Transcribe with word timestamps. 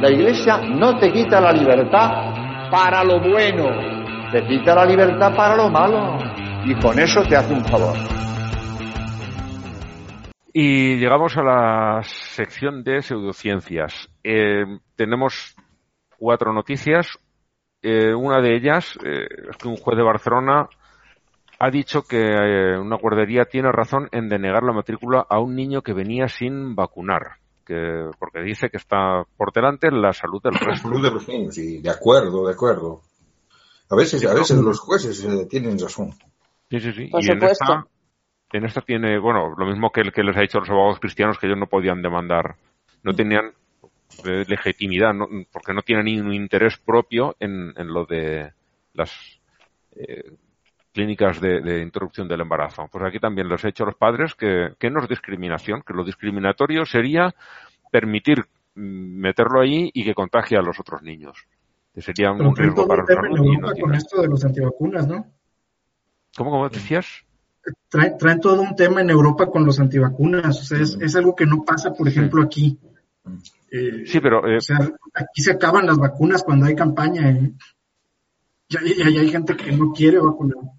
La 0.00 0.10
iglesia 0.10 0.58
no 0.58 0.98
te 0.98 1.10
quita 1.10 1.40
la 1.40 1.52
libertad 1.52 2.70
para 2.70 3.02
lo 3.02 3.18
bueno, 3.18 3.64
te 4.30 4.46
quita 4.46 4.74
la 4.74 4.84
libertad 4.84 5.34
para 5.34 5.56
lo 5.56 5.70
malo. 5.70 6.18
Y 6.66 6.74
con 6.74 6.98
eso 6.98 7.22
te 7.22 7.34
hace 7.34 7.54
un 7.54 7.64
favor. 7.64 7.96
Y 10.52 10.96
llegamos 10.96 11.34
a 11.38 11.42
la 11.42 12.00
sección 12.02 12.84
de 12.84 13.00
pseudociencias. 13.00 14.10
Eh, 14.22 14.66
tenemos 14.96 15.56
cuatro 16.18 16.52
noticias. 16.52 17.18
Eh, 17.80 18.12
una 18.12 18.42
de 18.42 18.54
ellas 18.54 18.98
eh, 19.02 19.26
es 19.50 19.56
que 19.56 19.68
un 19.68 19.76
juez 19.76 19.96
de 19.96 20.04
Barcelona 20.04 20.68
ha 21.58 21.70
dicho 21.70 22.02
que 22.02 22.18
una 22.78 22.96
guardería 22.96 23.46
tiene 23.46 23.72
razón 23.72 24.10
en 24.12 24.28
denegar 24.28 24.62
la 24.62 24.74
matrícula 24.74 25.24
a 25.26 25.40
un 25.40 25.56
niño 25.56 25.80
que 25.80 25.94
venía 25.94 26.28
sin 26.28 26.74
vacunar. 26.74 27.45
Que, 27.66 28.10
porque 28.20 28.42
dice 28.42 28.70
que 28.70 28.76
está 28.76 29.24
por 29.36 29.52
delante 29.52 29.90
la 29.90 30.12
salud 30.12 30.40
del 30.40 30.54
La 30.54 30.76
salud 30.76 31.02
de 31.02 31.10
los 31.10 31.26
niños, 31.26 31.58
y 31.58 31.78
de 31.78 31.90
acuerdo, 31.90 32.46
de 32.46 32.52
acuerdo. 32.52 33.00
A 33.90 33.96
veces, 33.96 34.24
a 34.24 34.34
veces 34.34 34.58
los 34.58 34.78
jueces 34.78 35.24
eh, 35.24 35.46
tienen 35.50 35.76
razón. 35.78 36.12
Sí, 36.70 36.78
sí, 36.80 36.92
sí. 36.92 37.06
Por 37.06 37.24
y 37.24 37.30
en 37.30 37.42
esta, 37.42 37.86
en 38.52 38.64
esta 38.64 38.80
tiene, 38.82 39.18
bueno, 39.18 39.54
lo 39.56 39.66
mismo 39.66 39.90
que, 39.90 40.00
el 40.02 40.12
que 40.12 40.22
les 40.22 40.36
ha 40.36 40.40
dicho 40.42 40.58
a 40.58 40.60
los 40.60 40.70
abogados 40.70 41.00
cristianos 41.00 41.38
que 41.38 41.46
ellos 41.46 41.58
no 41.58 41.66
podían 41.66 42.02
demandar, 42.02 42.54
no 43.02 43.12
tenían 43.14 43.52
eh, 44.24 44.44
legitimidad, 44.46 45.12
no- 45.12 45.28
porque 45.52 45.72
no 45.74 45.82
tienen 45.82 46.04
ningún 46.06 46.34
interés 46.34 46.78
propio 46.78 47.34
en, 47.40 47.72
en 47.76 47.88
lo 47.92 48.06
de 48.06 48.52
las 48.94 49.12
eh, 49.96 50.32
clínicas 50.96 51.40
de, 51.42 51.60
de 51.60 51.82
interrupción 51.82 52.26
del 52.26 52.40
embarazo. 52.40 52.88
Pues 52.90 53.04
aquí 53.04 53.18
también 53.20 53.48
les 53.48 53.62
he 53.62 53.68
dicho 53.68 53.84
a 53.84 53.86
los 53.86 53.96
padres 53.96 54.34
que, 54.34 54.70
que 54.78 54.90
no 54.90 55.02
es 55.02 55.08
discriminación, 55.08 55.82
que 55.86 55.92
lo 55.92 56.02
discriminatorio 56.02 56.86
sería 56.86 57.34
permitir 57.92 58.38
mm, 58.74 59.20
meterlo 59.20 59.60
ahí 59.60 59.90
y 59.92 60.04
que 60.04 60.14
contagie 60.14 60.56
a 60.56 60.62
los 60.62 60.80
otros 60.80 61.02
niños. 61.02 61.36
Que 61.94 62.00
sería 62.00 62.32
un 62.32 62.56
riesgo 62.56 62.86
para 62.86 63.04
no 63.04 63.36
Europa 63.36 63.72
con 63.80 63.94
esto 63.94 64.22
de 64.22 64.28
los 64.28 64.42
antivacunas, 64.44 65.06
¿no? 65.06 65.26
¿Cómo, 66.36 66.50
cómo 66.50 66.68
decías? 66.68 67.06
Traen, 67.88 68.16
traen 68.16 68.40
todo 68.40 68.62
un 68.62 68.74
tema 68.74 69.02
en 69.02 69.10
Europa 69.10 69.46
con 69.46 69.66
los 69.66 69.78
antivacunas. 69.78 70.60
O 70.60 70.64
sea, 70.64 70.80
es, 70.80 70.96
es 71.00 71.14
algo 71.16 71.34
que 71.34 71.46
no 71.46 71.62
pasa, 71.64 71.92
por 71.92 72.08
ejemplo, 72.08 72.42
aquí. 72.42 72.78
Eh, 73.70 74.06
Sí, 74.06 74.20
pero 74.20 74.46
eh, 74.48 74.56
O 74.56 74.60
sea, 74.60 74.78
aquí 75.14 75.42
se 75.42 75.52
acaban 75.52 75.86
las 75.86 75.98
vacunas 75.98 76.42
cuando 76.42 76.66
hay 76.66 76.74
campaña 76.74 77.30
y, 77.30 77.54
y 78.68 78.76
hay, 79.02 79.14
y 79.14 79.18
hay 79.18 79.30
gente 79.30 79.56
que 79.56 79.72
no 79.72 79.92
quiere 79.92 80.18
vacunar. 80.18 80.75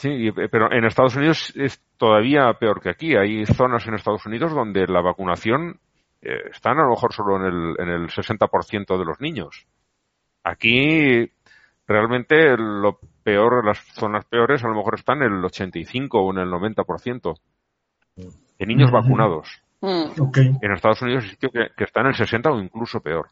Sí, 0.00 0.08
y- 0.08 0.32
pero 0.32 0.72
en 0.72 0.86
Estados 0.86 1.14
Unidos 1.14 1.52
es 1.56 1.78
todavía 1.98 2.50
peor 2.54 2.80
que 2.80 2.88
aquí. 2.88 3.14
Hay 3.16 3.44
zonas 3.44 3.86
en 3.86 3.92
Estados 3.92 4.24
Unidos 4.24 4.50
donde 4.54 4.86
la 4.86 5.02
vacunación 5.02 5.78
eh, 6.22 6.38
está 6.50 6.70
a 6.70 6.74
lo 6.74 6.88
mejor 6.88 7.12
solo 7.12 7.36
en 7.36 7.42
el, 7.42 7.74
en 7.78 7.88
el 7.90 8.08
60% 8.08 8.98
de 8.98 9.04
los 9.04 9.20
niños. 9.20 9.66
Aquí 10.42 11.30
realmente 11.86 12.56
lo 12.56 12.98
peor, 13.22 13.62
las 13.66 13.78
zonas 13.92 14.24
peores 14.24 14.64
a 14.64 14.68
lo 14.68 14.74
mejor 14.74 14.94
están 14.94 15.22
en 15.22 15.34
el 15.34 15.44
85 15.44 16.18
o 16.18 16.32
en 16.32 16.38
el 16.38 16.48
90% 16.48 17.34
de 18.58 18.66
niños 18.66 18.90
vacunados. 18.90 19.62
Mm. 19.82 20.12
En 20.62 20.72
Estados 20.72 21.02
Unidos 21.02 21.24
es 21.24 21.30
sitio 21.32 21.50
que, 21.50 21.68
que 21.76 21.84
está 21.84 22.00
en 22.00 22.06
el 22.06 22.14
60 22.14 22.50
o 22.50 22.58
incluso 22.58 23.00
peor. 23.00 23.28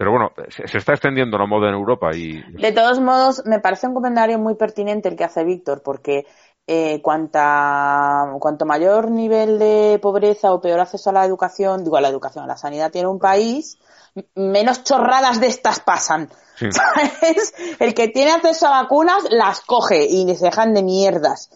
Pero 0.00 0.12
bueno, 0.12 0.32
se, 0.48 0.66
se 0.66 0.78
está 0.78 0.94
extendiendo 0.94 1.36
la 1.36 1.44
moda 1.44 1.68
en 1.68 1.74
Europa 1.74 2.16
y 2.16 2.40
De 2.52 2.72
todos 2.72 2.98
modos, 3.00 3.42
me 3.44 3.60
parece 3.60 3.86
un 3.86 3.92
comentario 3.92 4.38
muy 4.38 4.54
pertinente 4.54 5.10
el 5.10 5.14
que 5.14 5.24
hace 5.24 5.44
Víctor, 5.44 5.82
porque 5.82 6.24
eh, 6.66 7.02
cuanta, 7.02 8.34
cuanto 8.40 8.64
mayor 8.64 9.10
nivel 9.10 9.58
de 9.58 9.98
pobreza 10.00 10.54
o 10.54 10.60
peor 10.62 10.80
acceso 10.80 11.10
a 11.10 11.12
la 11.12 11.26
educación, 11.26 11.84
digo 11.84 11.98
a 11.98 12.00
la 12.00 12.08
educación, 12.08 12.44
a 12.44 12.46
la 12.46 12.56
sanidad 12.56 12.90
tiene 12.90 13.08
un 13.08 13.18
país, 13.18 13.78
menos 14.34 14.84
chorradas 14.84 15.38
de 15.38 15.48
estas 15.48 15.80
pasan. 15.80 16.30
Sí. 16.56 16.68
¿Sabes? 16.72 17.52
El 17.78 17.92
que 17.92 18.08
tiene 18.08 18.30
acceso 18.30 18.68
a 18.68 18.82
vacunas 18.82 19.24
las 19.28 19.60
coge 19.60 20.06
y 20.06 20.34
se 20.34 20.46
dejan 20.46 20.72
de 20.72 20.82
mierdas. 20.82 21.50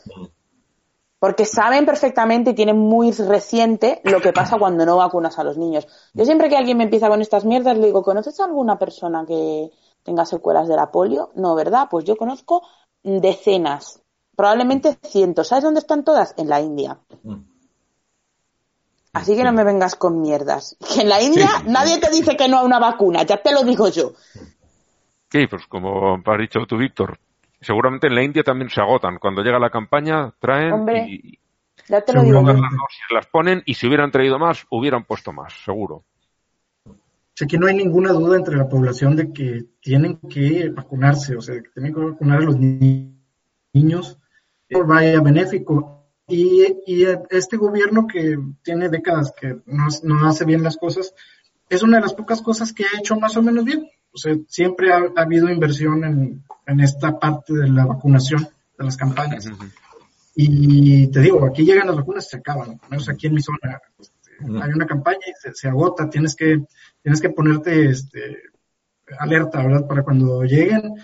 Porque 1.24 1.46
saben 1.46 1.86
perfectamente 1.86 2.50
y 2.50 2.54
tienen 2.54 2.76
muy 2.76 3.10
reciente 3.10 4.02
lo 4.04 4.20
que 4.20 4.34
pasa 4.34 4.58
cuando 4.58 4.84
no 4.84 4.98
vacunas 4.98 5.38
a 5.38 5.42
los 5.42 5.56
niños. 5.56 5.88
Yo 6.12 6.26
siempre 6.26 6.50
que 6.50 6.56
alguien 6.58 6.76
me 6.76 6.84
empieza 6.84 7.08
con 7.08 7.22
estas 7.22 7.46
mierdas 7.46 7.78
le 7.78 7.86
digo, 7.86 8.02
¿conoces 8.02 8.38
a 8.40 8.44
alguna 8.44 8.78
persona 8.78 9.24
que 9.26 9.70
tenga 10.02 10.26
secuelas 10.26 10.68
de 10.68 10.76
la 10.76 10.90
polio? 10.90 11.30
No, 11.34 11.54
¿verdad? 11.54 11.88
Pues 11.90 12.04
yo 12.04 12.18
conozco 12.18 12.62
decenas, 13.02 14.02
probablemente 14.36 14.98
cientos. 15.02 15.48
¿Sabes 15.48 15.64
dónde 15.64 15.80
están 15.80 16.04
todas? 16.04 16.34
En 16.36 16.50
la 16.50 16.60
India. 16.60 16.98
Así 19.14 19.34
que 19.34 19.44
no 19.44 19.52
me 19.54 19.64
vengas 19.64 19.96
con 19.96 20.20
mierdas. 20.20 20.76
Que 20.94 21.00
en 21.00 21.08
la 21.08 21.22
India 21.22 21.48
Sí, 21.60 21.68
nadie 21.68 21.96
te 22.00 22.10
dice 22.10 22.36
que 22.36 22.48
no 22.48 22.58
a 22.58 22.64
una 22.64 22.78
vacuna, 22.78 23.22
ya 23.22 23.38
te 23.38 23.50
lo 23.50 23.62
digo 23.62 23.88
yo. 23.88 24.12
Sí, 25.32 25.46
pues 25.46 25.66
como 25.68 26.16
has 26.22 26.38
dicho 26.38 26.60
tú, 26.68 26.76
Víctor, 26.76 27.18
seguramente 27.64 28.06
en 28.06 28.14
la 28.14 28.22
India 28.22 28.42
también 28.42 28.70
se 28.70 28.80
agotan. 28.80 29.18
Cuando 29.18 29.42
llega 29.42 29.58
la 29.58 29.70
campaña, 29.70 30.32
traen 30.38 30.72
Hombre. 30.72 31.06
y, 31.08 31.38
Ya 31.88 32.00
te 32.02 32.12
lo 32.12 32.22
digo 32.22 32.40
todas 32.40 32.56
yo. 32.56 32.62
las 32.62 32.70
dosis 32.72 33.04
las 33.10 33.26
ponen 33.26 33.62
y 33.66 33.74
si 33.74 33.86
hubieran 33.86 34.10
traído 34.10 34.38
más, 34.38 34.66
hubieran 34.70 35.04
puesto 35.04 35.32
más, 35.32 35.52
seguro. 35.64 36.04
O 36.86 37.36
sea, 37.36 37.46
aquí 37.46 37.58
no 37.58 37.66
hay 37.66 37.74
ninguna 37.74 38.12
duda 38.12 38.36
entre 38.36 38.56
la 38.56 38.68
población 38.68 39.16
de 39.16 39.32
que 39.32 39.64
tienen 39.80 40.18
que 40.30 40.68
vacunarse, 40.70 41.34
o 41.36 41.40
sea, 41.40 41.56
que 41.60 41.68
tienen 41.70 41.92
que 41.92 42.00
vacunar 42.00 42.38
a 42.38 42.44
los 42.44 42.56
ni- 42.56 43.12
niños, 43.72 44.18
vaya 44.86 45.20
benéfico. 45.20 45.90
Y, 46.28 46.64
y 46.86 47.04
este 47.30 47.56
gobierno 47.56 48.06
que 48.06 48.38
tiene 48.62 48.88
décadas 48.88 49.32
que 49.38 49.56
no, 49.66 49.88
no 50.04 50.26
hace 50.28 50.44
bien 50.44 50.62
las 50.62 50.76
cosas, 50.76 51.12
es 51.68 51.82
una 51.82 51.96
de 51.98 52.02
las 52.02 52.14
pocas 52.14 52.40
cosas 52.40 52.72
que 52.72 52.84
ha 52.84 52.98
hecho 52.98 53.18
más 53.18 53.36
o 53.36 53.42
menos 53.42 53.64
bien. 53.64 53.88
O 54.14 54.18
sea, 54.18 54.34
siempre 54.46 54.92
ha, 54.92 54.98
ha 55.16 55.22
habido 55.22 55.50
inversión 55.50 56.04
en, 56.04 56.44
en 56.66 56.80
esta 56.80 57.18
parte 57.18 57.52
de 57.52 57.68
la 57.68 57.84
vacunación, 57.84 58.46
de 58.78 58.84
las 58.84 58.96
campañas. 58.96 59.50
Y 60.36 61.06
te 61.08 61.20
digo, 61.20 61.44
aquí 61.44 61.64
llegan 61.64 61.86
las 61.86 61.96
vacunas 61.96 62.26
y 62.26 62.30
se 62.30 62.36
acaban, 62.38 62.70
al 62.70 62.90
menos 62.90 63.08
aquí 63.08 63.26
en 63.26 63.34
mi 63.34 63.40
zona. 63.40 63.80
Este, 63.98 64.30
hay 64.40 64.70
una 64.72 64.86
campaña 64.86 65.20
y 65.26 65.32
se, 65.40 65.54
se 65.54 65.68
agota, 65.68 66.10
tienes 66.10 66.34
que, 66.34 66.64
tienes 67.02 67.20
que 67.20 67.30
ponerte 67.30 67.86
este, 67.86 68.42
alerta, 69.18 69.62
¿verdad? 69.62 69.86
Para 69.86 70.02
cuando 70.02 70.42
lleguen, 70.42 70.94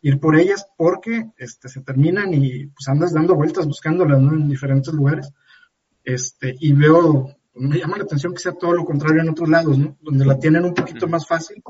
ir 0.00 0.18
por 0.18 0.36
ellas, 0.36 0.66
porque 0.76 1.30
este, 1.36 1.68
se 1.68 1.82
terminan 1.82 2.32
y 2.32 2.66
pues 2.66 2.88
andas 2.88 3.12
dando 3.12 3.34
vueltas 3.34 3.66
buscándolas, 3.66 4.20
¿no? 4.20 4.32
En 4.32 4.48
diferentes 4.48 4.92
lugares. 4.94 5.30
Este, 6.02 6.56
y 6.58 6.72
veo, 6.72 7.36
me 7.54 7.78
llama 7.78 7.98
la 7.98 8.04
atención 8.04 8.32
que 8.32 8.40
sea 8.40 8.52
todo 8.52 8.72
lo 8.72 8.86
contrario 8.86 9.20
en 9.20 9.28
otros 9.28 9.50
lados, 9.50 9.76
¿no? 9.76 9.98
Donde 10.00 10.24
la 10.24 10.38
tienen 10.38 10.64
un 10.64 10.72
poquito 10.72 11.06
más 11.08 11.26
fácil 11.26 11.62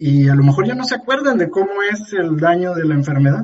y 0.00 0.30
a 0.30 0.34
lo 0.34 0.42
mejor 0.42 0.66
ya 0.66 0.74
no 0.74 0.84
se 0.84 0.94
acuerdan 0.94 1.36
de 1.36 1.50
cómo 1.50 1.82
es 1.82 2.12
el 2.14 2.38
daño 2.38 2.74
de 2.74 2.86
la 2.86 2.94
enfermedad. 2.94 3.42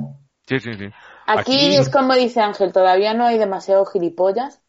Sí, 0.49 0.59
sí, 0.59 0.72
sí. 0.72 0.87
Aquí, 1.27 1.55
Aquí- 1.55 1.77
es 1.77 1.91
como 1.91 2.15
dice 2.15 2.41
Ángel, 2.41 2.72
todavía 2.72 3.12
no 3.12 3.27
hay 3.27 3.37
demasiado 3.39 3.84
gilipollas, 3.84 4.62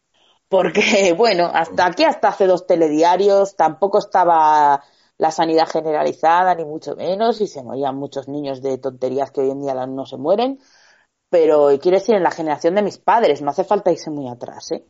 porque, 0.50 1.14
bueno, 1.16 1.50
hasta 1.52 1.86
aquí, 1.86 2.04
hasta 2.04 2.28
hace 2.28 2.46
dos 2.46 2.66
telediarios, 2.66 3.56
tampoco 3.56 3.98
estaba 3.98 4.84
la 5.16 5.30
sanidad 5.30 5.66
generalizada, 5.66 6.54
ni 6.54 6.64
mucho 6.66 6.94
menos, 6.94 7.40
y 7.40 7.46
se 7.46 7.62
morían 7.62 7.96
muchos 7.96 8.28
niños 8.28 8.60
de 8.60 8.76
tonterías 8.76 9.30
que 9.30 9.40
hoy 9.40 9.50
en 9.50 9.62
día 9.62 9.74
no 9.86 10.04
se 10.04 10.18
mueren, 10.18 10.60
pero 11.30 11.70
quiero 11.80 11.98
decir, 11.98 12.16
en 12.16 12.22
la 12.22 12.30
generación 12.30 12.74
de 12.74 12.82
mis 12.82 12.98
padres, 12.98 13.40
no 13.40 13.50
hace 13.50 13.64
falta 13.64 13.90
irse 13.90 14.10
muy 14.10 14.28
atrás, 14.28 14.72
¿eh? 14.72 14.84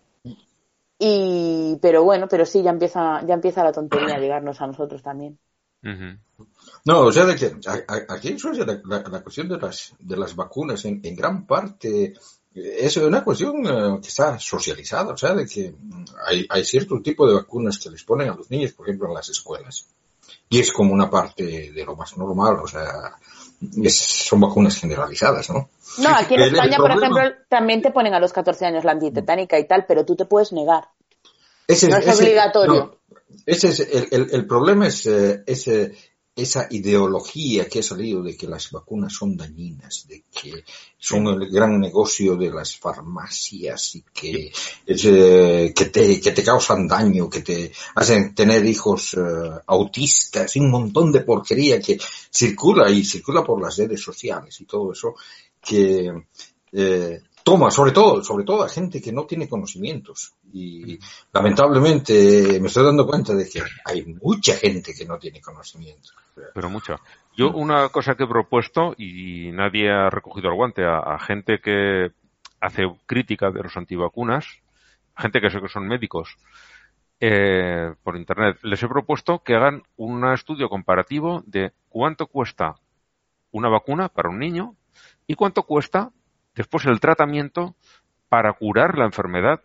Y, 0.98 1.78
pero 1.80 2.02
bueno, 2.02 2.26
pero 2.28 2.44
sí, 2.44 2.62
ya 2.62 2.70
empieza, 2.70 3.24
ya 3.24 3.34
empieza 3.34 3.62
la 3.62 3.72
tontería 3.72 4.16
a 4.16 4.18
llegarnos 4.18 4.60
a 4.60 4.66
nosotros 4.66 5.00
también. 5.02 5.38
No, 6.84 7.00
o 7.00 7.12
sea, 7.12 7.24
de 7.26 7.36
que 7.36 7.52
aquí 8.08 8.28
en 8.28 8.38
Suecia 8.38 8.64
la, 8.64 8.80
la- 8.84 9.08
la 9.08 9.20
cuestión 9.22 9.48
de 9.48 9.58
las, 9.58 9.92
de 9.98 10.16
las 10.16 10.34
vacunas 10.34 10.84
en, 10.84 11.00
en 11.04 11.14
gran 11.16 11.46
parte 11.46 12.14
eh, 12.54 12.76
es 12.80 12.96
una 12.96 13.22
cuestión 13.24 13.64
eh, 13.66 13.98
que 14.00 14.08
está 14.08 14.38
socializada, 14.38 15.12
o 15.12 15.16
sea, 15.16 15.34
de 15.34 15.46
que 15.46 15.70
mm, 15.78 16.04
hay, 16.26 16.46
hay 16.48 16.64
cierto 16.64 17.00
tipo 17.02 17.26
de 17.28 17.34
vacunas 17.34 17.78
que 17.78 17.90
les 17.90 18.02
ponen 18.04 18.30
a 18.30 18.34
los 18.34 18.50
niños, 18.50 18.72
por 18.72 18.86
ejemplo, 18.88 19.08
en 19.08 19.14
las 19.14 19.28
escuelas. 19.28 19.86
Y 20.48 20.60
es 20.60 20.72
como 20.72 20.92
una 20.94 21.10
parte 21.10 21.70
de 21.72 21.84
lo 21.84 21.94
más 21.96 22.16
normal, 22.16 22.56
o 22.62 22.66
sea, 22.68 23.16
es- 23.82 23.98
son 23.98 24.40
vacunas 24.40 24.76
generalizadas, 24.76 25.50
¿no? 25.50 25.68
No, 25.98 26.10
aquí 26.10 26.34
en 26.34 26.40
España, 26.54 26.76
por 26.76 26.90
ejemplo, 27.02 27.22
también 27.48 27.82
te 27.82 27.90
ponen 27.90 28.14
a 28.14 28.20
los 28.20 28.32
14 28.32 28.66
años 28.66 28.84
la 28.84 28.92
antitetánica 28.92 29.58
y 29.58 29.66
tal, 29.66 29.84
pero 29.86 30.04
tú 30.04 30.16
te 30.16 30.24
puedes 30.26 30.52
negar. 30.52 30.88
Ese 31.68 31.88
No 31.88 31.98
es 31.98 32.18
obligatorio. 32.18 32.74
no, 32.74 33.16
ese 33.46 33.68
es 33.68 33.80
el, 33.80 34.08
el- 34.10 34.28
el 34.32 34.46
problema 34.46 34.88
es 34.88 35.06
eh, 35.06 35.42
ese- 35.46 35.92
esa 36.34 36.68
ideología 36.70 37.68
que 37.68 37.80
ha 37.80 37.82
salido 37.82 38.22
de 38.22 38.36
que 38.36 38.46
las 38.46 38.70
vacunas 38.70 39.12
son 39.12 39.36
dañinas, 39.36 40.06
de 40.08 40.22
que 40.32 40.62
son 40.96 41.26
el 41.26 41.50
gran 41.50 41.80
negocio 41.80 42.36
de 42.36 42.48
las 42.50 42.76
farmacias 42.76 43.96
y 43.96 44.04
que, 44.14 44.52
es, 44.86 45.04
eh, 45.04 45.72
que, 45.74 45.84
te, 45.86 46.20
que 46.20 46.30
te 46.30 46.44
causan 46.44 46.86
daño, 46.86 47.28
que 47.28 47.40
te 47.40 47.72
hacen 47.96 48.36
tener 48.36 48.64
hijos 48.64 49.14
eh, 49.14 49.18
autistas 49.66 50.54
y 50.54 50.60
un 50.60 50.70
montón 50.70 51.10
de 51.10 51.20
porquería 51.22 51.80
que 51.80 51.98
circula 52.30 52.88
y 52.88 53.04
circula 53.04 53.42
por 53.42 53.60
las 53.60 53.76
redes 53.76 54.00
sociales 54.00 54.60
y 54.60 54.64
todo 54.64 54.92
eso, 54.92 55.14
que 55.60 56.12
eh, 56.72 57.20
toma, 57.48 57.70
sobre 57.70 57.92
todo, 57.92 58.22
sobre 58.22 58.44
todo 58.44 58.62
a 58.62 58.68
gente 58.68 59.00
que 59.00 59.10
no 59.10 59.24
tiene 59.24 59.48
conocimientos. 59.48 60.34
Y 60.52 60.98
lamentablemente 61.32 62.60
me 62.60 62.66
estoy 62.66 62.84
dando 62.84 63.06
cuenta 63.06 63.34
de 63.34 63.48
que 63.48 63.62
hay 63.86 64.04
mucha 64.22 64.54
gente 64.54 64.92
que 64.92 65.06
no 65.06 65.18
tiene 65.18 65.40
conocimientos. 65.40 66.14
Pero 66.52 66.68
mucha. 66.68 67.00
Yo 67.34 67.50
una 67.52 67.88
cosa 67.88 68.16
que 68.16 68.24
he 68.24 68.28
propuesto 68.28 68.94
y 68.98 69.50
nadie 69.52 69.90
ha 69.90 70.10
recogido 70.10 70.50
el 70.50 70.56
guante 70.56 70.84
a, 70.84 71.18
gente 71.20 71.58
que 71.60 72.10
hace 72.60 72.82
crítica 73.06 73.50
de 73.50 73.62
los 73.62 73.74
antivacunas, 73.78 74.44
gente 75.16 75.40
que 75.40 75.48
sé 75.48 75.58
que 75.62 75.68
son 75.68 75.88
médicos, 75.88 76.36
eh, 77.18 77.94
por 78.02 78.18
internet, 78.18 78.58
les 78.62 78.82
he 78.82 78.88
propuesto 78.88 79.42
que 79.42 79.54
hagan 79.54 79.82
un 79.96 80.30
estudio 80.34 80.68
comparativo 80.68 81.42
de 81.46 81.72
cuánto 81.88 82.26
cuesta 82.26 82.74
una 83.52 83.70
vacuna 83.70 84.10
para 84.10 84.28
un 84.28 84.38
niño 84.38 84.74
y 85.26 85.34
cuánto 85.34 85.62
cuesta 85.62 86.10
después 86.58 86.84
el 86.86 86.98
tratamiento 86.98 87.76
para 88.28 88.52
curar 88.52 88.98
la 88.98 89.04
enfermedad 89.04 89.60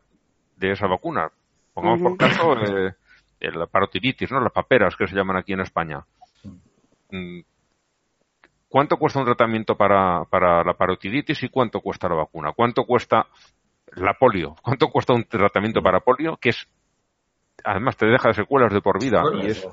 de 0.55 0.71
esa 0.71 0.87
vacuna. 0.87 1.31
Pongamos 1.73 2.01
por 2.01 2.17
caso 2.17 2.53
eh, 2.61 2.93
la 3.39 3.65
parotiditis, 3.65 4.31
¿no? 4.31 4.39
Las 4.39 4.53
paperas 4.53 4.95
que 4.95 5.07
se 5.07 5.15
llaman 5.15 5.37
aquí 5.37 5.53
en 5.53 5.61
España. 5.61 6.05
Mm, 7.09 7.39
¿Cuánto 8.69 8.97
cuesta 8.97 9.19
un 9.19 9.25
tratamiento 9.25 9.75
para, 9.75 10.23
para 10.25 10.63
la 10.63 10.75
parotiditis 10.75 11.41
y 11.43 11.49
cuánto 11.49 11.81
cuesta 11.81 12.07
la 12.07 12.15
vacuna? 12.15 12.53
¿Cuánto 12.55 12.85
cuesta 12.85 13.27
la 13.95 14.13
polio? 14.13 14.55
¿Cuánto 14.61 14.89
cuesta 14.89 15.13
un 15.13 15.23
tratamiento 15.25 15.81
para 15.81 15.99
polio? 15.99 16.37
Que 16.37 16.49
es, 16.49 16.67
además 17.63 17.97
te 17.97 18.05
deja 18.05 18.33
secuelas 18.33 18.71
de 18.71 18.81
por 18.81 19.01
vida 19.01 19.23
y 19.41 19.47
es, 19.47 19.67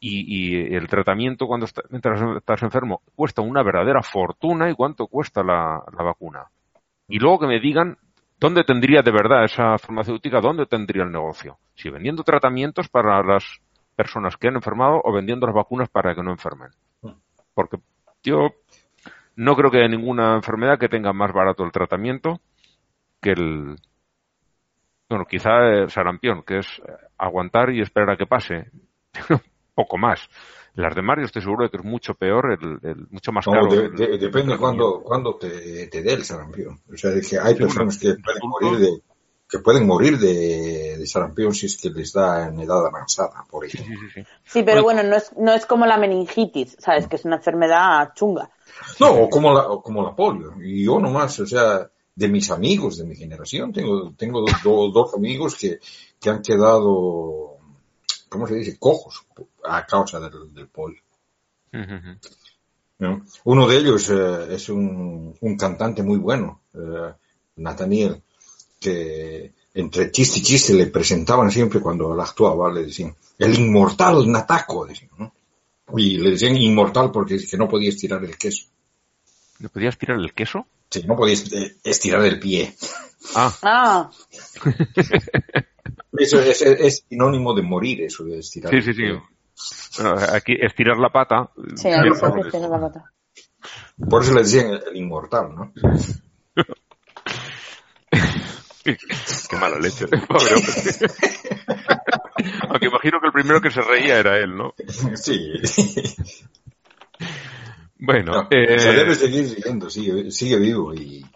y, 0.00 0.74
el 0.74 0.86
tratamiento 0.86 1.46
cuando 1.46 1.66
mientras 1.90 2.20
estás 2.36 2.62
enfermo 2.62 3.02
cuesta 3.14 3.42
una 3.42 3.62
verdadera 3.62 4.02
fortuna 4.02 4.70
y 4.70 4.74
cuánto 4.74 5.06
cuesta 5.06 5.42
la, 5.42 5.82
vacuna. 5.92 6.44
Y 7.08 7.18
luego 7.18 7.40
que 7.40 7.46
me 7.46 7.60
digan 7.60 7.96
dónde 8.38 8.64
tendría 8.64 9.02
de 9.02 9.10
verdad 9.10 9.44
esa 9.44 9.78
farmacéutica, 9.78 10.40
dónde 10.40 10.66
tendría 10.66 11.04
el 11.04 11.12
negocio. 11.12 11.58
Si 11.74 11.90
vendiendo 11.90 12.22
tratamientos 12.22 12.88
para 12.88 13.22
las 13.22 13.44
personas 13.96 14.36
que 14.36 14.48
han 14.48 14.56
enfermado 14.56 15.00
o 15.02 15.12
vendiendo 15.12 15.46
las 15.46 15.54
vacunas 15.54 15.88
para 15.88 16.14
que 16.14 16.22
no 16.22 16.30
enfermen. 16.30 16.70
Porque 17.54 17.78
yo 18.22 18.50
no 19.34 19.56
creo 19.56 19.70
que 19.70 19.78
haya 19.78 19.88
ninguna 19.88 20.34
enfermedad 20.34 20.78
que 20.78 20.88
tenga 20.88 21.12
más 21.12 21.32
barato 21.32 21.64
el 21.64 21.72
tratamiento 21.72 22.40
que 23.20 23.30
el, 23.32 23.76
bueno, 25.08 25.24
quizá 25.24 25.66
el 25.70 25.90
sarampión, 25.90 26.42
que 26.42 26.58
es 26.58 26.82
aguantar 27.16 27.70
y 27.70 27.80
esperar 27.80 28.10
a 28.10 28.16
que 28.16 28.26
pase. 28.26 28.70
poco 29.78 29.96
más. 29.96 30.28
Las 30.74 30.94
de 30.96 31.02
Mario 31.02 31.26
estoy 31.26 31.42
seguro 31.42 31.64
de 31.64 31.70
que 31.70 31.76
es 31.76 31.84
mucho 31.84 32.14
peor, 32.14 32.58
el, 32.82 33.06
mucho 33.10 33.30
más 33.30 33.44
caro. 33.46 33.68
depende 33.68 34.58
cuando, 34.58 35.00
cuando 35.02 35.36
te, 35.36 35.86
te 35.86 36.02
dé 36.02 36.14
el 36.14 36.24
sarampión. 36.24 36.80
O 36.92 36.96
sea, 36.96 37.12
que 37.20 37.38
hay 37.38 37.54
personas 37.54 37.96
que 37.96 38.14
pueden 38.14 38.48
morir 38.48 38.78
de 38.78 39.02
que 39.50 39.60
pueden 39.60 39.86
morir 39.86 40.18
de, 40.18 41.06
sarampión 41.06 41.54
si 41.54 41.66
es 41.66 41.78
que 41.78 41.88
les 41.88 42.12
da 42.12 42.48
en 42.48 42.60
edad 42.60 42.86
avanzada, 42.86 43.46
por 43.48 43.64
ejemplo. 43.64 43.96
Sí, 44.44 44.62
pero 44.62 44.82
bueno, 44.82 45.02
no 45.02 45.16
es, 45.16 45.32
no 45.38 45.54
es 45.54 45.64
como 45.64 45.86
la 45.86 45.96
meningitis, 45.96 46.76
¿sabes? 46.78 47.06
Que 47.06 47.16
es 47.16 47.24
una 47.24 47.36
enfermedad 47.36 48.12
chunga. 48.14 48.50
No, 49.00 49.10
o 49.12 49.30
como 49.30 49.54
la, 49.54 49.64
como 49.82 50.02
la 50.02 50.14
polio. 50.14 50.52
Y 50.62 50.84
yo 50.84 51.00
nomás, 51.00 51.40
o 51.40 51.46
sea, 51.46 51.88
de 52.14 52.28
mis 52.28 52.50
amigos 52.50 52.98
de 52.98 53.04
mi 53.04 53.16
generación, 53.16 53.72
tengo, 53.72 54.12
tengo 54.18 54.44
dos, 54.62 55.14
amigos 55.14 55.56
que, 55.56 55.78
que 56.20 56.28
han 56.28 56.42
quedado 56.42 57.47
¿cómo 58.28 58.46
se 58.46 58.54
dice? 58.54 58.78
Cojos 58.78 59.26
a 59.64 59.84
causa 59.86 60.20
del, 60.20 60.68
polio. 60.68 61.00
Uno 63.44 63.68
de 63.68 63.76
ellos 63.76 64.10
eh, 64.10 64.54
es 64.54 64.68
un, 64.68 65.36
cantante 65.58 66.02
muy 66.02 66.18
bueno, 66.18 66.62
uh, 66.74 67.12
Nathaniel, 67.56 68.22
que 68.80 69.52
entre 69.74 70.10
chiste 70.10 70.40
y 70.40 70.42
chiste 70.42 70.74
le 70.74 70.86
presentaban 70.86 71.50
siempre 71.50 71.80
cuando 71.80 72.12
él 72.12 72.20
actuaba, 72.20 72.72
le 72.72 72.84
decían, 72.84 73.14
el 73.38 73.58
inmortal 73.58 74.30
Nataco, 74.30 74.86
decían, 74.86 75.10
Y 75.96 76.18
le 76.18 76.30
decían 76.30 76.56
inmortal 76.56 77.12
porque 77.12 77.38
que 77.38 77.56
no 77.56 77.68
podía 77.68 77.90
estirar 77.90 78.24
el 78.24 78.36
queso. 78.36 78.66
¿No 79.60 79.68
podía 79.68 79.90
estirar 79.90 80.18
el 80.18 80.32
queso? 80.32 80.66
Sí, 80.90 81.02
no 81.06 81.16
podía 81.16 81.34
eh, 81.34 81.76
estirar 81.84 82.24
el 82.24 82.40
pie. 82.40 82.74
Ah. 83.34 83.54
ah. 83.62 84.10
Eso 86.12 86.40
es, 86.40 87.04
sinónimo 87.08 87.54
de 87.54 87.62
morir, 87.62 88.02
eso 88.02 88.24
de 88.24 88.38
estirar. 88.38 88.72
Sí, 88.72 88.82
sí, 88.82 88.94
sí. 88.94 89.04
aquí 90.32 90.56
estirar 90.58 90.98
la 90.98 91.10
pata. 91.10 91.50
Sí, 91.76 91.88
aquí 91.88 92.08
estirar 92.08 92.70
la 92.70 92.80
pata. 92.80 93.12
Por 94.08 94.22
eso 94.22 94.32
le 94.34 94.40
decían 94.42 94.70
el, 94.70 94.96
inmortal, 94.96 95.54
¿no? 95.54 95.72
Qué 98.84 99.56
mala 99.60 99.78
leche, 99.78 100.06
pobre 100.06 100.54
hombre. 100.54 100.72
Aunque 102.70 102.86
imagino 102.86 103.20
que 103.20 103.26
el 103.26 103.32
primero 103.32 103.60
que 103.60 103.70
se 103.70 103.82
reía 103.82 104.18
era 104.18 104.38
él, 104.38 104.56
¿no? 104.56 104.72
Sí. 105.14 105.54
Bueno, 107.98 108.46
eh... 108.50 108.76
debe 108.80 109.14
seguir 109.14 109.48
siguiendo, 109.48 109.90
sigue, 109.90 110.30
sigue 110.30 110.58
vivo 110.58 110.94
y... 110.94 111.26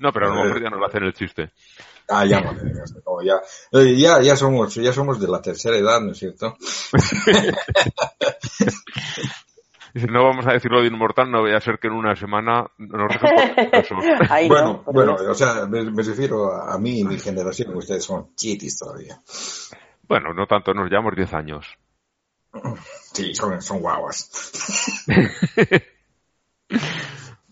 No, 0.00 0.12
pero 0.12 0.26
a 0.26 0.34
lo 0.34 0.44
mejor 0.44 0.62
ya 0.62 0.70
no 0.70 0.78
va 0.80 0.86
a 0.86 0.88
hacer 0.88 1.04
el 1.04 1.12
chiste. 1.12 1.50
Ah, 2.10 2.26
ya, 2.26 2.42
ya, 3.24 3.40
eh, 3.72 3.96
ya, 3.96 4.20
ya 4.20 4.36
somos, 4.36 4.74
ya 4.74 4.92
somos 4.92 5.20
de 5.20 5.28
la 5.28 5.40
tercera 5.40 5.76
edad, 5.76 6.00
¿no 6.00 6.12
es 6.12 6.18
cierto? 6.18 6.56
no 9.94 10.24
vamos 10.24 10.46
a 10.46 10.52
decirlo 10.52 10.80
de 10.80 10.88
inmortal, 10.88 11.30
no 11.30 11.42
voy 11.42 11.52
a 11.52 11.60
ser 11.60 11.78
que 11.78 11.86
en 11.86 11.94
una 11.94 12.16
semana 12.16 12.66
nos 12.78 13.12
Bueno, 14.48 14.82
bueno, 14.86 15.14
o 15.14 15.34
sea, 15.34 15.66
me, 15.66 15.84
refiero 16.02 16.52
a, 16.52 16.76
mí 16.78 17.00
y 17.00 17.04
mi 17.04 17.18
generación, 17.18 17.76
ustedes 17.76 18.04
son 18.04 18.34
chitis 18.34 18.78
todavía. 18.78 19.20
Bueno, 20.08 20.34
no 20.34 20.46
tanto, 20.46 20.74
nos 20.74 20.90
llevamos 20.90 21.14
10 21.14 21.32
años. 21.34 21.66
Sí, 23.12 23.34
son, 23.34 23.62
son 23.62 23.80
guaguas. 23.80 24.28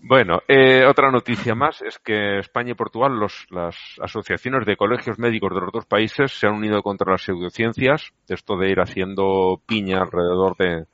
Bueno, 0.09 0.41
eh, 0.49 0.87
otra 0.87 1.11
noticia 1.11 1.55
más 1.55 1.83
es 1.83 1.99
que 1.99 2.39
España 2.39 2.71
y 2.71 2.75
Portugal, 2.75 3.21
las 3.51 3.77
asociaciones 4.01 4.65
de 4.65 4.75
colegios 4.75 5.19
médicos 5.19 5.53
de 5.53 5.61
los 5.61 5.71
dos 5.71 5.85
países 5.85 6.33
se 6.33 6.47
han 6.47 6.55
unido 6.55 6.83
contra 6.83 7.13
las 7.13 7.21
pseudociencias, 7.21 8.15
esto 8.27 8.57
de 8.57 8.71
ir 8.71 8.81
haciendo 8.81 9.61
piña 9.67 10.01
alrededor 10.01 10.57
de, 10.57 10.87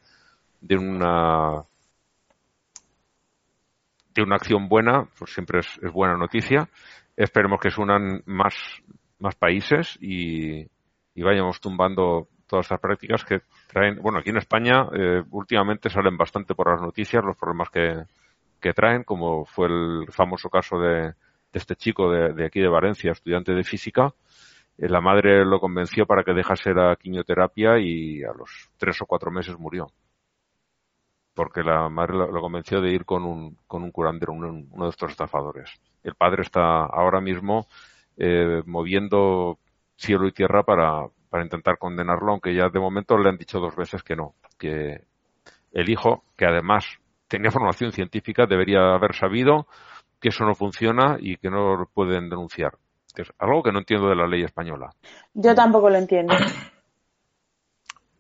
de 0.63 0.77
una 0.77 1.63
de 4.17 4.23
una 4.23 4.35
acción 4.35 4.69
buena, 4.69 5.09
pues 5.17 5.33
siempre 5.33 5.61
es, 5.61 5.93
buena 5.93 6.17
noticia. 6.17 6.69
Esperemos 7.17 7.61
que 7.61 7.71
se 7.71 7.81
unan 7.81 8.21
más, 8.27 8.57
más 9.21 9.37
países 9.37 9.97
y, 10.01 10.67
vayamos 11.15 11.61
tumbando 11.61 12.27
todas 12.49 12.67
estas 12.67 12.81
prácticas 12.81 13.25
que 13.25 13.43
traen, 13.69 14.03
bueno, 14.03 14.19
aquí 14.19 14.31
en 14.31 14.39
España 14.39 14.89
eh, 14.93 15.23
últimamente 15.31 15.89
salen 15.89 16.17
bastante 16.17 16.57
por 16.57 16.69
las 16.73 16.83
noticias 16.83 17.23
los 17.25 17.37
problemas 17.37 17.71
que, 17.71 18.03
que 18.65 18.73
traen, 18.73 19.05
como 19.05 19.45
fue 19.45 19.67
el 19.67 20.07
famoso 20.11 20.49
caso 20.49 20.79
de, 20.79 21.13
este 21.53 21.77
chico 21.77 22.11
de, 22.11 22.47
aquí 22.47 22.61
de 22.61 22.69
Valencia, 22.69 23.13
estudiante 23.13 23.53
de 23.53 23.63
física. 23.63 24.15
Eh, 24.79 24.89
la 24.89 25.03
madre 25.03 25.45
lo 25.45 25.61
convenció 25.61 26.07
para 26.07 26.25
que 26.25 26.33
dejase 26.33 26.73
la 26.73 26.97
quimioterapia 26.97 27.79
y 27.79 28.23
a 28.23 28.33
los 28.33 28.71
tres 28.79 29.03
o 29.03 29.07
cuatro 29.07 29.31
meses 29.31 29.59
murió. 29.59 29.89
Porque 31.35 31.63
la 31.63 31.91
madre 31.91 32.15
lo, 32.15 32.41
convenció 32.41 32.81
de 32.81 32.91
ir 32.91 33.05
con 33.05 33.25
un, 33.25 33.59
con 33.67 33.83
un 33.83 33.91
curandero, 33.91 34.33
uno 34.33 34.85
de 34.85 34.89
estos 34.89 35.11
estafadores. 35.11 35.71
El 36.03 36.15
padre 36.15 36.41
está 36.41 36.87
ahora 36.87 37.21
mismo 37.21 37.67
eh, 38.17 38.63
moviendo 38.65 39.59
cielo 39.95 40.27
y 40.27 40.33
tierra 40.33 40.63
para, 40.63 41.07
para 41.29 41.45
intentar 41.45 41.77
condenarlo, 41.77 42.33
aunque 42.33 42.55
ya 42.55 42.71
de 42.71 42.81
momento 42.81 43.19
le 43.19 43.29
han 43.29 43.37
dicho 43.37 43.61
dos 43.61 43.77
veces 43.77 44.03
que 44.03 44.17
no, 44.17 44.37
que 44.59 45.05
el 45.73 45.91
hijo, 45.91 46.25
que 46.39 46.47
además 46.47 46.99
tenía 47.29 47.51
formación 47.51 47.93
científica, 47.93 48.47
debería 48.47 48.95
haber 48.95 49.15
sabido 49.15 49.67
que 50.21 50.29
eso 50.31 50.45
no 50.45 50.55
funciona 50.55 51.17
y 51.21 51.37
que 51.37 51.51
no 51.51 51.77
lo 51.77 51.87
pueden 51.87 52.31
denunciar. 52.31 52.73
es 53.17 53.31
algo 53.39 53.63
que 53.63 53.73
no 53.73 53.81
entiendo 53.81 54.09
de 54.09 54.17
la 54.17 54.27
ley 54.27 54.43
española. 54.43 54.91
Yo 55.35 55.55
tampoco 55.55 55.91
lo 55.91 55.99
entiendo. 55.99 56.35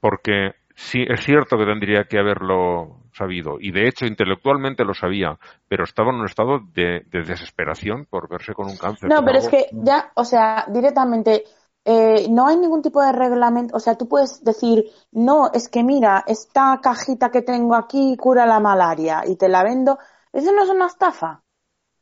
Porque 0.00 0.52
sí, 0.74 1.04
es 1.08 1.24
cierto 1.24 1.56
que 1.56 1.64
tendría 1.64 2.04
que 2.04 2.18
haberlo 2.18 3.04
sabido, 3.14 3.58
y 3.60 3.70
de 3.70 3.88
hecho 3.88 4.06
intelectualmente 4.06 4.84
lo 4.84 4.92
sabía, 4.92 5.38
pero 5.68 5.84
estaba 5.84 6.10
en 6.10 6.16
un 6.16 6.26
estado 6.26 6.58
de, 6.74 7.06
desesperación 7.10 8.06
por 8.10 8.28
verse 8.28 8.52
con 8.52 8.66
un 8.66 8.76
cáncer. 8.76 9.08
No, 9.08 9.24
pero 9.24 9.38
es 9.38 9.48
que 9.48 9.66
ya, 9.72 10.10
o 10.14 10.24
sea, 10.24 10.66
directamente 10.68 11.44
eh, 11.84 12.28
no 12.30 12.46
hay 12.46 12.56
ningún 12.56 12.80
tipo 12.80 13.02
de 13.02 13.12
reglamento, 13.12 13.76
o 13.76 13.80
sea, 13.80 13.96
tú 13.96 14.08
puedes 14.08 14.42
decir, 14.42 14.84
no, 15.12 15.50
es 15.52 15.68
que 15.68 15.84
mira, 15.84 16.24
esta 16.26 16.80
cajita 16.82 17.30
que 17.30 17.42
tengo 17.42 17.74
aquí 17.74 18.16
cura 18.16 18.46
la 18.46 18.58
malaria 18.58 19.22
y 19.26 19.36
te 19.36 19.48
la 19.48 19.62
vendo, 19.62 19.98
eso 20.32 20.52
no 20.52 20.62
es 20.64 20.70
una 20.70 20.86
estafa. 20.86 21.42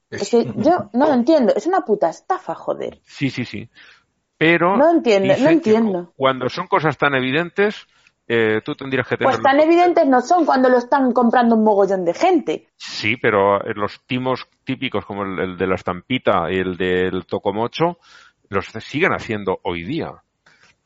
Es 0.08 0.30
que 0.30 0.52
yo 0.56 0.88
no 0.92 1.06
lo 1.06 1.14
entiendo, 1.14 1.52
es 1.56 1.66
una 1.66 1.80
puta 1.80 2.10
estafa, 2.10 2.54
joder. 2.54 3.00
Sí, 3.04 3.30
sí, 3.30 3.44
sí. 3.44 3.68
Pero. 4.38 4.76
No 4.76 4.90
entiendo, 4.90 5.34
no 5.38 5.48
entiendo. 5.48 6.12
Cuando 6.16 6.48
son 6.48 6.66
cosas 6.68 6.96
tan 6.96 7.14
evidentes, 7.14 7.86
eh, 8.28 8.60
tú 8.64 8.74
tendrías 8.74 9.06
que 9.06 9.16
tener... 9.16 9.32
Pues 9.32 9.42
tan 9.42 9.58
evidentes 9.60 10.06
no 10.06 10.20
son 10.20 10.44
cuando 10.44 10.68
lo 10.68 10.78
están 10.78 11.12
comprando 11.12 11.56
un 11.56 11.64
mogollón 11.64 12.04
de 12.04 12.14
gente. 12.14 12.68
Sí, 12.76 13.16
pero 13.16 13.64
eh, 13.64 13.72
los 13.74 14.00
timos 14.06 14.48
típicos 14.64 15.04
como 15.04 15.24
el, 15.24 15.38
el 15.38 15.56
de 15.56 15.66
la 15.66 15.74
estampita 15.74 16.50
y 16.50 16.58
el 16.58 16.76
del 16.76 17.26
tocomocho 17.26 17.98
los 18.52 18.66
siguen 18.84 19.12
haciendo 19.12 19.58
hoy 19.64 19.82
día. 19.84 20.22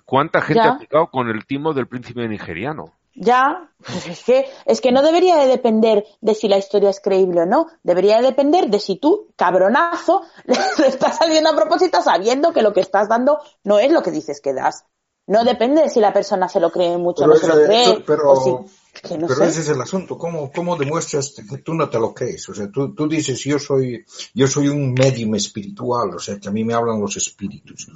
¿Cuánta 0.05 0.41
gente 0.41 0.63
Ya. 0.65 0.71
ha 0.73 0.79
picado 0.79 1.11
con 1.11 1.29
el 1.29 1.45
timo 1.47 1.73
del 1.73 1.89
príncipe 1.89 2.27
nigeriano? 2.29 2.93
Ya, 3.19 3.71
pues 3.85 4.07
es 4.07 4.23
que, 4.25 4.47
es 4.67 4.81
que 4.83 4.93
no 4.93 5.03
debería 5.03 5.37
de 5.37 5.47
depender 5.47 6.05
de 6.21 6.35
si 6.35 6.49
la 6.49 6.59
historia 6.59 6.91
es 6.91 7.01
creíble 7.01 7.41
o 7.43 7.47
no. 7.47 7.67
Debería 7.83 8.17
de 8.19 8.23
depender 8.25 8.69
de 8.69 8.79
si 8.79 8.97
tú, 8.97 9.29
cabronazo, 9.37 10.23
le 10.45 10.87
estás 10.87 11.17
saliendo 11.17 11.51
a 11.51 11.57
propósito 11.57 12.03
sabiendo 12.03 12.53
que 12.53 12.63
lo 12.63 12.73
que 12.75 12.81
estás 12.81 13.09
dando 13.09 13.41
no 13.65 13.79
es 13.79 13.91
lo 13.91 14.03
que 14.03 14.11
dices 14.11 14.41
que 14.41 14.53
das. 14.53 14.85
No 15.27 15.45
depende 15.45 15.83
de 15.83 15.89
si 15.89 15.99
la 15.99 16.13
persona 16.13 16.49
se 16.49 16.61
lo 16.61 16.71
cree 16.71 16.99
mucho 16.99 17.25
o 17.25 17.27
no 17.27 17.35
se 17.37 17.49
lo 17.49 17.55
cree. 17.65 18.05
pero, 18.07 18.31
o 18.31 18.37
si, 18.37 18.55
que 19.03 19.19
no 19.19 19.27
pero 19.27 19.41
sé. 19.41 19.49
ese 19.49 19.61
es 19.61 19.69
el 19.69 19.81
asunto. 19.81 20.19
¿Cómo, 20.19 20.51
cómo 20.53 20.77
demuestras 20.77 21.35
que 21.49 21.59
tú 21.59 21.75
no 21.75 21.89
te 21.89 21.99
lo 21.99 22.13
crees? 22.15 22.49
O 22.49 22.55
sea, 22.55 22.71
tú, 22.71 22.95
tú 22.95 23.09
dices, 23.09 23.43
yo 23.45 23.59
soy, 23.59 24.05
yo 24.35 24.47
soy 24.47 24.69
un 24.69 24.93
medium 24.93 25.35
espiritual, 25.35 26.15
o 26.15 26.19
sea, 26.19 26.39
que 26.39 26.49
a 26.49 26.53
mí 26.53 26.65
me 26.65 26.75
hablan 26.75 27.01
los 27.01 27.17
espíritus. 27.17 27.89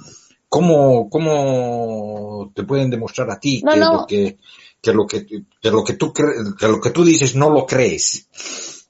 ¿Cómo, 0.49 1.09
cómo 1.09 2.51
te 2.53 2.63
pueden 2.63 2.89
demostrar 2.89 3.31
a 3.31 3.39
ti 3.39 3.61
No, 3.63 3.71
que, 3.71 3.79
no. 3.79 3.93
Lo 3.93 4.05
que, 4.05 4.37
que 4.81 4.93
lo 4.93 5.07
que, 5.07 5.25
que 5.25 5.71
lo 5.71 5.83
que 5.83 5.93
tú 5.93 6.11
que 6.13 6.67
lo 6.67 6.81
que 6.81 6.89
tú 6.89 7.05
dices 7.05 7.35
no 7.35 7.49
lo 7.49 7.65
crees? 7.65 8.27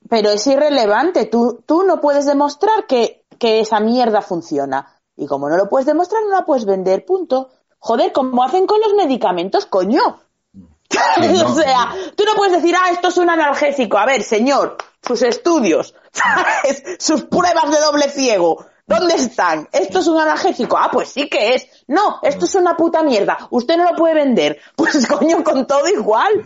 Pero 0.09 0.31
es 0.31 0.47
irrelevante. 0.47 1.25
Tú, 1.25 1.63
tú 1.65 1.83
no 1.83 2.01
puedes 2.01 2.25
demostrar 2.25 2.87
que, 2.87 3.25
que 3.37 3.59
esa 3.59 3.79
mierda 3.79 4.21
funciona. 4.21 4.99
Y 5.15 5.27
como 5.27 5.49
no 5.49 5.57
lo 5.57 5.69
puedes 5.69 5.85
demostrar, 5.85 6.23
no 6.23 6.31
la 6.31 6.45
puedes 6.45 6.65
vender, 6.65 7.05
punto. 7.05 7.49
Joder, 7.77 8.11
como 8.11 8.43
hacen 8.43 8.65
con 8.65 8.81
los 8.81 8.93
medicamentos, 8.93 9.65
coño. 9.65 10.19
no, 11.17 11.51
o 11.51 11.55
sea, 11.55 11.93
tú 12.15 12.23
no 12.25 12.35
puedes 12.35 12.61
decir, 12.61 12.75
ah, 12.77 12.91
esto 12.91 13.09
es 13.09 13.17
un 13.17 13.29
analgésico. 13.29 13.97
A 13.97 14.05
ver, 14.05 14.23
señor, 14.23 14.77
sus 15.01 15.21
estudios, 15.23 15.95
¿sabes? 16.11 16.83
Sus 16.99 17.23
pruebas 17.23 17.71
de 17.71 17.79
doble 17.79 18.09
ciego. 18.09 18.65
¿Dónde 18.85 19.15
están? 19.15 19.69
¿Esto 19.71 19.99
es 19.99 20.07
un 20.07 20.19
analgésico? 20.19 20.77
Ah, 20.77 20.89
pues 20.91 21.09
sí 21.09 21.29
que 21.29 21.55
es. 21.55 21.65
No, 21.87 22.19
esto 22.23 22.45
es 22.45 22.55
una 22.55 22.75
puta 22.75 23.03
mierda. 23.03 23.47
Usted 23.49 23.77
no 23.77 23.85
lo 23.85 23.95
puede 23.95 24.15
vender. 24.15 24.59
Pues 24.75 25.07
coño, 25.07 25.43
con 25.43 25.65
todo 25.65 25.87
igual. 25.87 26.43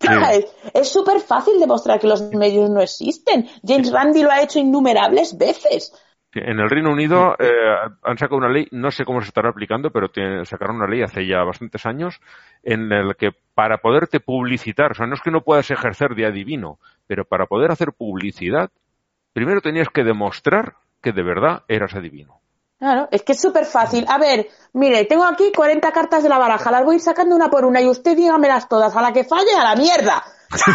¿Sabes? 0.00 0.46
Es 0.74 0.88
súper 0.88 1.20
fácil 1.20 1.58
demostrar 1.58 1.98
que 2.00 2.06
los 2.06 2.22
medios 2.22 2.68
no 2.70 2.82
existen. 2.82 3.48
James 3.64 3.90
Randi 3.92 4.22
lo 4.22 4.30
ha 4.30 4.42
hecho 4.42 4.58
innumerables 4.58 5.38
veces. 5.38 5.92
En 6.36 6.60
el 6.60 6.70
Reino 6.70 6.90
Unido 6.90 7.34
eh, 7.38 7.46
han 8.02 8.18
sacado 8.18 8.36
una 8.36 8.48
ley, 8.48 8.68
no 8.70 8.90
sé 8.90 9.04
cómo 9.04 9.20
se 9.20 9.28
estará 9.28 9.50
aplicando, 9.50 9.90
pero 9.90 10.08
tiene- 10.10 10.44
sacaron 10.44 10.76
una 10.76 10.86
ley 10.88 11.02
hace 11.02 11.26
ya 11.26 11.42
bastantes 11.44 11.84
años 11.86 12.20
en 12.62 12.92
el 12.92 13.16
que 13.16 13.30
para 13.54 13.78
poderte 13.78 14.20
publicitar, 14.20 14.92
o 14.92 14.94
sea, 14.94 15.06
no 15.06 15.14
es 15.14 15.20
que 15.22 15.30
no 15.30 15.42
puedas 15.42 15.70
ejercer 15.70 16.14
de 16.14 16.26
adivino, 16.26 16.78
pero 17.06 17.24
para 17.24 17.46
poder 17.46 17.70
hacer 17.70 17.92
publicidad, 17.92 18.70
primero 19.32 19.60
tenías 19.60 19.88
que 19.88 20.04
demostrar 20.04 20.74
que 21.02 21.12
de 21.12 21.22
verdad 21.22 21.62
eras 21.68 21.94
adivino. 21.94 22.40
Claro, 22.78 23.08
es 23.10 23.22
que 23.22 23.32
es 23.32 23.40
súper 23.40 23.64
fácil. 23.64 24.04
A 24.08 24.18
ver, 24.18 24.48
mire, 24.74 25.06
tengo 25.06 25.24
aquí 25.24 25.50
40 25.54 25.90
cartas 25.92 26.22
de 26.22 26.28
la 26.28 26.36
baraja, 26.38 26.70
las 26.70 26.84
voy 26.84 26.94
a 26.94 26.96
ir 26.96 27.02
sacando 27.02 27.34
una 27.34 27.48
por 27.48 27.64
una 27.64 27.80
y 27.80 27.88
usted 27.88 28.14
dígamelas 28.16 28.68
todas. 28.68 28.94
A 28.94 29.00
la 29.00 29.12
que 29.14 29.24
falle, 29.24 29.54
a 29.58 29.64
la 29.64 29.76
mierda. 29.76 30.22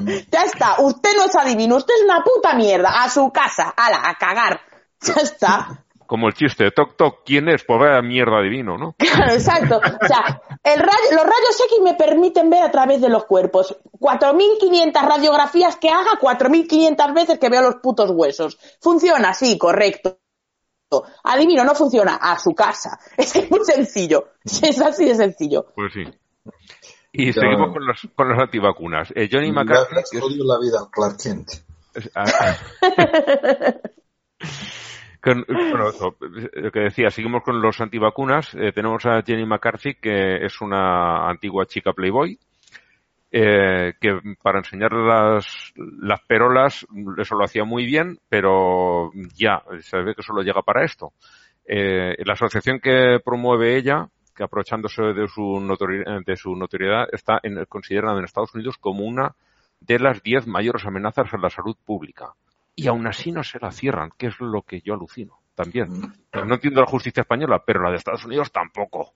Ya 0.30 0.42
está, 0.42 0.80
usted 0.80 1.10
no 1.16 1.24
es 1.24 1.36
adivino, 1.36 1.76
usted 1.76 1.94
es 1.94 2.04
una 2.04 2.22
puta 2.22 2.54
mierda. 2.54 3.02
A 3.02 3.08
su 3.08 3.30
casa, 3.32 3.72
ala, 3.76 4.02
a 4.04 4.14
cagar. 4.16 4.60
Ya 5.06 5.14
está. 5.22 5.84
Como 6.06 6.26
el 6.26 6.34
chiste, 6.34 6.68
toc 6.72 6.96
toc, 6.96 7.20
¿quién 7.24 7.48
es? 7.48 7.62
Pues 7.64 7.78
vaya 7.78 8.02
mierda 8.02 8.38
adivino, 8.40 8.76
¿no? 8.76 8.96
Claro, 8.98 9.32
exacto. 9.32 9.76
O 9.78 10.06
sea, 10.06 10.42
el 10.64 10.80
rayo- 10.80 11.10
los 11.12 11.22
rayos 11.22 11.60
X 11.66 11.78
me 11.84 11.94
permiten 11.94 12.50
ver 12.50 12.64
a 12.64 12.70
través 12.72 13.00
de 13.00 13.08
los 13.08 13.26
cuerpos. 13.26 13.78
4.500 14.00 15.08
radiografías 15.08 15.76
que 15.76 15.88
haga, 15.88 16.18
4.500 16.20 17.14
veces 17.14 17.38
que 17.38 17.48
veo 17.48 17.62
los 17.62 17.76
putos 17.76 18.10
huesos. 18.12 18.58
Funciona, 18.80 19.32
sí, 19.34 19.56
correcto. 19.56 20.18
Adivino, 21.22 21.62
no 21.62 21.76
funciona. 21.76 22.16
A 22.16 22.36
su 22.40 22.54
casa. 22.56 22.98
Es 23.16 23.48
muy 23.48 23.64
sencillo. 23.64 24.30
Es 24.44 24.80
así 24.80 25.04
de 25.04 25.14
sencillo. 25.14 25.66
Pues 25.76 25.92
sí. 25.92 26.02
Y 27.12 27.32
seguimos 27.32 27.72
con 27.72 27.86
los, 27.86 28.00
con 28.16 28.28
los 28.28 28.36
antivacunas. 28.38 29.12
Eh, 29.14 29.28
Johnny 29.30 29.52
McCarthy, 29.52 29.94
es- 30.00 30.20
jodido 30.20 30.44
la 30.44 30.58
vida 30.58 30.88
Clark 30.90 31.18
Kent. 31.22 31.48
Lo 35.22 36.70
que 36.72 36.80
decía, 36.80 37.10
seguimos 37.10 37.42
con 37.42 37.60
los 37.60 37.80
antivacunas. 37.80 38.54
Eh, 38.54 38.72
tenemos 38.72 39.04
a 39.06 39.22
Jenny 39.22 39.44
McCarthy, 39.44 39.94
que 39.94 40.44
es 40.44 40.60
una 40.60 41.28
antigua 41.28 41.66
chica 41.66 41.92
Playboy, 41.92 42.38
eh, 43.30 43.94
que 44.00 44.18
para 44.42 44.58
enseñar 44.58 44.92
las, 44.92 45.72
las 45.76 46.20
perolas, 46.22 46.86
eso 47.18 47.34
lo 47.36 47.44
hacía 47.44 47.64
muy 47.64 47.84
bien, 47.84 48.18
pero 48.28 49.10
ya, 49.36 49.62
se 49.80 49.98
ve 49.98 50.14
que 50.14 50.22
solo 50.22 50.42
llega 50.42 50.62
para 50.62 50.84
esto. 50.84 51.12
Eh, 51.66 52.16
la 52.24 52.32
asociación 52.32 52.80
que 52.80 53.20
promueve 53.24 53.76
ella, 53.76 54.08
que 54.34 54.42
aprovechándose 54.42 55.02
de 55.02 55.28
su, 55.28 55.42
notori- 55.42 56.24
de 56.24 56.36
su 56.36 56.56
notoriedad, 56.56 57.06
está 57.12 57.38
en, 57.42 57.64
considerada 57.66 58.18
en 58.18 58.24
Estados 58.24 58.54
Unidos 58.54 58.76
como 58.78 59.04
una 59.04 59.34
de 59.80 59.98
las 59.98 60.22
10 60.22 60.46
mayores 60.46 60.84
amenazas 60.86 61.32
a 61.32 61.38
la 61.38 61.50
salud 61.50 61.76
pública. 61.84 62.32
Y 62.80 62.88
aún 62.88 63.06
así 63.06 63.30
no 63.32 63.42
se 63.42 63.58
la 63.60 63.70
cierran, 63.72 64.10
que 64.16 64.28
es 64.28 64.40
lo 64.40 64.62
que 64.62 64.80
yo 64.80 64.94
alucino 64.94 65.40
también. 65.54 65.90
No 66.32 66.54
entiendo 66.54 66.80
la 66.80 66.86
justicia 66.86 67.20
española, 67.22 67.62
pero 67.66 67.82
la 67.82 67.90
de 67.90 67.96
Estados 67.96 68.24
Unidos 68.24 68.50
tampoco. 68.50 69.14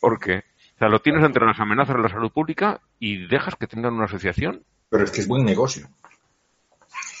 ¿Por 0.00 0.18
qué? 0.18 0.38
O 0.74 0.78
sea, 0.78 0.88
lo 0.88 1.00
tienes 1.00 1.24
entre 1.24 1.46
las 1.46 1.60
amenazas 1.60 1.96
a 1.96 1.98
la 2.00 2.08
salud 2.08 2.32
pública 2.32 2.80
y 2.98 3.26
dejas 3.28 3.54
que 3.56 3.66
tengan 3.66 3.94
una 3.94 4.06
asociación. 4.06 4.64
Pero 4.88 5.04
es 5.04 5.10
que 5.10 5.20
es 5.20 5.28
buen 5.28 5.44
negocio. 5.44 5.88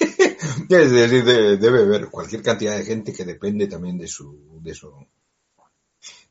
es 0.00 0.90
decir, 0.90 1.24
de- 1.24 1.56
debe 1.58 1.82
haber 1.82 2.08
cualquier 2.08 2.42
cantidad 2.42 2.76
de 2.76 2.84
gente 2.84 3.12
que 3.12 3.24
depende 3.24 3.66
también 3.68 3.98
de 3.98 4.08
su, 4.08 4.58
de 4.60 4.74
su, 4.74 4.92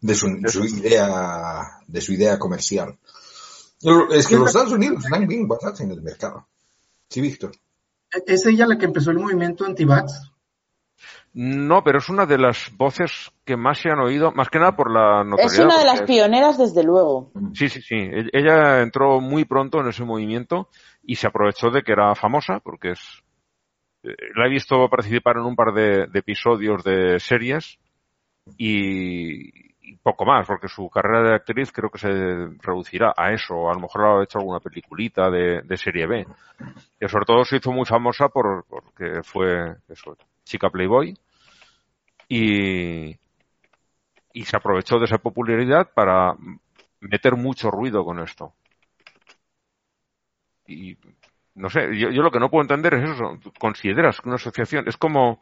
de 0.01 0.15
su, 0.15 0.27
su 0.48 0.65
idea, 0.65 1.62
de 1.88 2.01
su 2.01 2.13
idea 2.13 2.38
comercial. 2.38 2.98
Es 4.12 4.27
que 4.27 4.36
los 4.36 4.48
Estados 4.48 4.74
Unidos 4.74 5.06
están 5.06 5.25
bien 5.27 5.48
basados 5.48 5.80
en 5.82 5.91
el 5.91 6.01
mercado. 6.01 6.48
Sí, 7.12 7.20
Víctor. 7.20 7.51
¿Es 8.25 8.46
ella 8.46 8.65
la 8.65 8.77
que 8.77 8.86
empezó 8.86 9.12
el 9.12 9.20
movimiento 9.20 9.65
anti-vax? 9.65 10.32
No, 11.34 11.84
pero 11.84 12.00
es 12.00 12.08
una 12.10 12.25
de 12.25 12.38
las 12.38 12.72
voces 12.77 13.32
que 13.46 13.56
más 13.58 13.80
se 13.80 13.89
han 13.89 14.00
oído, 14.00 14.32
más 14.32 14.50
que 14.50 14.60
nada 14.60 14.75
por 14.75 14.89
la 14.91 15.24
notoriedad. 15.24 15.53
Es 15.53 15.60
una 15.60 15.77
de 15.80 15.86
las 15.86 16.01
pioneras, 16.03 16.58
desde 16.58 16.84
luego. 16.84 17.32
Sí, 17.53 17.68
sí, 17.70 17.82
sí. 17.82 17.96
E- 17.96 18.30
Ella 18.32 18.82
entró 18.82 19.20
muy 19.20 19.44
pronto 19.46 19.80
en 19.82 19.88
ese 19.89 20.03
movimiento 20.06 20.70
y 21.03 21.15
se 21.15 21.27
aprovechó 21.27 21.70
de 21.70 21.84
que 21.84 21.91
era 21.91 22.15
famosa, 22.15 22.60
porque 22.62 22.91
es. 22.91 23.00
eh, 24.03 24.15
La 24.36 24.48
he 24.48 24.50
visto 24.50 24.89
participar 24.89 25.36
en 25.38 25.44
un 25.44 25.56
par 25.56 25.74
de, 25.74 26.08
de 26.08 26.20
episodios 26.20 26.82
de 26.84 27.20
series 27.20 27.77
y, 28.58 29.71
y 29.92 29.98
poco 29.98 30.26
más, 30.26 30.48
porque 30.48 30.70
su 30.70 30.90
carrera 30.90 31.22
de 31.22 31.36
actriz 31.36 31.70
creo 31.72 31.90
que 31.90 32.00
se 32.00 32.08
reducirá 32.62 33.14
a 33.18 33.34
eso. 33.34 33.70
A 33.70 33.74
lo 33.74 33.82
mejor 33.82 34.06
ha 34.06 34.24
hecho 34.24 34.40
alguna 34.40 34.62
peliculita 34.62 35.30
de, 35.30 35.62
de 35.64 35.78
serie 35.78 36.08
B. 36.08 36.26
Que 36.98 37.10
sobre 37.10 37.26
todo 37.26 37.44
se 37.44 37.58
hizo 37.58 37.74
muy 37.74 37.86
famosa 37.86 38.30
por, 38.30 38.64
porque 38.70 39.22
fue 39.24 39.76
eso, 39.90 40.16
chica 40.46 40.70
Playboy 40.70 41.18
y, 42.30 43.18
y 44.32 44.46
se 44.46 44.56
aprovechó 44.56 44.98
de 44.98 45.06
esa 45.06 45.18
popularidad 45.18 45.90
para 45.94 46.38
meter 47.02 47.36
mucho 47.36 47.70
ruido 47.70 48.06
con 48.06 48.20
esto. 48.20 48.54
Y 50.68 50.98
no 51.56 51.70
sé, 51.70 51.98
yo, 51.98 52.12
yo 52.12 52.22
lo 52.22 52.32
que 52.32 52.40
no 52.40 52.50
puedo 52.50 52.62
entender 52.62 52.94
es 52.94 53.10
eso. 53.10 53.38
Consideras 53.60 54.22
que 54.22 54.30
una 54.30 54.36
asociación 54.36 54.88
es 54.88 54.96
como 54.96 55.42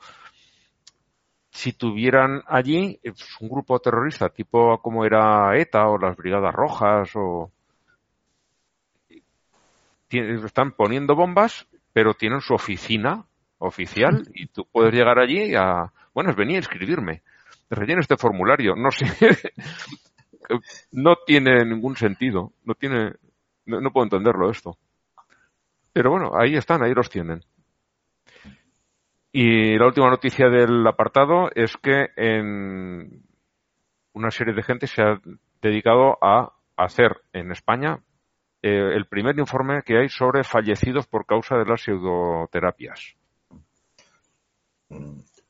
si 1.52 1.74
tuvieran 1.74 2.44
allí 2.48 3.00
eh, 3.04 3.12
pues, 3.12 3.38
un 3.42 3.50
grupo 3.50 3.80
terrorista, 3.80 4.30
tipo 4.30 4.80
como 4.82 5.06
era 5.06 5.58
ETA 5.58 5.88
o 5.88 5.98
las 5.98 6.16
Brigadas 6.16 6.54
Rojas 6.54 7.12
o 7.16 7.52
están 10.10 10.72
poniendo 10.72 11.16
bombas, 11.16 11.68
pero 11.94 12.14
tienen 12.14 12.42
su 12.42 12.54
oficina 12.54 13.26
oficial 13.60 14.28
y 14.34 14.48
tú 14.48 14.66
puedes 14.72 14.94
llegar 14.94 15.20
allí 15.20 15.54
a, 15.56 15.92
bueno, 16.14 16.34
venía 16.34 16.56
a 16.56 16.60
inscribirme. 16.60 17.22
Rellena 17.70 18.02
este 18.02 18.18
formulario, 18.18 18.76
no 18.76 18.90
sé, 18.90 19.06
no 20.92 21.18
tiene 21.26 21.64
ningún 21.66 21.96
sentido, 21.96 22.54
no 22.64 22.74
tiene, 22.74 23.14
no, 23.66 23.80
no 23.80 23.92
puedo 23.92 24.06
entenderlo 24.06 24.50
esto. 24.50 24.78
Pero 25.94 26.12
bueno, 26.12 26.32
ahí 26.36 26.56
están, 26.56 26.82
ahí 26.82 26.94
los 26.94 27.10
tienen. 27.10 27.44
Y 29.32 29.78
la 29.78 29.86
última 29.86 30.10
noticia 30.10 30.50
del 30.50 30.86
apartado 30.88 31.50
es 31.54 31.78
que 31.78 32.08
en 32.16 33.24
una 34.14 34.32
serie 34.32 34.54
de 34.54 34.64
gente 34.64 34.88
se 34.88 35.02
ha 35.02 35.22
dedicado 35.62 36.18
a 36.22 36.54
hacer 36.76 37.22
en 37.34 37.52
España 37.52 38.00
eh, 38.62 38.96
el 38.96 39.06
primer 39.06 39.38
informe 39.38 39.84
que 39.86 39.98
hay 39.98 40.10
sobre 40.10 40.44
fallecidos 40.44 41.08
por 41.08 41.26
causa 41.26 41.58
de 41.58 41.66
las 41.66 41.82
pseudoterapias. 41.82 43.16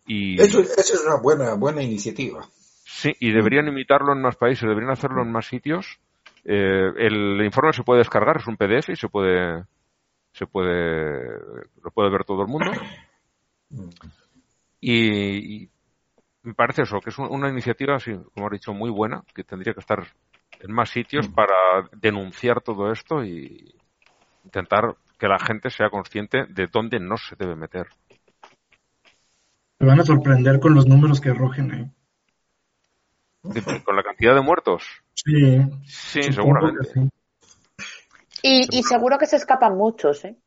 Y 0.05 0.41
Eso, 0.41 0.59
eso 0.59 0.93
es 0.93 1.03
una 1.05 1.21
buena, 1.21 1.55
buena 1.55 1.81
iniciativa. 1.81 2.45
Sí, 2.83 3.15
y 3.19 3.31
deberían 3.31 3.67
imitarlo 3.67 4.12
en 4.12 4.21
más 4.21 4.36
países, 4.36 4.67
deberían 4.67 4.91
hacerlo 4.91 5.21
en 5.21 5.31
más 5.31 5.48
sitios. 5.48 6.00
Eh, 6.43 6.91
el 6.98 7.41
informe 7.43 7.74
se 7.74 7.83
puede 7.83 8.00
descargar, 8.00 8.38
es 8.38 8.48
un 8.48 8.57
PDF 8.57 8.89
y 8.89 8.95
se 8.95 9.07
puede, 9.07 9.63
se 10.33 10.48
puede, 10.48 11.39
lo 11.81 11.91
puede 11.91 12.09
ver 12.09 12.25
todo 12.25 12.41
el 12.41 12.48
mundo. 12.48 12.71
Y, 14.81 15.63
y 15.63 15.69
me 16.43 16.53
parece 16.53 16.83
eso, 16.83 16.99
que 17.01 17.09
es 17.09 17.17
un- 17.17 17.31
una 17.31 17.49
iniciativa, 17.49 17.95
así, 17.95 18.11
como 18.33 18.47
has 18.47 18.53
dicho, 18.53 18.73
muy 18.73 18.89
buena, 18.89 19.23
que 19.33 19.43
tendría 19.43 19.73
que 19.73 19.81
estar 19.81 20.07
en 20.59 20.71
más 20.71 20.89
sitios 20.89 21.27
para 21.27 21.53
denunciar 21.93 22.61
todo 22.61 22.91
esto 22.91 23.23
y 23.23 23.75
intentar 24.45 24.95
que 25.17 25.27
la 25.27 25.39
gente 25.39 25.69
sea 25.69 25.89
consciente 25.89 26.45
de 26.49 26.67
dónde 26.67 26.99
no 26.99 27.17
se 27.17 27.35
debe 27.35 27.55
meter. 27.55 27.88
Se 29.79 29.85
van 29.85 29.99
a 29.99 30.03
sorprender 30.03 30.59
con 30.59 30.73
los 30.75 30.88
números 30.88 31.21
que 31.21 31.29
arrojen 31.29 31.71
ahí. 31.71 31.91
Con 33.83 33.95
la 33.95 34.03
cantidad 34.03 34.35
de 34.35 34.41
muertos, 34.41 34.83
Sí, 35.13 35.59
sí, 35.85 36.21
seguramente. 36.33 36.79
que 36.81 36.93
sí. 36.93 37.09
Y, 38.43 38.79
y 38.79 38.83
seguro 38.83 39.17
que 39.17 39.25
se 39.25 39.35
escapan 39.38 39.75
muchos, 39.77 40.23
¿eh? 40.25 40.38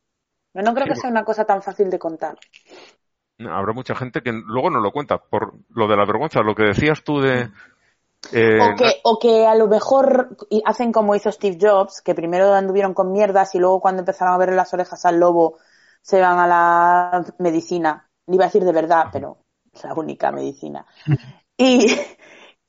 Yo 0.54 0.62
no 0.62 0.74
creo 0.74 0.86
que 0.86 0.94
sea 0.94 1.10
una 1.10 1.24
cosa 1.24 1.44
tan 1.44 1.62
fácil 1.62 1.88
de 1.90 1.98
contar. 1.98 2.36
Habrá 3.38 3.72
mucha 3.72 3.94
gente 3.94 4.22
que 4.22 4.32
luego 4.32 4.70
no 4.70 4.80
lo 4.80 4.92
cuenta 4.92 5.18
por 5.18 5.54
lo 5.70 5.88
de 5.88 5.96
la 5.96 6.04
vergüenza, 6.04 6.42
lo 6.42 6.54
que 6.54 6.64
decías 6.64 7.02
tú 7.02 7.20
de... 7.20 7.50
eh, 8.32 8.60
O 8.64 8.68
que, 8.78 8.88
o 9.10 9.12
que 9.22 9.34
a 9.46 9.54
lo 9.60 9.66
mejor 9.76 10.36
y- 10.50 10.62
hacen 10.64 10.92
como 10.92 11.14
hizo 11.16 11.30
Steve 11.32 11.58
Jobs, 11.60 12.00
que 12.02 12.14
primero 12.14 12.52
anduvieron 12.54 12.94
con 12.94 13.12
mierdas 13.12 13.54
y 13.54 13.58
luego 13.58 13.80
cuando 13.80 14.00
empezaron 14.02 14.34
a 14.34 14.38
ver 14.38 14.52
las 14.52 14.72
orejas 14.74 15.04
al 15.04 15.18
lobo 15.20 15.58
se 16.02 16.20
van 16.20 16.38
a 16.38 16.46
la 16.46 17.24
medicina. 17.38 18.08
Iba 18.26 18.44
a 18.44 18.48
decir 18.48 18.64
de 18.64 18.72
verdad, 18.72 19.08
pero 19.12 19.38
es 19.72 19.84
la 19.84 19.94
única 19.94 20.30
medicina. 20.32 20.86
Y, 21.58 21.86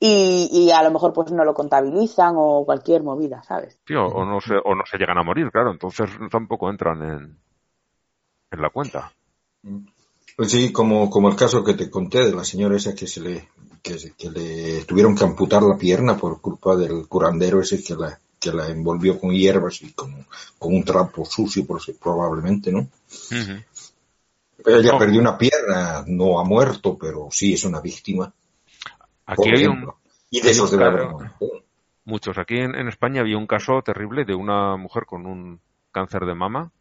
y, 0.00 0.48
y 0.52 0.70
a 0.72 0.82
lo 0.82 0.90
mejor 0.92 1.12
pues 1.14 1.32
no 1.32 1.44
lo 1.44 1.54
contabilizan 1.54 2.34
o 2.38 2.64
cualquier 2.66 3.02
movida, 3.02 3.42
¿sabes? 3.42 3.80
sí, 3.86 3.94
o, 3.94 4.06
o 4.06 4.24
no 4.26 4.40
se, 4.40 4.54
o 4.62 4.74
no 4.74 4.84
se 4.86 4.98
llegan 4.98 5.18
a 5.18 5.22
morir, 5.22 5.50
claro, 5.50 5.70
entonces 5.72 6.10
tampoco 6.30 6.68
entran 6.70 7.02
en, 7.02 7.38
en 8.52 8.62
la 8.62 8.70
cuenta. 8.70 9.12
Pues 10.36 10.50
sí, 10.50 10.72
como, 10.72 11.08
como 11.10 11.28
el 11.28 11.36
caso 11.36 11.62
que 11.62 11.74
te 11.74 11.90
conté 11.90 12.24
de 12.24 12.34
la 12.34 12.44
señora 12.44 12.76
esa 12.76 12.94
que 12.94 13.06
se 13.06 13.20
le, 13.20 13.48
que, 13.82 13.96
que 14.18 14.30
le 14.30 14.84
tuvieron 14.84 15.14
que 15.14 15.24
amputar 15.24 15.62
la 15.62 15.76
pierna 15.78 16.16
por 16.16 16.40
culpa 16.40 16.74
del 16.76 17.06
curandero 17.06 17.60
ese 17.60 17.82
que 17.82 17.94
la, 17.94 18.18
que 18.40 18.52
la 18.52 18.68
envolvió 18.68 19.18
con 19.20 19.30
hierbas 19.30 19.80
y 19.82 19.92
con, 19.92 20.26
con 20.58 20.74
un 20.74 20.82
trapo 20.84 21.24
sucio 21.24 21.64
por- 21.66 21.80
probablemente, 21.98 22.72
¿no? 22.72 22.88
Ella 24.66 24.92
No. 24.92 24.98
perdió 24.98 25.20
una 25.20 25.36
pierna, 25.38 26.04
no 26.06 26.40
ha 26.40 26.44
muerto, 26.44 26.96
pero 26.98 27.28
sí 27.30 27.52
es 27.54 27.64
una 27.64 27.80
víctima. 27.80 28.32
Aquí 29.26 29.50
hay 29.54 29.66
un. 29.66 29.88
Y 30.30 30.40
de 30.40 30.50
esos 30.50 30.70
debe 30.70 30.86
haber 30.86 31.06
muchos. 32.04 32.38
Aquí 32.38 32.56
en, 32.58 32.74
en 32.74 32.88
España 32.88 33.20
había 33.20 33.38
un 33.38 33.46
caso 33.46 33.82
terrible 33.82 34.24
de 34.24 34.34
una 34.34 34.76
mujer 34.76 35.06
con 35.06 35.26
un 35.26 35.60
cáncer 35.92 36.22
de 36.24 36.34
mama 36.34 36.72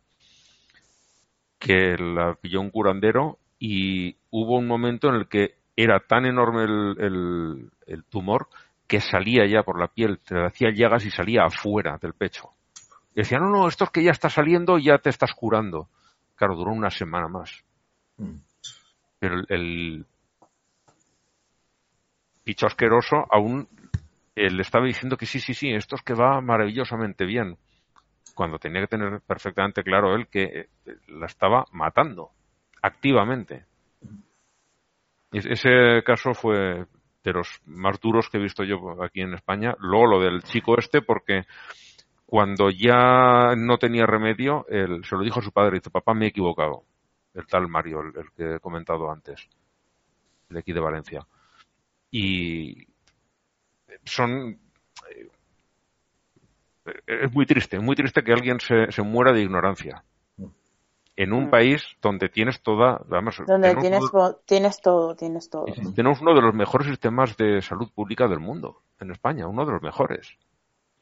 que 1.59 1.95
la 1.97 2.35
pilló 2.35 2.59
un 2.61 2.69
curandero 2.71 3.37
y 3.65 4.17
hubo 4.29 4.57
un 4.57 4.67
momento 4.67 5.07
en 5.07 5.15
el 5.15 5.29
que 5.29 5.55
era 5.77 6.01
tan 6.01 6.25
enorme 6.25 6.63
el, 6.65 6.95
el- 6.99 7.71
el 7.87 8.03
tumor 8.03 8.49
que 8.87 8.99
salía 8.99 9.45
ya 9.47 9.63
por 9.63 9.79
la 9.79 9.87
piel, 9.87 10.19
te 10.19 10.35
hacía 10.45 10.69
llagas 10.69 11.05
y 11.05 11.11
salía 11.11 11.45
afuera 11.45 11.97
del 11.97 12.11
pecho. 12.13 12.49
Y 13.15 13.21
decía, 13.21 13.39
no, 13.39 13.49
no, 13.49 13.69
esto 13.69 13.85
es 13.85 13.89
que 13.91 14.03
ya 14.03 14.11
está 14.11 14.29
saliendo 14.29 14.77
y 14.77 14.83
ya 14.83 14.97
te 14.97 15.09
estás 15.09 15.33
curando. 15.33 15.87
Claro, 16.35 16.57
duró 16.57 16.73
una 16.73 16.89
semana 16.89 17.29
más. 17.29 17.63
Mm. 18.17 18.35
Pero 19.19 19.35
el, 19.35 19.45
el 19.47 20.05
bicho 22.45 22.65
asqueroso 22.67 23.25
aún 23.31 23.69
eh, 24.35 24.49
le 24.51 24.61
estaba 24.61 24.85
diciendo 24.85 25.15
que 25.15 25.25
sí, 25.25 25.39
sí, 25.39 25.53
sí, 25.53 25.69
esto 25.69 25.95
es 25.95 26.01
que 26.01 26.13
va 26.13 26.41
maravillosamente 26.41 27.23
bien. 27.25 27.57
Cuando 28.35 28.59
tenía 28.59 28.81
que 28.81 28.87
tener 28.87 29.21
perfectamente 29.21 29.83
claro 29.83 30.15
él 30.15 30.27
que 30.27 30.43
eh, 30.43 30.67
la 31.07 31.27
estaba 31.27 31.63
matando 31.71 32.31
activamente. 32.83 33.65
Ese 35.31 36.03
caso 36.05 36.35
fue 36.35 36.85
de 37.23 37.33
los 37.33 37.61
más 37.65 37.99
duros 37.99 38.29
que 38.29 38.37
he 38.37 38.41
visto 38.41 38.63
yo 38.63 39.01
aquí 39.03 39.21
en 39.21 39.33
España. 39.33 39.73
Luego 39.79 40.05
lo 40.05 40.19
del 40.19 40.43
chico 40.43 40.77
este, 40.77 41.01
porque 41.01 41.45
cuando 42.27 42.69
ya 42.69 43.55
no 43.55 43.77
tenía 43.77 44.05
remedio, 44.05 44.67
él 44.67 45.03
se 45.05 45.15
lo 45.15 45.23
dijo 45.23 45.39
a 45.39 45.43
su 45.43 45.51
padre, 45.51 45.77
dice, 45.77 45.89
papá, 45.89 46.13
me 46.13 46.25
he 46.25 46.29
equivocado. 46.29 46.83
El 47.33 47.47
tal 47.47 47.67
Mario, 47.67 48.01
el, 48.01 48.31
que 48.35 48.55
he 48.55 48.59
comentado 48.59 49.09
antes, 49.11 49.47
de 50.49 50.59
aquí 50.59 50.71
de 50.71 50.79
Valencia. 50.79 51.25
Y 52.11 52.85
son... 54.03 54.59
eh, 55.09 55.29
Es 57.07 57.33
muy 57.33 57.45
triste, 57.45 57.79
muy 57.79 57.95
triste 57.95 58.23
que 58.23 58.33
alguien 58.33 58.59
se, 58.59 58.91
se 58.91 59.01
muera 59.01 59.31
de 59.31 59.41
ignorancia. 59.41 60.03
En 61.15 61.31
un 61.31 61.45
Mm. 61.47 61.49
país 61.51 61.83
donde 62.01 62.29
tienes 62.29 62.61
toda... 62.61 63.01
Además, 63.11 63.35
Donde 63.45 63.75
tienes, 63.75 64.03
uno- 64.11 64.35
tienes 64.45 64.81
todo, 64.81 65.15
tienes 65.15 65.49
todo. 65.49 65.65
tenemos 65.95 66.21
uno 66.21 66.33
de 66.33 66.41
los 66.41 66.53
mejores 66.55 66.87
sistemas 66.87 67.37
de 67.37 67.61
salud 67.61 67.89
pública 67.93 68.27
del 68.27 68.39
mundo, 68.39 68.81
en 68.99 69.11
España, 69.11 69.47
uno 69.47 69.65
de 69.65 69.73
los 69.73 69.81
mejores. 69.81 70.27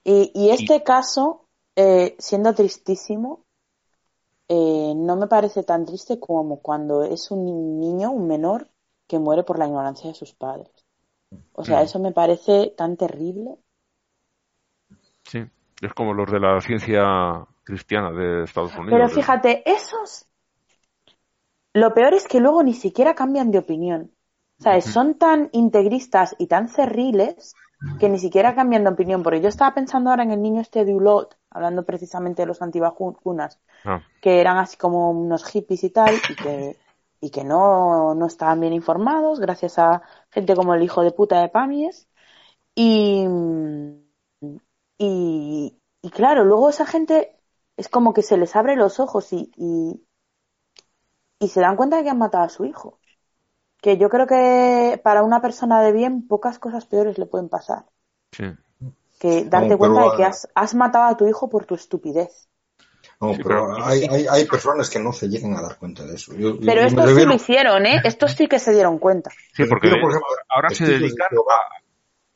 Y, 0.04 0.32
y 0.34 0.50
este 0.50 0.84
caso, 0.84 1.46
eh, 1.76 2.16
siendo 2.20 2.54
tristísimo, 2.54 3.46
eh, 4.50 4.94
no 4.96 5.16
me 5.16 5.28
parece 5.28 5.64
tan 5.64 5.86
triste 5.86 6.20
como 6.20 6.62
cuando 6.62 7.04
es 7.04 7.32
un 7.32 7.46
ni- 7.46 7.88
niño, 7.88 8.12
un 8.12 8.28
menor, 8.28 8.68
que 9.08 9.18
muere 9.20 9.44
por 9.44 9.58
la 9.60 9.68
ignorancia 9.68 10.10
de 10.10 10.16
sus 10.16 10.34
padres. 10.34 10.72
O 11.54 11.64
sea, 11.64 11.80
Mm. 11.80 11.84
eso 11.84 12.00
me 12.00 12.12
parece 12.12 12.74
tan 12.76 12.98
terrible. 12.98 13.56
Sí, 15.24 15.40
es 15.82 15.94
como 15.94 16.14
los 16.14 16.30
de 16.32 16.40
la 16.40 16.60
ciencia 16.60 17.46
cristiana 17.64 18.12
de 18.12 18.44
Estados 18.44 18.76
Unidos. 18.76 18.92
Pero 18.92 19.10
fíjate, 19.10 19.70
esos... 19.70 20.28
Lo 21.74 21.94
peor 21.94 22.14
es 22.14 22.28
que 22.28 22.40
luego 22.40 22.64
ni 22.64 22.74
siquiera 22.74 23.16
cambian 23.16 23.52
de 23.52 23.60
opinión. 23.60 24.12
¿Sabes? 24.60 24.86
Ujú. 24.86 24.94
Son 24.94 25.14
tan 25.16 25.50
integristas 25.54 26.36
y 26.38 26.48
tan 26.48 26.68
cerriles 26.68 27.56
que 28.00 28.10
ni 28.10 28.20
siquiera 28.20 28.54
cambian 28.54 28.84
de 28.84 28.92
opinión. 28.92 29.24
Porque 29.24 29.42
yo 29.42 29.50
estaba 29.50 29.74
pensando 29.74 30.10
ahora 30.10 30.24
en 30.24 30.32
el 30.32 30.42
niño 30.42 30.62
este 30.62 30.86
de 30.86 30.94
Ulot, 30.94 31.36
hablando 31.50 31.84
precisamente 31.84 32.44
de 32.44 32.46
los 32.46 32.62
antivacunas, 32.62 33.60
Ah, 33.84 34.02
que 34.22 34.40
eran 34.40 34.58
así 34.58 34.78
como 34.78 35.10
unos 35.10 35.46
hippies 35.46 35.84
y 35.84 35.90
tal, 35.90 36.14
y 36.30 36.36
que, 36.36 36.78
y 37.22 37.30
que 37.32 37.44
no, 37.44 38.14
no 38.14 38.28
estaban 38.28 38.60
bien 38.60 38.74
informados, 38.74 39.40
gracias 39.40 39.80
a 39.80 40.04
gente 40.30 40.56
como 40.56 40.76
el 40.76 40.84
hijo 40.84 41.02
de 41.02 41.12
puta 41.12 41.42
de 41.42 41.50
Pamies. 41.50 42.08
Y, 42.76 43.26
y, 45.00 45.80
y 46.02 46.10
claro, 46.12 46.44
luego 46.46 46.70
esa 46.70 46.86
gente 46.86 47.41
es 47.82 47.90
como 47.90 48.14
que 48.14 48.22
se 48.30 48.38
les 48.38 48.56
abre 48.56 48.76
los 48.76 49.00
ojos 49.00 49.34
y, 49.34 49.52
y, 49.58 50.06
y 51.40 51.50
se 51.50 51.60
dan 51.60 51.76
cuenta 51.76 51.98
de 51.98 52.04
que 52.04 52.10
han 52.10 52.18
matado 52.18 52.46
a 52.46 52.50
su 52.50 52.64
hijo. 52.64 53.00
Que 53.82 53.98
yo 53.98 54.10
creo 54.10 54.28
que 54.28 55.00
para 55.04 55.24
una 55.24 55.42
persona 55.42 55.82
de 55.82 55.94
bien 55.94 56.28
pocas 56.28 56.60
cosas 56.60 56.86
peores 56.88 57.18
le 57.20 57.28
pueden 57.28 57.50
pasar. 57.50 57.86
sí. 58.32 58.44
Que 59.20 59.46
darte 59.46 59.74
No, 59.74 59.80
pero, 59.80 59.94
cuenta 59.94 60.02
de 60.12 60.18
que 60.18 60.24
has, 60.26 60.48
has 60.56 60.74
matado 60.76 61.06
a 61.06 61.18
tu 61.18 61.28
hijo 61.28 61.50
por 61.50 61.66
tu 61.66 61.76
estupidez. 61.76 62.50
No, 63.20 63.34
Sí, 63.34 63.42
pero 63.44 63.68
pero- 63.68 63.86
hay, 63.86 64.04
hay, 64.10 64.26
hay 64.30 64.46
personas 64.46 64.90
que 64.90 65.00
no 65.00 65.14
se 65.14 65.28
llegan 65.30 65.54
a 65.56 65.62
dar 65.62 65.78
cuenta 65.78 66.04
de 66.06 66.16
eso. 66.16 66.34
Yo- 66.36 66.58
Pero 66.60 66.82
yo 66.82 66.88
estos 66.88 67.12
sí 67.12 67.26
lo 67.26 67.34
hicieron, 67.36 67.86
¿eh? 67.86 68.02
Estos 68.04 68.32
sí 68.34 68.48
que 68.48 68.60
se 68.60 68.74
dieron 68.74 68.98
cuenta. 69.00 69.32
Sí, 69.54 69.64
porque 69.66 69.90
Pero, 69.90 70.02
por 70.02 70.12
ejemplo, 70.12 70.28
ahora 70.50 70.70
se 70.70 70.86
de 70.86 70.94
dedican 71.00 71.28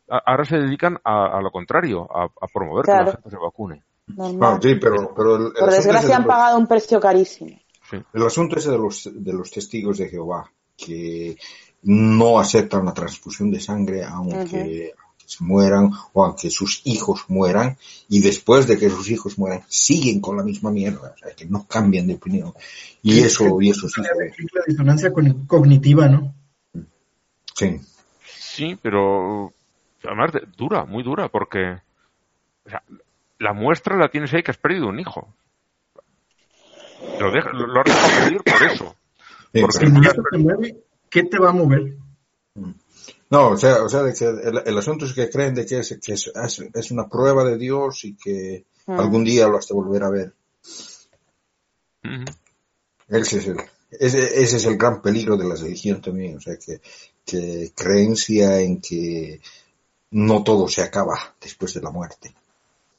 a, 0.10 0.18
ahora 0.26 0.46
se 0.46 0.58
dedican 0.58 1.00
a, 1.04 1.38
a 1.38 1.42
lo 1.42 1.52
contrario, 1.52 2.08
a, 2.16 2.26
a 2.26 2.48
promover 2.54 2.86
que 2.86 2.92
la 2.98 3.08
gente 3.08 3.30
se 3.30 3.38
vacune. 3.38 3.84
Normal. 4.08 4.56
No, 4.56 4.62
sí, 4.62 4.76
pero, 4.76 5.14
pero 5.16 5.36
el, 5.38 5.44
el 5.48 5.54
Por 5.54 5.72
desgracia 5.72 6.08
de 6.10 6.14
han 6.16 6.22
los- 6.24 6.28
pagado 6.28 6.58
un 6.58 6.68
precio 6.68 7.00
carísimo. 7.00 7.60
Sí. 7.90 7.98
El 8.14 8.24
asunto 8.24 8.58
ese 8.58 8.72
de 8.72 8.78
los, 8.78 9.10
de 9.14 9.34
los 9.34 9.52
testigos 9.52 9.98
de 9.98 10.10
Jehová, 10.10 10.52
que 10.78 11.38
no 11.84 12.40
aceptan 12.40 12.86
la 12.86 12.94
transfusión 12.94 13.52
de 13.52 13.60
sangre 13.60 14.04
aunque 14.04 14.94
se 15.26 15.44
mueran 15.44 15.92
o 16.14 16.24
aunque 16.24 16.50
sus 16.52 16.82
hijos 16.86 17.26
mueran, 17.30 17.78
y 18.10 18.22
después 18.22 18.68
de 18.68 18.78
que 18.78 18.90
sus 18.90 19.10
hijos 19.10 19.40
mueran, 19.40 19.64
siguen 19.68 20.20
con 20.22 20.38
la 20.38 20.44
misma 20.44 20.70
mierda, 20.72 21.14
o 21.16 21.18
sea, 21.18 21.34
que 21.36 21.46
no 21.46 21.66
cambian 21.68 22.06
de 22.08 22.14
opinión. 22.16 22.54
Y 23.02 23.22
eso, 23.22 23.60
y 23.62 23.70
eso 23.72 23.88
sí. 23.90 24.02
La 24.02 24.62
disonancia 24.68 25.12
cognitiva, 25.48 26.08
¿no? 26.08 26.34
Sí. 27.56 27.80
Sí, 28.38 28.78
pero 28.82 29.52
además 30.04 30.32
de- 30.34 30.48
dura, 30.58 30.86
muy 30.86 31.02
dura, 31.04 31.28
porque 31.30 31.74
o 32.66 32.70
sea, 32.70 32.84
la 33.40 33.54
muestra 33.54 33.98
la 33.98 34.10
tienes 34.10 34.34
ahí 34.34 34.44
que 34.44 34.52
has 34.52 34.58
perdido 34.58 34.88
un 34.88 35.00
hijo. 35.00 35.36
Lo, 37.20 37.32
deja- 37.32 37.52
lo, 37.54 37.68
lo 37.68 37.80
has 37.82 37.86
dejado 37.86 38.22
morir 38.24 38.42
por 38.44 38.64
eso. 38.64 38.96
Sí, 39.54 39.62
Porque 39.62 39.78
Si 39.80 39.86
eso 40.08 40.24
te 40.32 40.38
mueve, 40.38 40.84
¿qué 41.10 41.24
te 41.24 41.40
va 41.40 41.50
a 41.50 41.54
mover? 41.54 41.96
No, 43.30 43.50
o 43.50 43.58
sea, 43.58 43.84
o 43.84 43.90
sea, 43.90 44.04
de 44.04 44.14
que 44.14 44.26
el, 44.26 44.62
el 44.66 44.78
asunto 44.78 45.06
es 45.06 45.14
que 45.14 45.30
creen 45.30 45.56
de 45.56 45.66
que, 45.66 45.80
es, 45.80 45.98
que 46.04 46.14
es, 46.14 46.32
es- 46.34 46.64
es 46.74 46.92
una 46.92 47.08
prueba 47.08 47.44
de 47.44 47.58
Dios 47.58 48.04
y 48.06 48.16
que 48.16 48.66
Mm. 48.88 49.00
algún 49.00 49.24
día 49.24 49.48
lo 49.48 49.58
has 49.58 49.68
de 49.68 49.74
volver 49.74 50.04
a 50.04 50.10
ver. 50.12 50.34
Ese 53.08 53.38
es 53.40 53.48
el, 53.48 53.58
ese, 53.92 54.42
ese 54.44 54.58
es 54.58 54.66
el 54.66 54.78
gran 54.78 55.02
peligro 55.02 55.38
de 55.38 55.48
la 55.48 55.56
religión 55.56 56.02
también, 56.02 56.38
o 56.38 56.40
sea, 56.40 56.56
que, 56.58 56.82
que 57.26 57.72
creencia 57.76 58.60
en 58.62 58.80
que 58.82 59.42
no 60.12 60.44
todo 60.44 60.68
se 60.68 60.82
acaba 60.84 61.36
después 61.42 61.74
de 61.74 61.82
la 61.82 61.90
muerte. 61.92 62.36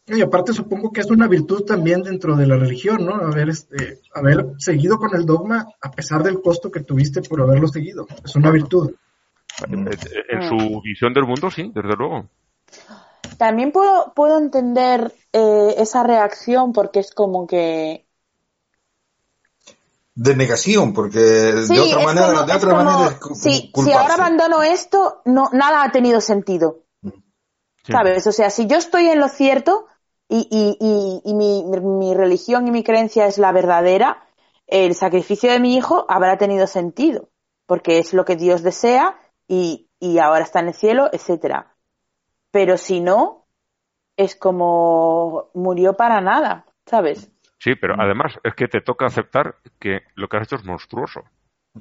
Y 0.08 0.20
aparte 0.22 0.52
supongo 0.52 0.92
que 0.92 1.00
es 1.00 1.10
una 1.10 1.26
virtud 1.26 1.64
también 1.64 2.02
dentro 2.02 2.36
de 2.36 2.46
la 2.46 2.56
religión, 2.56 3.04
¿no? 3.04 3.14
Haber, 3.16 3.48
este, 3.48 4.00
haber 4.14 4.52
seguido 4.58 4.98
con 4.98 5.14
el 5.16 5.26
dogma 5.26 5.66
a 5.80 5.90
pesar 5.90 6.22
del 6.22 6.40
costo 6.40 6.70
que 6.70 6.80
tuviste 6.80 7.22
por 7.22 7.40
haberlo 7.40 7.66
seguido. 7.66 8.06
Es 8.24 8.36
una 8.36 8.50
virtud. 8.52 8.92
En, 9.68 9.88
en 9.88 10.48
su 10.48 10.80
visión 10.82 11.12
del 11.12 11.24
mundo, 11.24 11.50
sí, 11.50 11.72
desde 11.74 11.96
luego. 11.96 12.28
También 13.36 13.72
puedo, 13.72 14.12
puedo 14.14 14.38
entender 14.38 15.12
eh, 15.32 15.74
esa 15.78 16.04
reacción 16.04 16.72
porque 16.72 17.00
es 17.00 17.10
como 17.12 17.46
que 17.46 18.06
de 20.14 20.34
negación, 20.36 20.92
porque 20.94 21.52
Sí, 21.66 21.74
de 21.74 21.80
otra 21.80 22.04
manera, 22.04 22.26
como- 22.26 22.46
de 22.46 22.52
es 22.52 22.56
otra 22.64 22.70
como, 22.70 22.84
manera 22.84 23.18
es 23.32 23.38
si, 23.40 23.72
ahora 23.92 24.14
abandono 24.14 24.62
esto, 24.62 25.20
no, 25.26 25.50
nada 25.52 25.82
ha 25.82 25.90
tenido 25.92 26.20
sentido. 26.20 26.84
Sí. 27.02 27.92
¿Sabes? 27.92 28.26
O 28.26 28.32
sea, 28.32 28.50
si 28.50 28.66
yo 28.66 28.78
estoy 28.78 29.06
en 29.08 29.18
lo 29.20 29.28
cierto 29.28 29.86
y, 30.28 30.48
y, 30.50 30.76
y, 30.80 31.22
y 31.30 31.34
mi, 31.34 31.64
mi 31.80 32.14
religión 32.14 32.66
y 32.66 32.70
mi 32.70 32.82
creencia 32.82 33.26
es 33.26 33.38
la 33.38 33.52
verdadera, 33.52 34.26
el 34.66 34.94
sacrificio 34.94 35.50
de 35.52 35.60
mi 35.60 35.76
hijo 35.76 36.04
habrá 36.08 36.36
tenido 36.38 36.66
sentido, 36.66 37.28
porque 37.66 37.98
es 37.98 38.12
lo 38.14 38.24
que 38.24 38.36
Dios 38.36 38.62
desea 38.62 39.18
y, 39.46 39.88
y 40.00 40.18
ahora 40.18 40.42
está 40.44 40.60
en 40.60 40.68
el 40.68 40.74
cielo, 40.74 41.08
etcétera. 41.12 41.74
Pero 42.50 42.76
si 42.76 43.00
no, 43.00 43.46
es 44.16 44.34
como 44.34 45.50
murió 45.54 45.94
para 45.94 46.20
nada, 46.20 46.66
¿sabes? 46.86 47.30
Sí, 47.58 47.74
pero 47.74 47.94
además 47.98 48.34
es 48.42 48.54
que 48.54 48.66
te 48.68 48.80
toca 48.80 49.06
aceptar 49.06 49.56
que 49.78 50.00
lo 50.14 50.28
que 50.28 50.36
has 50.36 50.44
hecho 50.44 50.56
es 50.56 50.64
monstruoso, 50.64 51.20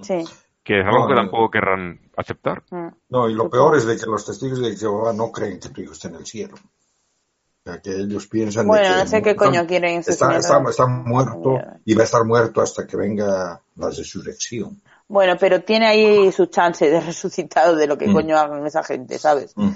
Sí. 0.01 0.23
que 0.63 0.79
es 0.79 0.86
algo 0.86 0.99
No, 0.99 1.08
que 1.08 1.15
tampoco 1.15 1.49
querrán 1.49 1.99
aceptar. 2.17 2.63
Mm. 2.71 2.88
No, 3.10 3.29
y 3.29 3.34
lo 3.34 3.49
peor 3.49 3.75
es 3.77 3.86
de 3.86 3.97
que 3.97 4.05
los 4.05 4.25
testigos 4.25 4.60
de 4.62 4.75
Jehová 4.75 5.13
no 5.13 5.31
creen 5.31 5.60
que 5.60 5.69
tu 5.69 5.81
hijo 5.81 5.93
está 5.93 6.08
en 6.10 6.15
el 6.15 6.25
cielo. 6.25 6.55
O 7.67 7.71
sea, 7.71 7.82
que 7.82 7.95
ellos 7.95 8.28
piensan 8.28 8.67
Bueno, 8.67 8.84
que 8.93 8.99
no 9.04 9.08
sé 9.08 9.21
qué 9.23 9.32
están- 9.32 9.47
coño 9.49 9.65
quieren 9.65 9.97
está, 9.97 10.38
está, 10.38 10.62
está 10.69 10.86
muerto 10.86 11.58
y 11.84 11.95
va 11.95 12.01
a 12.01 12.06
estar 12.06 12.23
muerto 12.23 12.62
hasta 12.62 12.86
que 12.86 12.95
venga 12.95 13.60
la 13.75 13.89
resurrección. 13.89 14.80
Bueno, 15.08 15.36
pero 15.39 15.63
tiene 15.63 15.88
ahí 15.88 16.32
su 16.32 16.45
chance 16.45 16.88
de 16.88 17.01
resucitado 17.01 17.75
de 17.75 17.88
lo 17.88 17.97
que 17.97 18.08
Mm. 18.08 18.13
coño 18.13 18.38
hagan 18.38 18.67
esa 18.67 18.84
gente, 18.84 19.17
¿sabes? 19.17 19.54
Mm. 19.56 19.71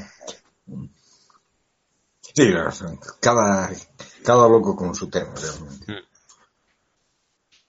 Sí, 2.35 2.53
cada, 3.19 3.71
cada 4.23 4.47
loco 4.47 4.75
con 4.75 4.93
su 4.93 5.09
tema, 5.09 5.33
realmente. 5.35 5.91
Mm. 5.91 6.05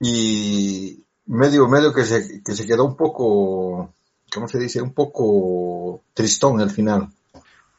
Y 0.00 1.02
medio, 1.26 1.66
medio 1.66 1.94
que 1.94 2.04
se, 2.04 2.42
que 2.42 2.52
se 2.52 2.66
quedó 2.66 2.84
un 2.84 2.94
poco, 2.96 3.94
¿cómo 4.32 4.48
se 4.48 4.58
dice? 4.58 4.82
Un 4.82 4.92
poco 4.92 6.02
tristón 6.12 6.60
al 6.60 6.70
final. 6.70 7.08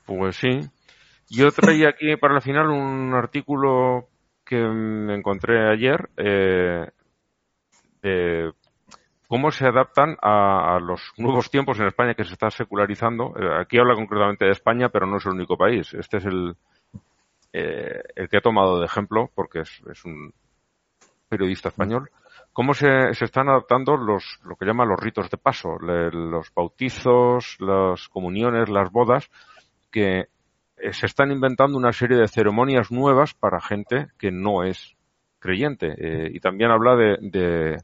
Pues 0.08 0.38
sí. 0.38 0.60
Yo 1.34 1.50
traía 1.54 1.88
aquí 1.88 2.17
para 2.17 2.36
el 2.36 2.41
final 2.41 2.70
un 2.70 3.13
artículo 3.13 4.10
que 4.44 4.58
me 4.58 5.15
encontré 5.15 5.72
ayer 5.72 6.10
eh, 6.17 6.91
de 8.02 8.52
cómo 9.30 9.50
se 9.50 9.65
adaptan 9.65 10.17
a, 10.22 10.78
los 10.82 11.13
nuevos 11.15 11.50
tiempos 11.50 11.80
en 11.80 11.88
España 11.88 12.15
que 12.15 12.26
se 12.26 12.34
está 12.34 12.52
secularizando. 12.52 13.34
Eh, 13.39 13.62
aquí 13.62 13.78
habla 13.78 13.96
concretamente 13.96 14.44
de 14.44 14.52
España, 14.52 14.89
pero 14.89 15.08
no 15.08 15.17
es 15.17 15.26
el 15.26 15.32
único 15.32 15.56
país. 15.56 15.94
Este 15.94 16.17
es 16.17 16.26
el, 16.26 16.54
eh, 17.54 18.02
el 18.13 18.28
que 18.28 18.38
he 18.38 18.41
tomado 18.41 18.80
de 18.80 18.88
ejemplo, 18.88 19.32
porque 19.34 19.62
es, 19.62 20.04
un 20.04 20.34
periodista 21.30 21.70
español. 21.70 22.12
Cómo 22.52 22.74
se, 22.74 23.12
están 23.12 23.48
adaptando 23.48 23.96
los, 23.96 24.41
lo 24.44 24.58
que 24.58 24.65
llaman 24.65 24.89
los 24.89 25.00
ritos 25.00 25.30
de 25.30 25.38
paso, 25.38 25.80
le- 25.80 26.12
los 26.12 26.54
bautizos, 26.54 27.56
las 27.62 28.10
comuniones, 28.10 28.67
las 28.67 28.91
bodas, 28.91 29.32
que 29.89 30.28
se 30.91 31.06
están 31.06 31.32
inventando 31.32 31.78
una 31.78 31.94
serie 31.94 32.17
de 32.17 32.28
ceremonias 32.28 32.91
nuevas 32.91 33.34
para 33.34 33.62
gente 33.62 34.08
que 34.17 34.32
no 34.32 34.63
es 34.63 34.96
creyente. 35.39 35.94
Eh, 35.98 36.32
y 36.34 36.39
también 36.39 36.72
habla 36.72 36.96
de, 36.96 37.78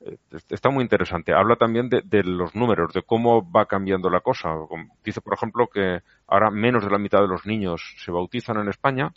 eh, 0.00 0.16
está 0.50 0.70
muy 0.70 0.82
interesante. 0.82 1.32
Habla 1.32 1.56
también 1.56 1.88
de, 1.88 2.02
de 2.04 2.22
los 2.22 2.54
números, 2.54 2.92
de 2.92 3.02
cómo 3.02 3.50
va 3.50 3.66
cambiando 3.66 4.10
la 4.10 4.20
cosa. 4.20 4.54
Dice, 5.02 5.20
por 5.20 5.34
ejemplo, 5.34 5.68
que 5.68 6.00
ahora 6.26 6.50
menos 6.50 6.84
de 6.84 6.90
la 6.90 6.98
mitad 6.98 7.20
de 7.20 7.28
los 7.28 7.46
niños 7.46 7.96
se 7.98 8.10
bautizan 8.10 8.58
en 8.58 8.68
España. 8.68 9.12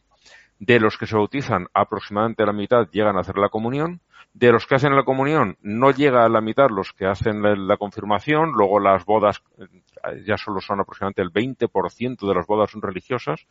De 0.59 0.79
los 0.79 0.97
que 0.97 1.07
se 1.07 1.15
bautizan, 1.15 1.67
aproximadamente 1.73 2.45
la 2.45 2.53
mitad 2.53 2.87
llegan 2.91 3.17
a 3.17 3.21
hacer 3.21 3.37
la 3.37 3.49
comunión. 3.49 4.01
De 4.33 4.51
los 4.51 4.65
que 4.65 4.75
hacen 4.75 4.95
la 4.95 5.03
comunión, 5.03 5.57
no 5.61 5.91
llega 5.91 6.25
a 6.25 6.29
la 6.29 6.41
mitad 6.41 6.67
los 6.69 6.91
que 6.93 7.05
hacen 7.05 7.41
la, 7.43 7.55
la 7.55 7.77
confirmación. 7.77 8.51
Luego 8.51 8.79
las 8.79 9.05
bodas 9.05 9.43
eh, 9.59 10.23
ya 10.25 10.37
solo 10.37 10.59
son 10.59 10.79
aproximadamente 10.79 11.21
el 11.21 11.31
20% 11.31 12.27
de 12.27 12.33
las 12.35 12.47
bodas 12.47 12.71
son 12.71 12.81
religiosas. 12.81 13.45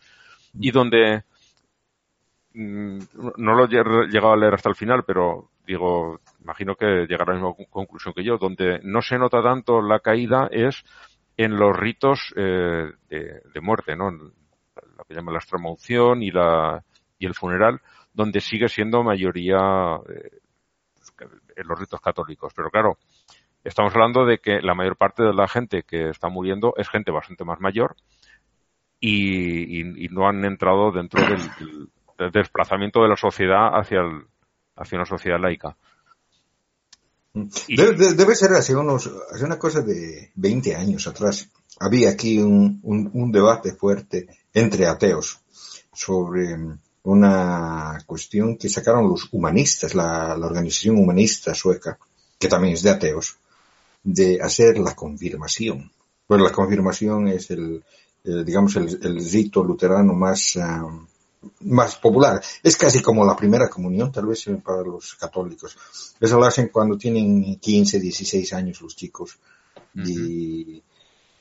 Y 0.59 0.73
donde 0.73 1.23
mm, 2.55 2.99
no 3.37 3.55
lo 3.55 3.65
he 3.65 3.69
lle- 3.69 4.09
llegado 4.11 4.33
a 4.33 4.37
leer 4.37 4.55
hasta 4.55 4.69
el 4.69 4.75
final, 4.75 5.05
pero 5.07 5.51
digo, 5.67 6.21
imagino 6.41 6.75
que 6.75 7.07
llegará 7.09 7.33
a 7.33 7.37
la 7.37 7.43
misma 7.43 7.65
conclusión 7.71 8.13
que 8.15 8.25
yo. 8.25 8.37
Donde 8.39 8.81
no 8.83 9.01
se 9.03 9.19
nota 9.19 9.43
tanto 9.43 9.81
la 9.81 10.01
caída 10.01 10.49
es 10.51 10.83
en 11.37 11.57
los 11.57 11.77
ritos 11.77 12.33
eh, 12.37 12.91
de, 13.09 13.41
de 13.55 13.61
muerte, 13.61 13.97
¿no? 13.97 14.11
Lo 14.11 15.05
que 15.07 15.15
llaman 15.15 15.35
la 15.35 15.39
extremaunción 15.41 16.23
y 16.23 16.31
la 16.31 16.83
y 17.19 17.27
el 17.27 17.35
funeral, 17.35 17.81
donde 18.13 18.41
sigue 18.41 18.69
siendo 18.69 19.05
mayoría 19.05 19.97
eh, 20.09 20.41
en 21.57 21.67
los 21.69 21.79
ritos 21.79 22.01
católicos. 22.01 22.53
Pero 22.55 22.71
claro, 22.71 22.99
estamos 23.65 23.93
hablando 23.95 24.25
de 24.25 24.39
que 24.39 24.61
la 24.61 24.75
mayor 24.75 24.97
parte 24.97 25.23
de 25.23 25.35
la 25.35 25.49
gente 25.49 25.83
que 25.83 26.11
está 26.11 26.29
muriendo 26.29 26.75
es 26.77 26.89
gente 26.89 27.11
bastante 27.11 27.45
más 27.45 27.61
mayor 27.61 27.97
y, 29.01 29.83
no 30.11 30.29
han 30.29 30.45
entrado 30.45 30.93
dentro 30.93 31.21
del, 31.27 31.91
desplazamiento 32.33 33.03
de 33.03 33.09
la 33.09 33.17
sociedad 33.17 33.71
hacia, 33.73 34.01
el- 34.01 34.27
hacia 34.77 34.99
una 34.99 35.07
sociedad 35.07 35.41
laica. 35.41 35.77
Debe, 37.35 37.95
de- 37.97 38.15
debe 38.15 38.35
ser 38.35 38.53
hace 38.53 38.77
unos, 38.77 39.11
hace 39.33 39.45
una 39.45 39.59
cosa 39.59 39.81
de 39.81 40.31
20 40.35 40.77
años 40.77 41.07
atrás. 41.09 41.51
Había 41.81 42.11
aquí 42.11 42.39
un, 42.39 42.79
un, 42.83 43.11
un 43.15 43.33
debate 43.33 43.73
fuerte 43.73 44.27
entre 44.53 44.87
ateos 44.87 45.41
sobre 45.93 46.57
una 47.05 47.99
cuestión 48.07 48.57
que 48.57 48.69
sacaron 48.69 49.09
los 49.09 49.29
humanistas, 49.33 49.95
la, 49.95 50.37
la 50.37 50.47
organización 50.47 50.99
humanista 50.99 51.55
sueca, 51.55 51.99
que 52.39 52.49
también 52.49 52.75
es 52.75 52.83
de 52.83 52.91
ateos, 52.91 53.37
de 54.03 54.41
hacer 54.41 54.79
la 54.79 54.95
confirmación. 54.95 55.91
Pues 56.27 56.41
la 56.41 56.53
confirmación 56.53 57.29
es 57.29 57.51
el, 57.51 57.83
digamos, 58.25 58.77
el, 58.77 58.99
el 59.03 59.31
rito 59.31 59.65
luterano 59.65 60.15
más, 60.15 60.57
ah, 60.57 60.87
más 61.61 61.97
popular. 61.97 62.43
Es 62.63 62.77
casi 62.77 63.01
como 63.03 63.25
la 63.25 63.37
primera 63.37 63.69
comunión, 63.69 64.13
tal 64.13 64.27
vez 64.27 64.47
eh, 64.47 64.61
para 64.65 64.83
los 64.83 65.15
católicos. 65.15 65.77
Eso 66.21 66.39
lo 66.39 66.45
hacen 66.45 66.69
cuando 66.69 66.97
tienen 66.97 67.57
15, 67.57 68.01
16 68.01 68.53
años 68.53 68.81
los 68.81 68.97
chicos. 68.97 69.39
Y 69.95 70.83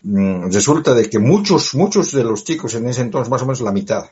mm, 0.01 0.51
resulta 0.51 0.93
de 0.93 1.09
que 1.09 1.19
muchos, 1.19 1.75
muchos 1.75 2.11
de 2.11 2.23
los 2.23 2.43
chicos 2.43 2.75
en 2.75 2.87
ese 2.87 3.01
entonces, 3.01 3.29
más 3.29 3.41
o 3.43 3.45
menos 3.45 3.61
la 3.61 3.71
mitad, 3.71 4.05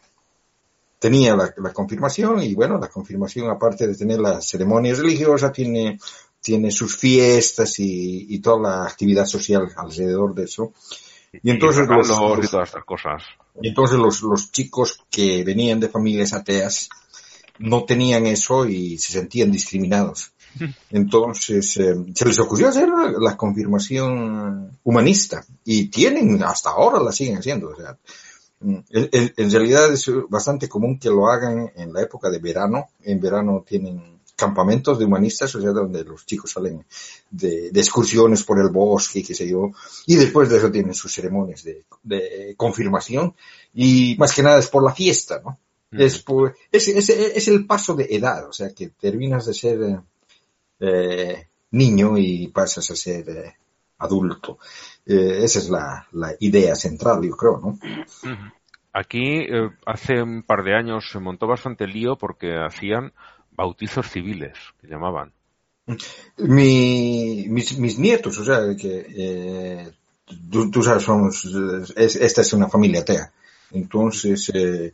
tenía 1.00 1.36
la, 1.36 1.54
la 1.58 1.74
confirmación 1.74 2.44
y 2.44 2.54
bueno, 2.56 2.78
la 2.78 2.90
confirmación 2.90 3.50
aparte 3.50 3.88
de 3.88 3.96
tener 3.96 4.20
la 4.20 4.42
ceremonia 4.42 4.94
religiosa, 4.94 5.52
tiene, 5.52 5.98
tiene 6.42 6.72
sus 6.72 6.96
fiestas 6.98 7.80
y, 7.80 8.28
y 8.30 8.40
toda 8.40 8.60
la 8.62 8.84
actividad 8.86 9.26
social 9.26 9.72
alrededor 9.78 10.36
de 10.36 10.44
eso. 10.44 10.74
Y 11.44 11.52
entonces 11.52 11.86
y 11.86 11.88
los, 11.96 12.08
y 12.08 12.42
los- 12.42 12.52
todas 12.52 12.70
estas 12.70 12.86
cosas. 12.86 13.24
y 13.62 13.68
entonces 13.70 13.98
los, 13.98 14.22
los 14.24 14.52
chicos 14.52 15.00
que 15.10 15.44
venían 15.44 15.80
de 15.80 15.90
familias 15.90 16.34
ateas 16.34 16.90
no 17.60 17.84
tenían 17.86 18.26
eso 18.26 18.66
y 18.66 18.98
se 18.98 19.14
sentían 19.14 19.52
discriminados. 19.52 20.32
Entonces 20.90 21.78
eh, 21.78 21.94
se 22.16 22.26
les 22.26 22.40
ocurrió 22.40 22.70
hacer 22.70 22.90
la, 22.90 23.12
la 23.20 23.38
confirmación 23.38 24.72
humanista 24.84 25.46
y 25.64 25.90
tienen, 25.90 26.42
hasta 26.44 26.72
ahora 26.72 27.00
la 27.04 27.12
siguen 27.12 27.38
haciendo. 27.38 27.70
O 27.70 27.76
sea, 27.76 27.98
en, 28.62 28.84
en- 29.38 29.52
realidad 29.52 29.92
es 29.94 30.10
bastante 30.30 30.68
común 30.68 31.00
que 31.00 31.10
lo 31.10 31.28
hagan 31.28 31.72
en 31.76 31.94
la 31.94 32.02
época 32.02 32.30
de 32.30 32.40
verano. 32.40 32.90
En 33.04 33.20
verano 33.20 33.64
tienen 33.68 34.20
campamentos 34.36 34.98
de 34.98 35.06
humanistas, 35.06 35.54
o 35.56 35.62
sea, 35.62 35.72
donde 35.72 36.04
los 36.04 36.26
chicos 36.26 36.52
salen 36.52 36.86
de, 37.30 37.72
de 37.72 37.80
excursiones 37.80 38.44
por 38.44 38.60
el 38.60 38.70
bosque, 38.70 39.22
qué 39.22 39.36
sé 39.36 39.48
yo, 39.48 39.72
y 40.08 40.16
después 40.16 40.50
de 40.50 40.58
eso 40.58 40.72
tienen 40.72 40.94
sus 40.94 41.14
ceremonias 41.14 41.64
de, 41.64 41.84
de 42.04 42.54
confirmación 42.56 43.36
y 43.74 44.16
más 44.18 44.34
que 44.34 44.42
nada 44.44 44.60
es 44.60 44.70
por 44.70 44.84
la 44.84 44.94
fiesta, 44.94 45.42
¿no? 45.44 45.60
Mm. 45.92 46.02
Es, 46.02 46.20
por, 46.20 46.56
es, 46.72 46.88
es, 46.88 47.10
es 47.10 47.48
el 47.50 47.66
paso 47.68 47.96
de 47.96 48.08
edad, 48.10 48.48
o 48.48 48.54
sea, 48.54 48.74
que 48.74 48.90
terminas 48.90 49.46
de 49.46 49.54
ser 49.54 49.82
eh, 49.82 50.00
eh, 50.80 51.48
niño 51.72 52.18
y 52.18 52.48
pasas 52.48 52.90
a 52.92 52.96
ser 52.96 53.30
eh, 53.30 53.54
adulto. 54.00 54.58
Eh, 55.06 55.40
esa 55.44 55.60
es 55.60 55.70
la, 55.70 56.08
la 56.14 56.34
idea 56.40 56.76
central, 56.76 57.22
yo 57.24 57.36
creo, 57.36 57.60
¿no? 57.60 57.80
Aquí 58.94 59.42
eh, 59.42 59.70
hace 59.86 60.22
un 60.22 60.44
par 60.44 60.64
de 60.64 60.76
años 60.76 61.10
se 61.12 61.20
montó 61.20 61.48
bastante 61.48 61.88
lío 61.88 62.18
porque 62.18 62.56
hacían 62.58 63.14
bautizos 63.52 64.10
civiles, 64.10 64.58
que 64.82 64.88
llamaban. 64.88 65.34
Mi, 66.38 67.46
mis, 67.50 67.78
mis 67.78 67.98
nietos, 68.00 68.38
o 68.40 68.46
sea, 68.46 68.76
que 68.76 69.06
eh, 69.10 69.92
tú, 70.52 70.70
tú 70.72 70.82
sabes, 70.84 71.04
somos, 71.04 71.46
es- 71.96 72.16
esta 72.16 72.42
es 72.42 72.54
una 72.54 72.70
familia 72.70 73.02
atea. 73.02 73.32
Entonces, 73.72 74.50
eh, 74.54 74.94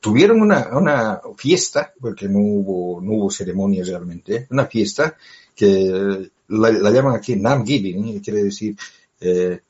tuvieron 0.00 0.40
una, 0.40 0.68
una 0.76 1.20
fiesta, 1.36 1.92
porque 2.00 2.28
no 2.28 2.38
hubo, 2.40 3.00
no 3.00 3.12
hubo 3.12 3.30
ceremonia 3.30 3.84
realmente, 3.84 4.46
una 4.50 4.66
fiesta 4.66 5.16
que 5.56 6.30
la, 6.48 6.70
la 6.70 6.90
llaman 6.90 7.16
aquí 7.16 7.34
Nam 7.34 7.64
Giving, 7.66 8.20
quiere 8.20 8.44
decir 8.44 8.76
eh, 9.20 9.60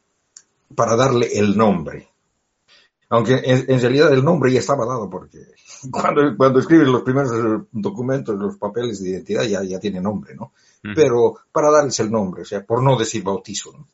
para 0.74 0.96
darle 0.96 1.28
el 1.38 1.56
nombre. 1.56 2.08
Aunque 3.08 3.34
en, 3.44 3.70
en 3.70 3.80
realidad 3.80 4.12
el 4.12 4.24
nombre 4.24 4.52
ya 4.52 4.58
estaba 4.58 4.84
dado 4.84 5.08
porque 5.08 5.38
cuando, 5.90 6.36
cuando 6.36 6.58
escriben 6.58 6.90
los 6.90 7.02
primeros 7.02 7.62
documentos, 7.70 8.36
los 8.36 8.56
papeles 8.56 9.00
de 9.02 9.10
identidad 9.10 9.44
ya, 9.44 9.62
ya 9.62 9.78
tiene 9.78 10.00
nombre, 10.00 10.34
¿no? 10.34 10.52
Pero 10.94 11.36
para 11.52 11.70
darles 11.70 11.98
el 12.00 12.10
nombre, 12.10 12.42
o 12.42 12.44
sea, 12.44 12.64
por 12.64 12.82
no 12.82 12.96
decir 12.96 13.22
bautizo, 13.22 13.72
¿no? 13.72 13.86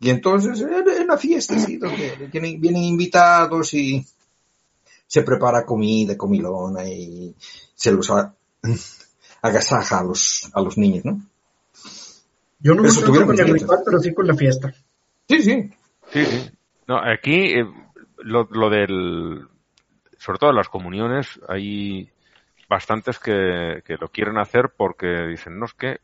Y 0.00 0.10
entonces 0.10 0.60
es 0.60 1.00
una 1.04 1.16
fiesta, 1.18 1.56
así, 1.56 1.76
donde 1.76 2.28
vienen, 2.32 2.60
vienen 2.60 2.84
invitados 2.84 3.74
y 3.74 4.04
se 5.06 5.22
prepara 5.22 5.64
comida, 5.66 6.16
comilona 6.16 6.88
y 6.88 7.34
se 7.74 7.92
los 7.92 8.08
a- 8.10 8.34
agasaja 9.42 10.00
a 10.00 10.04
los, 10.04 10.50
a 10.54 10.60
los 10.60 10.76
niños, 10.78 11.04
¿no? 11.04 11.20
Yo 12.60 12.74
no 12.74 12.82
tuvieron 12.82 13.26
con 13.28 13.38
el 13.38 13.48
ritual, 13.54 13.80
pero 13.84 13.98
sí 14.00 14.12
con 14.12 14.26
la 14.26 14.34
fiesta. 14.34 14.72
Sí, 15.28 15.42
sí. 15.42 15.70
Sí, 16.12 16.24
sí. 16.24 16.50
No, 16.88 16.98
aquí 16.98 17.52
eh, 17.58 17.66
lo, 18.18 18.48
lo 18.50 18.68
del. 18.70 19.46
Sobre 20.16 20.38
todo 20.38 20.50
en 20.50 20.56
las 20.56 20.68
comuniones, 20.68 21.38
hay 21.48 22.10
bastantes 22.68 23.18
que, 23.20 23.82
que 23.84 23.96
lo 23.96 24.08
quieren 24.08 24.38
hacer 24.38 24.72
porque 24.76 25.06
dicen, 25.28 25.58
no 25.58 25.66
es 25.66 25.74
que 25.74 25.98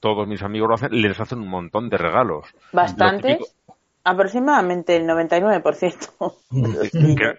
todos 0.00 0.26
mis 0.26 0.42
amigos 0.42 0.68
lo 0.68 0.74
hacen, 0.76 1.02
les 1.02 1.20
hacen 1.20 1.40
un 1.40 1.48
montón 1.48 1.90
de 1.90 1.98
regalos. 1.98 2.46
Bastantes, 2.72 3.38
típico- 3.38 3.76
aproximadamente 4.04 4.96
el 4.96 5.04
99%. 5.06 6.36
de 6.50 6.68
los 6.68 6.94
niños. 6.94 7.16
que- 7.16 7.38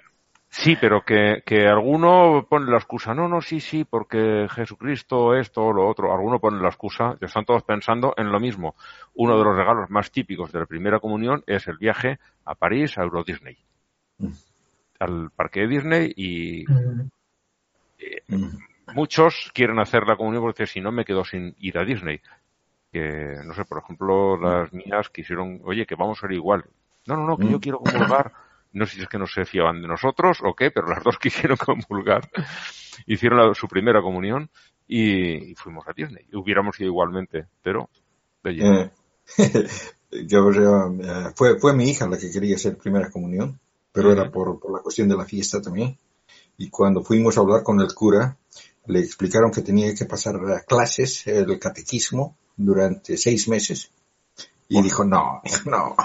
sí, 0.54 0.78
pero 0.80 1.02
que, 1.04 1.42
que 1.46 1.68
alguno 1.68 2.46
pone 2.48 2.70
la 2.70 2.78
excusa, 2.78 3.14
no, 3.14 3.28
no, 3.28 3.42
sí, 3.42 3.60
sí, 3.60 3.84
porque 3.84 4.48
Jesucristo, 4.50 5.36
esto, 5.36 5.74
lo 5.74 5.88
otro, 5.88 6.14
alguno 6.14 6.40
pone 6.40 6.62
la 6.62 6.70
excusa, 6.70 7.18
están 7.20 7.46
todos 7.46 7.64
pensando 7.64 8.14
en 8.18 8.32
lo 8.32 8.40
mismo. 8.40 8.76
Uno 9.16 9.38
de 9.38 9.44
los 9.44 9.56
regalos 9.58 9.90
más 9.90 10.12
típicos 10.12 10.52
de 10.52 10.60
la 10.60 10.66
primera 10.66 11.00
comunión 11.00 11.44
es 11.48 11.68
el 11.68 11.78
viaje 11.78 12.20
a 12.46 12.56
París, 12.56 12.98
a 12.98 13.04
Euro 13.04 13.24
Disney. 13.24 13.58
Al 15.00 15.32
parque 15.36 15.62
de 15.62 15.68
Disney 15.68 16.14
y 16.16 16.66
Mm, 16.68 17.10
Mm. 18.28 18.96
muchos 18.96 19.52
quieren 19.54 19.80
hacer 19.80 20.06
la 20.08 20.16
comunión 20.16 20.44
porque 20.44 20.66
si 20.68 20.82
no 20.82 20.92
me 20.92 21.06
quedo 21.06 21.24
sin 21.24 21.56
ir 21.60 21.78
a 21.78 21.86
Disney. 21.86 22.20
Que, 22.92 23.38
no 23.44 23.54
sé, 23.54 23.66
por 23.66 23.82
ejemplo, 23.82 24.38
las 24.38 24.72
mías 24.72 25.10
quisieron, 25.10 25.62
oye, 25.64 25.86
que 25.86 25.96
vamos 25.96 26.24
a 26.24 26.28
ir 26.28 26.34
igual. 26.34 26.66
No, 27.08 27.16
no, 27.18 27.26
no, 27.26 27.38
que 27.38 27.50
yo 27.50 27.58
Mm. 27.58 27.62
quiero 27.62 27.80
comulgar. 27.80 28.32
No 28.74 28.86
sé 28.86 28.96
si 28.98 29.02
es 29.04 29.08
que 29.08 29.18
no 29.20 29.28
se 29.28 29.46
fiaban 29.46 29.82
de 29.82 29.88
nosotros 29.88 30.40
o 30.44 30.54
qué, 30.56 30.72
pero 30.72 30.88
las 30.88 31.04
dos 31.04 31.18
quisieron 31.22 31.58
comulgar. 31.58 32.30
Hicieron 33.06 33.40
la- 33.40 33.54
su 33.56 33.68
primera 33.68 34.02
comunión 34.02 34.50
y, 34.88 35.52
y 35.52 35.56
fuimos 35.56 35.88
a 35.88 35.94
Disney. 35.94 36.26
Y 36.32 36.36
hubiéramos 36.36 36.80
ido 36.80 36.90
igualmente, 36.90 37.46
pero 37.62 37.90
de. 38.44 38.58
Eh, 38.60 38.92
yo, 40.28 40.52
yo, 40.52 40.94
eh, 41.02 41.32
fue, 41.36 41.60
fue 41.60 41.74
mi 41.74 41.90
hija 41.90 42.08
la 42.08 42.18
que 42.18 42.32
quería 42.32 42.56
hacer 42.56 42.78
primera 42.78 43.10
comunión, 43.10 43.60
pero 43.92 44.12
era 44.12 44.30
por, 44.32 44.60
por 44.60 44.74
la 44.74 44.82
cuestión 44.82 45.08
de 45.10 45.18
la 45.18 45.26
fiesta 45.26 45.62
también. 45.62 45.98
Y 46.58 46.70
cuando 46.70 47.04
fuimos 47.04 47.38
a 47.38 47.42
hablar 47.42 47.64
con 47.64 47.80
el 47.80 47.94
cura, 47.94 48.38
le 48.86 49.00
explicaron 49.00 49.52
que 49.52 49.62
tenía 49.62 49.94
que 49.96 50.06
pasar 50.06 50.36
a 50.36 50.62
clases, 50.62 51.26
el 51.28 51.58
catequismo, 51.60 52.38
durante 52.56 53.18
seis 53.18 53.48
meses. 53.48 53.92
Y 54.76 54.82
dijo, 54.82 55.04
no, 55.06 55.42
no, 55.66 55.96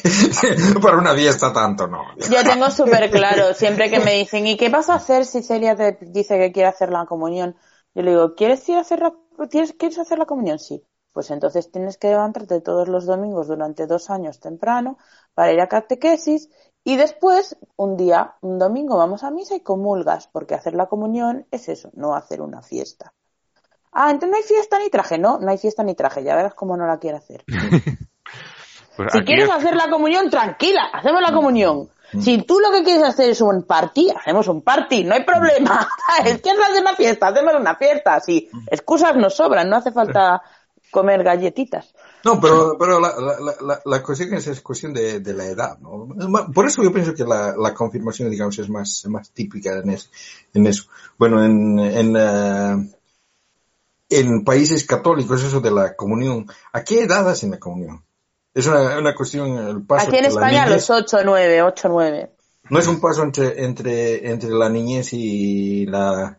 para 0.82 0.98
una 0.98 1.14
fiesta 1.14 1.52
tanto, 1.52 1.86
no. 1.86 2.02
Yo 2.30 2.42
tengo 2.44 2.70
súper 2.70 3.10
claro, 3.10 3.54
siempre 3.54 3.90
que 3.90 4.00
me 4.00 4.12
dicen, 4.14 4.46
¿y 4.46 4.56
qué 4.56 4.68
vas 4.68 4.90
a 4.90 4.94
hacer 4.94 5.24
si 5.24 5.42
Celia 5.42 5.76
te 5.76 5.98
dice 6.00 6.36
que 6.38 6.52
quiere 6.52 6.68
hacer 6.68 6.90
la 6.90 7.06
comunión? 7.06 7.56
Yo 7.94 8.02
le 8.02 8.10
digo, 8.10 8.34
¿quieres 8.34 8.68
ir 8.68 8.76
a 8.76 8.80
hacer 8.80 9.00
la, 9.00 9.14
¿tienes- 9.48 9.72
¿quieres 9.78 9.98
hacer 9.98 10.18
la 10.18 10.26
comunión? 10.26 10.58
Sí. 10.58 10.82
Pues 11.12 11.30
entonces 11.30 11.70
tienes 11.72 11.96
que 11.98 12.08
levantarte 12.08 12.60
todos 12.60 12.88
los 12.88 13.06
domingos 13.06 13.48
durante 13.48 13.86
dos 13.86 14.10
años 14.10 14.40
temprano 14.40 14.98
para 15.34 15.52
ir 15.52 15.60
a 15.60 15.68
catequesis 15.68 16.48
y 16.84 16.96
después, 16.96 17.56
un 17.76 17.96
día, 17.96 18.34
un 18.40 18.58
domingo, 18.58 18.96
vamos 18.96 19.24
a 19.24 19.30
misa 19.30 19.54
y 19.56 19.60
comulgas, 19.62 20.28
porque 20.28 20.54
hacer 20.54 20.74
la 20.74 20.86
comunión 20.86 21.46
es 21.50 21.68
eso, 21.68 21.90
no 21.94 22.14
hacer 22.14 22.40
una 22.40 22.62
fiesta. 22.62 23.14
Ah, 23.92 24.10
entonces 24.10 24.30
no 24.30 24.36
hay 24.36 24.42
fiesta 24.42 24.78
ni 24.78 24.90
traje, 24.90 25.18
no, 25.18 25.38
no 25.38 25.50
hay 25.50 25.58
fiesta 25.58 25.82
ni 25.82 25.94
traje, 25.94 26.22
ya 26.22 26.36
verás 26.36 26.54
cómo 26.54 26.76
no 26.76 26.86
la 26.86 26.98
quiere 26.98 27.18
hacer. 27.18 27.44
Pues 28.96 29.12
Si 29.12 29.20
quieres 29.24 29.44
es- 29.48 29.54
hacer 29.54 29.76
la 29.76 29.88
comunión, 29.88 30.28
tranquila, 30.28 30.86
hacemos 30.92 31.22
la 31.22 31.32
comunión. 31.32 31.88
Si 32.20 32.42
tú 32.42 32.58
lo 32.58 32.72
que 32.72 32.82
quieres 32.82 33.04
hacer 33.04 33.30
es 33.30 33.40
un 33.40 33.62
party, 33.62 34.10
hacemos 34.10 34.48
un 34.48 34.62
party, 34.62 35.04
no 35.04 35.14
hay 35.14 35.22
problema. 35.24 35.86
¿Quieres 36.22 36.42
hacer 36.68 36.80
una 36.82 36.94
fiesta? 36.96 37.28
Hacemos 37.28 37.54
una 37.54 37.76
fiesta. 37.76 38.18
Sí, 38.20 38.48
excusas 38.66 39.14
nos 39.14 39.36
sobran, 39.36 39.68
no 39.68 39.76
hace 39.76 39.92
falta 39.92 40.42
comer 40.90 41.22
galletitas. 41.22 41.94
No, 42.24 42.40
pero, 42.40 42.76
pero 42.76 42.98
la, 42.98 43.10
la, 43.20 43.54
la- 43.60 43.80
la, 43.84 44.02
cuestión 44.02 44.34
es, 44.34 44.46
es 44.48 44.60
cuestión 44.62 44.92
de, 44.94 45.20
de 45.20 45.32
la 45.34 45.44
edad, 45.44 45.78
¿no? 45.78 46.08
Es 46.18 46.26
Por 46.52 46.66
eso 46.66 46.82
yo 46.82 46.92
pienso 46.92 47.14
que 47.14 47.24
la, 47.24 47.54
la 47.56 47.72
confirmación, 47.74 48.30
digamos, 48.30 48.58
es 48.58 48.68
más, 48.68 49.04
más 49.06 49.30
típica 49.30 49.78
en, 49.78 49.90
es- 49.90 50.10
en 50.54 50.66
eso. 50.66 50.84
Bueno, 51.18 51.44
en, 51.44 51.78
en, 51.78 52.16
eh, 52.16 52.90
en 54.10 54.44
países 54.44 54.86
católicos, 54.86 55.42
eso 55.42 55.60
de 55.60 55.70
la 55.70 55.94
comunión, 55.94 56.46
¿a 56.72 56.82
qué 56.84 57.02
edad 57.02 57.28
hacen 57.28 57.50
la 57.50 57.58
comunión? 57.58 58.02
Es 58.54 58.66
una, 58.66 58.98
una 58.98 59.14
cuestión, 59.14 59.56
el 59.68 59.82
paso 59.84 60.08
Aquí 60.08 60.16
en 60.18 60.24
entre 60.24 60.34
la 60.40 60.46
España 60.46 60.66
niñez- 60.66 60.70
los 60.74 60.90
8, 60.90 61.18
9, 61.24 61.62
8, 61.62 61.88
9. 61.88 62.30
No 62.70 62.78
es 62.78 62.86
un 62.86 63.00
paso 63.00 63.22
entre, 63.22 63.64
entre, 63.64 64.30
entre 64.30 64.50
la 64.50 64.68
niñez 64.68 65.12
y 65.12 65.86
la, 65.86 66.38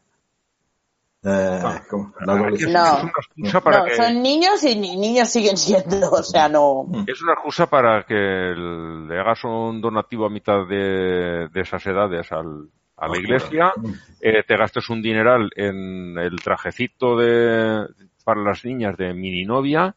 eh, 1.24 1.60
¿cómo? 1.90 2.14
la. 2.26 2.36
No. 2.36 2.48
es 2.56 2.64
una 2.66 3.00
excusa 3.10 3.62
para 3.62 3.80
No, 3.80 3.86
que... 3.86 3.96
son 3.96 4.22
niños 4.22 4.64
y 4.64 4.76
ni- 4.76 4.96
niños 4.98 5.30
siguen 5.30 5.58
siendo, 5.58 6.10
o 6.12 6.24
sea, 6.24 6.48
no. 6.50 6.86
Es 7.08 7.22
una 7.22 7.34
excusa 7.34 7.68
para 7.68 8.06
que 8.06 8.14
le 8.16 9.20
hagas 9.20 9.44
un 9.44 9.82
donativo 9.82 10.26
a 10.26 10.30
mitad 10.30 10.66
de, 10.68 11.48
de 11.54 11.62
esas 11.62 11.86
edades 11.88 12.32
al, 12.32 12.70
a 13.00 13.08
la 13.08 13.18
iglesia, 13.18 13.74
eh, 14.22 14.44
te 14.48 14.58
gastes 14.58 14.90
un 14.90 15.02
dineral 15.02 15.50
en 15.56 16.18
el 16.18 16.36
trajecito 16.42 17.18
de 17.18 17.86
para 18.24 18.42
las 18.42 18.64
niñas 18.66 18.98
de 18.98 19.14
mini 19.14 19.46
novia, 19.46 19.96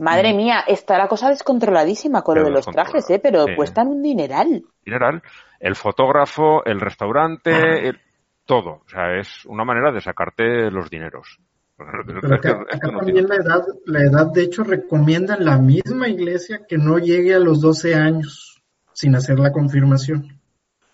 Madre 0.00 0.32
mía, 0.32 0.64
está 0.66 0.96
la 0.96 1.08
cosa 1.08 1.28
descontroladísima 1.28 2.22
con 2.22 2.38
lo 2.38 2.44
de 2.44 2.50
los 2.50 2.64
trajes, 2.64 3.08
¿eh? 3.10 3.20
Pero 3.22 3.44
sí. 3.44 3.54
cuestan 3.54 3.88
un 3.88 4.02
dineral. 4.02 4.62
dineral, 4.82 5.22
el 5.58 5.76
fotógrafo, 5.76 6.64
el 6.64 6.80
restaurante, 6.80 7.88
el- 7.88 8.00
todo. 8.46 8.80
O 8.84 8.88
sea, 8.88 9.18
es 9.18 9.44
una 9.44 9.62
manera 9.64 9.92
de 9.92 10.00
sacarte 10.00 10.70
los 10.70 10.88
dineros. 10.90 11.38
Pero 11.76 11.86
acá, 12.34 12.64
también 12.80 13.28
la 13.28 13.36
edad, 13.36 13.62
la 13.84 14.00
edad, 14.00 14.26
de 14.32 14.42
hecho, 14.42 14.64
recomienda 14.64 15.36
en 15.36 15.44
la 15.44 15.58
misma 15.58 16.08
iglesia 16.08 16.62
que 16.66 16.78
no 16.78 16.98
llegue 16.98 17.34
a 17.34 17.38
los 17.38 17.60
12 17.60 17.94
años 17.94 18.62
sin 18.92 19.14
hacer 19.14 19.38
la 19.38 19.52
confirmación. 19.52 20.39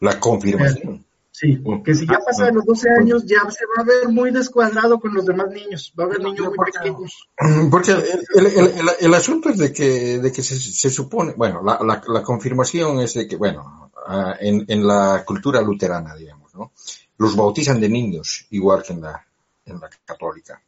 La 0.00 0.18
confirmación. 0.20 1.04
Sí, 1.30 1.62
que 1.84 1.94
si 1.94 2.06
ya 2.06 2.18
pasa 2.18 2.46
de 2.46 2.52
los 2.52 2.64
12 2.64 2.88
años 2.98 3.22
ya 3.26 3.40
se 3.50 3.66
va 3.66 3.82
a 3.82 3.84
ver 3.84 4.08
muy 4.08 4.30
descuadrado 4.30 4.98
con 4.98 5.12
los 5.12 5.26
demás 5.26 5.50
niños. 5.50 5.92
Va 5.98 6.04
a 6.04 6.06
haber 6.06 6.20
niños 6.22 6.46
muy 6.46 6.56
pequeños. 6.72 7.28
Porque 7.70 7.90
el, 7.92 8.02
el- 8.34 8.46
el- 8.46 8.66
el- 8.78 8.90
el 9.00 9.14
asunto 9.14 9.50
es 9.50 9.58
de 9.58 9.70
que, 9.70 10.18
de 10.18 10.32
que 10.32 10.42
se, 10.42 10.58
se 10.58 10.88
supone, 10.88 11.34
bueno, 11.36 11.62
la, 11.62 11.78
la- 11.84 12.02
la 12.08 12.22
confirmación 12.22 13.00
es 13.00 13.12
de 13.14 13.28
que, 13.28 13.36
bueno, 13.36 13.90
ah, 14.06 14.34
en, 14.40 14.64
en 14.68 14.86
la 14.86 15.24
cultura 15.26 15.60
luterana, 15.60 16.14
digamos, 16.16 16.54
¿no? 16.54 16.72
Los 17.18 17.36
bautizan 17.36 17.80
de 17.80 17.90
niños, 17.90 18.46
igual 18.50 18.82
que 18.82 18.94
en 18.94 19.02
la, 19.02 19.22
en 19.66 19.78
la 19.78 19.90
católica. 20.06 20.62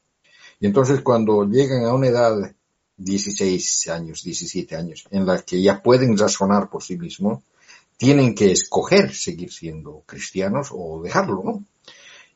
Y 0.60 0.66
entonces 0.66 1.00
cuando 1.00 1.44
llegan 1.46 1.84
a 1.86 1.94
una 1.94 2.08
edad, 2.08 2.36
16 2.98 3.88
años, 3.88 4.22
17 4.22 4.76
años, 4.76 5.06
en 5.10 5.24
la 5.24 5.40
que 5.40 5.62
ya 5.62 5.80
pueden 5.82 6.18
razonar 6.18 6.68
por 6.68 6.82
sí 6.82 6.98
mismos, 6.98 7.38
tienen 7.98 8.34
que 8.34 8.52
escoger 8.52 9.12
seguir 9.12 9.52
siendo 9.52 10.04
cristianos 10.06 10.68
o 10.72 11.02
dejarlo, 11.02 11.42
¿no? 11.44 11.64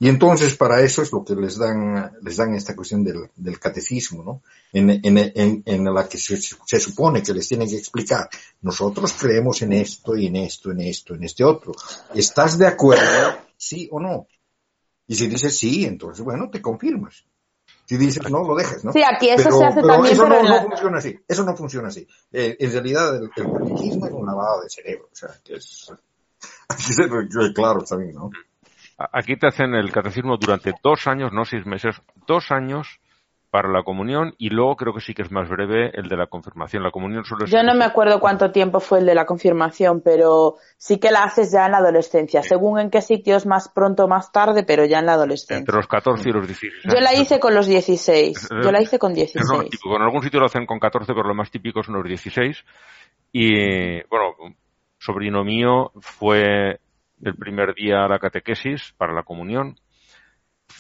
Y 0.01 0.09
entonces 0.09 0.57
para 0.57 0.81
eso 0.83 1.01
es 1.03 1.13
lo 1.13 1.25
que 1.25 1.37
les 1.37 1.57
dan, 1.57 2.11
les 2.23 2.37
dan 2.37 2.53
esta 2.55 2.75
cuestión 2.75 3.05
del, 3.05 3.31
del 3.37 3.61
catecismo, 3.61 4.25
¿no? 4.25 4.43
En, 4.73 4.91
en, 4.91 5.17
en, 5.17 5.63
en 5.65 5.95
la 5.95 6.09
que 6.09 6.19
se, 6.19 6.37
se 6.37 6.81
supone 6.81 7.23
que 7.23 7.33
les 7.33 7.47
tienen 7.47 7.69
que 7.69 7.77
explicar, 7.77 8.29
nosotros 8.63 9.13
creemos 9.13 9.63
en 9.63 9.75
esto 9.75 10.17
y 10.17 10.27
en 10.27 10.37
esto, 10.37 10.73
en 10.73 10.81
esto, 10.81 11.15
en 11.15 11.23
este 11.23 11.45
otro. 11.45 11.73
¿Estás 12.13 12.59
de 12.59 12.67
acuerdo? 12.67 13.39
Sí 13.57 13.89
o 13.93 14.01
no. 14.01 14.27
Y 15.07 15.15
si 15.15 15.29
dices 15.29 15.57
sí, 15.57 15.85
entonces 15.85 16.25
bueno, 16.25 16.51
te 16.51 16.61
confirmas. 16.61 17.25
Si 17.85 17.97
dices 17.97 18.31
no, 18.31 18.45
lo 18.45 18.55
dejas, 18.55 18.85
¿no? 18.85 18.93
Sí, 18.93 19.03
aquí 19.03 19.29
eso 19.29 19.51
se 19.51 19.65
hace 19.65 19.83
también, 19.83 20.15
eso 20.15 20.25
pero 20.25 20.43
no, 20.43 20.49
no 20.49 20.63
funciona 20.69 20.99
así. 20.99 21.19
Eso 21.29 21.45
no 21.45 21.57
funciona 21.57 21.89
así. 21.89 22.07
Eh, 22.33 22.57
en 22.59 22.73
realidad 22.73 23.17
el, 23.17 23.25
el 23.25 23.31
catequismo 23.31 24.07
es 24.07 24.13
un 24.13 24.27
lavado 24.27 24.63
de 24.63 24.71
cerebro, 24.71 25.09
o 25.13 25.17
sea, 25.17 25.31
que 25.45 25.55
es, 25.55 25.93
hay 26.69 26.77
que 26.77 26.83
ser 26.83 27.53
claro 27.55 27.83
también, 27.83 28.15
¿no? 28.15 28.31
Aquí 29.13 29.37
te 29.37 29.49
hacen 29.49 29.75
el 29.75 29.91
catecismo 29.91 30.37
durante 30.37 30.73
dos 30.83 31.07
años, 31.07 31.33
no 31.33 31.45
seis 31.45 31.67
meses, 31.67 31.97
dos 32.27 32.51
años 32.51 33.01
para 33.53 33.69
la 33.69 33.83
comunión 33.83 34.35
y 34.39 34.49
luego 34.49 34.77
creo 34.77 34.95
que 34.95 35.03
sí 35.03 35.13
que 35.13 35.21
es 35.21 35.31
más 35.31 35.47
breve 35.47 35.91
el 35.93 36.09
de 36.09 36.17
la 36.17 36.27
confirmación. 36.27 36.83
La 36.83 36.91
comunión 36.91 37.23
Yo 37.45 37.63
no 37.63 37.75
me 37.75 37.85
acuerdo 37.85 38.19
cuánto 38.19 38.51
tiempo 38.51 38.81
fue 38.81 39.01
el 39.01 39.05
de 39.05 39.15
la 39.15 39.27
confirmación, 39.27 40.01
pero 40.03 40.57
sí 40.79 40.99
que 40.99 41.11
la 41.11 41.25
haces 41.25 41.53
ya 41.53 41.67
en 41.67 41.73
la 41.73 41.79
adolescencia, 41.79 42.43
según 42.43 42.81
en 42.81 42.89
qué 42.89 43.03
sitios 43.03 43.45
más 43.45 43.69
pronto 43.69 44.05
o 44.05 44.09
más 44.09 44.33
tarde, 44.33 44.65
pero 44.65 44.87
ya 44.87 45.01
en 45.01 45.05
la 45.05 45.13
adolescencia. 45.13 45.59
Entre 45.59 45.77
los 45.77 45.87
14 45.87 46.31
y 46.31 46.33
los 46.33 46.47
16. 46.47 46.73
Yo 46.85 46.99
la 46.99 47.13
hice 47.13 47.39
con 47.39 47.55
los 47.55 47.67
16. 47.67 48.49
Yo 48.65 48.73
la 48.73 48.81
hice 48.81 48.99
con 48.99 49.13
16. 49.13 49.47
En 49.85 50.03
algún 50.03 50.23
sitio 50.23 50.41
lo 50.41 50.47
hacen 50.47 50.65
con 50.65 50.79
14, 50.81 51.13
pero 51.13 51.29
lo 51.29 51.35
más 51.35 51.51
típico 51.51 51.83
son 51.83 51.97
los 51.97 52.05
16. 52.05 52.65
Y, 53.33 54.03
bueno, 54.05 54.35
sobrino 54.97 55.45
mío 55.45 55.93
fue 56.01 56.81
el 57.23 57.35
primer 57.37 57.75
día 57.75 58.07
a 58.07 58.09
la 58.09 58.19
catequesis 58.19 58.95
para 58.97 59.13
la 59.13 59.25
comunión 59.25 59.77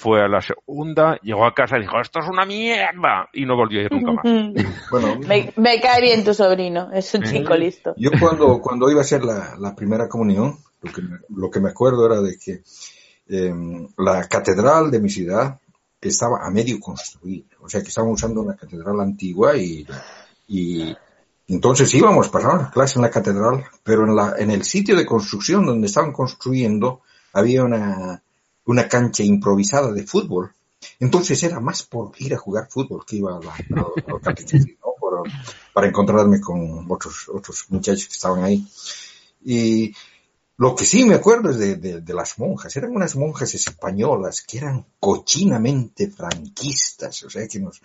fue 0.02 0.20
a 0.20 0.26
la 0.26 0.40
segunda, 0.40 1.16
llegó 1.22 1.46
a 1.46 1.54
casa 1.54 1.78
y 1.78 1.82
dijo, 1.82 2.00
esto 2.00 2.18
es 2.18 2.28
una 2.28 2.44
mierda, 2.44 3.28
y 3.32 3.46
no 3.46 3.54
volvió 3.54 3.80
a 3.80 3.82
ir 3.84 3.92
nunca 3.92 4.12
más. 4.12 4.24
bueno, 4.90 5.20
me, 5.56 5.80
cae 5.80 6.00
bien 6.00 6.24
tu 6.24 6.34
sobrino, 6.34 6.90
es 6.92 7.14
un 7.14 7.22
chico 7.22 7.54
listo. 7.54 7.94
Yo 7.96 8.10
cuando, 8.18 8.60
cuando 8.60 8.90
iba 8.90 8.98
a 8.98 9.02
hacer 9.02 9.22
la, 9.22 9.54
la 9.60 9.76
primera 9.76 10.08
comunión, 10.08 10.58
lo 10.82 10.92
que, 10.92 11.02
me, 11.02 11.18
lo 11.28 11.50
que 11.50 11.60
me 11.60 11.68
acuerdo 11.68 12.06
era 12.06 12.20
de 12.20 12.36
que 12.36 12.62
em, 13.28 13.86
la 13.96 14.26
catedral 14.26 14.90
de 14.90 15.00
mi 15.00 15.08
ciudad 15.08 15.60
estaba 16.00 16.44
a 16.44 16.50
medio 16.50 16.80
construir, 16.80 17.46
o 17.60 17.68
sea 17.68 17.80
que 17.80 17.88
estaban 17.88 18.10
usando 18.10 18.42
una 18.42 18.56
catedral 18.56 18.98
antigua 19.00 19.56
y, 19.56 19.86
y 20.48 20.96
entonces 21.46 21.94
íbamos, 21.94 22.28
pasábamos 22.28 22.72
clase 22.72 22.98
en 22.98 23.02
la 23.02 23.10
catedral, 23.10 23.64
pero 23.84 24.04
en, 24.04 24.16
la, 24.16 24.34
en 24.36 24.50
el 24.50 24.64
sitio 24.64 24.96
de 24.96 25.06
construcción 25.06 25.64
donde 25.64 25.86
estaban 25.86 26.12
construyendo 26.12 27.02
había 27.32 27.62
una, 27.62 28.20
una 28.66 28.88
cancha 28.88 29.22
improvisada 29.22 29.92
de 29.92 30.06
fútbol. 30.06 30.52
Entonces 30.98 31.42
era 31.42 31.60
más 31.60 31.82
por 31.84 32.12
ir 32.18 32.34
a 32.34 32.38
jugar 32.38 32.68
fútbol 32.68 33.04
que 33.06 33.16
iba 33.16 33.36
a 33.36 33.40
la, 33.40 33.54
para 35.72 35.88
encontrarme 35.88 36.40
con 36.40 36.90
otros, 36.90 37.28
otros 37.28 37.66
muchachos 37.68 38.06
que 38.06 38.14
estaban 38.14 38.44
ahí. 38.44 38.66
Y 39.44 39.94
lo 40.62 40.76
que 40.76 40.84
sí 40.84 41.04
me 41.04 41.16
acuerdo 41.16 41.50
es 41.50 41.58
de, 41.58 42.14
las 42.14 42.38
monjas. 42.38 42.76
Eran 42.76 42.94
unas 42.94 43.16
monjas 43.16 43.52
españolas 43.52 44.42
que 44.42 44.58
eran 44.58 44.86
cochinamente 45.00 46.08
franquistas. 46.08 47.24
O 47.24 47.30
sea, 47.30 47.48
que 47.48 47.58
nos, 47.58 47.82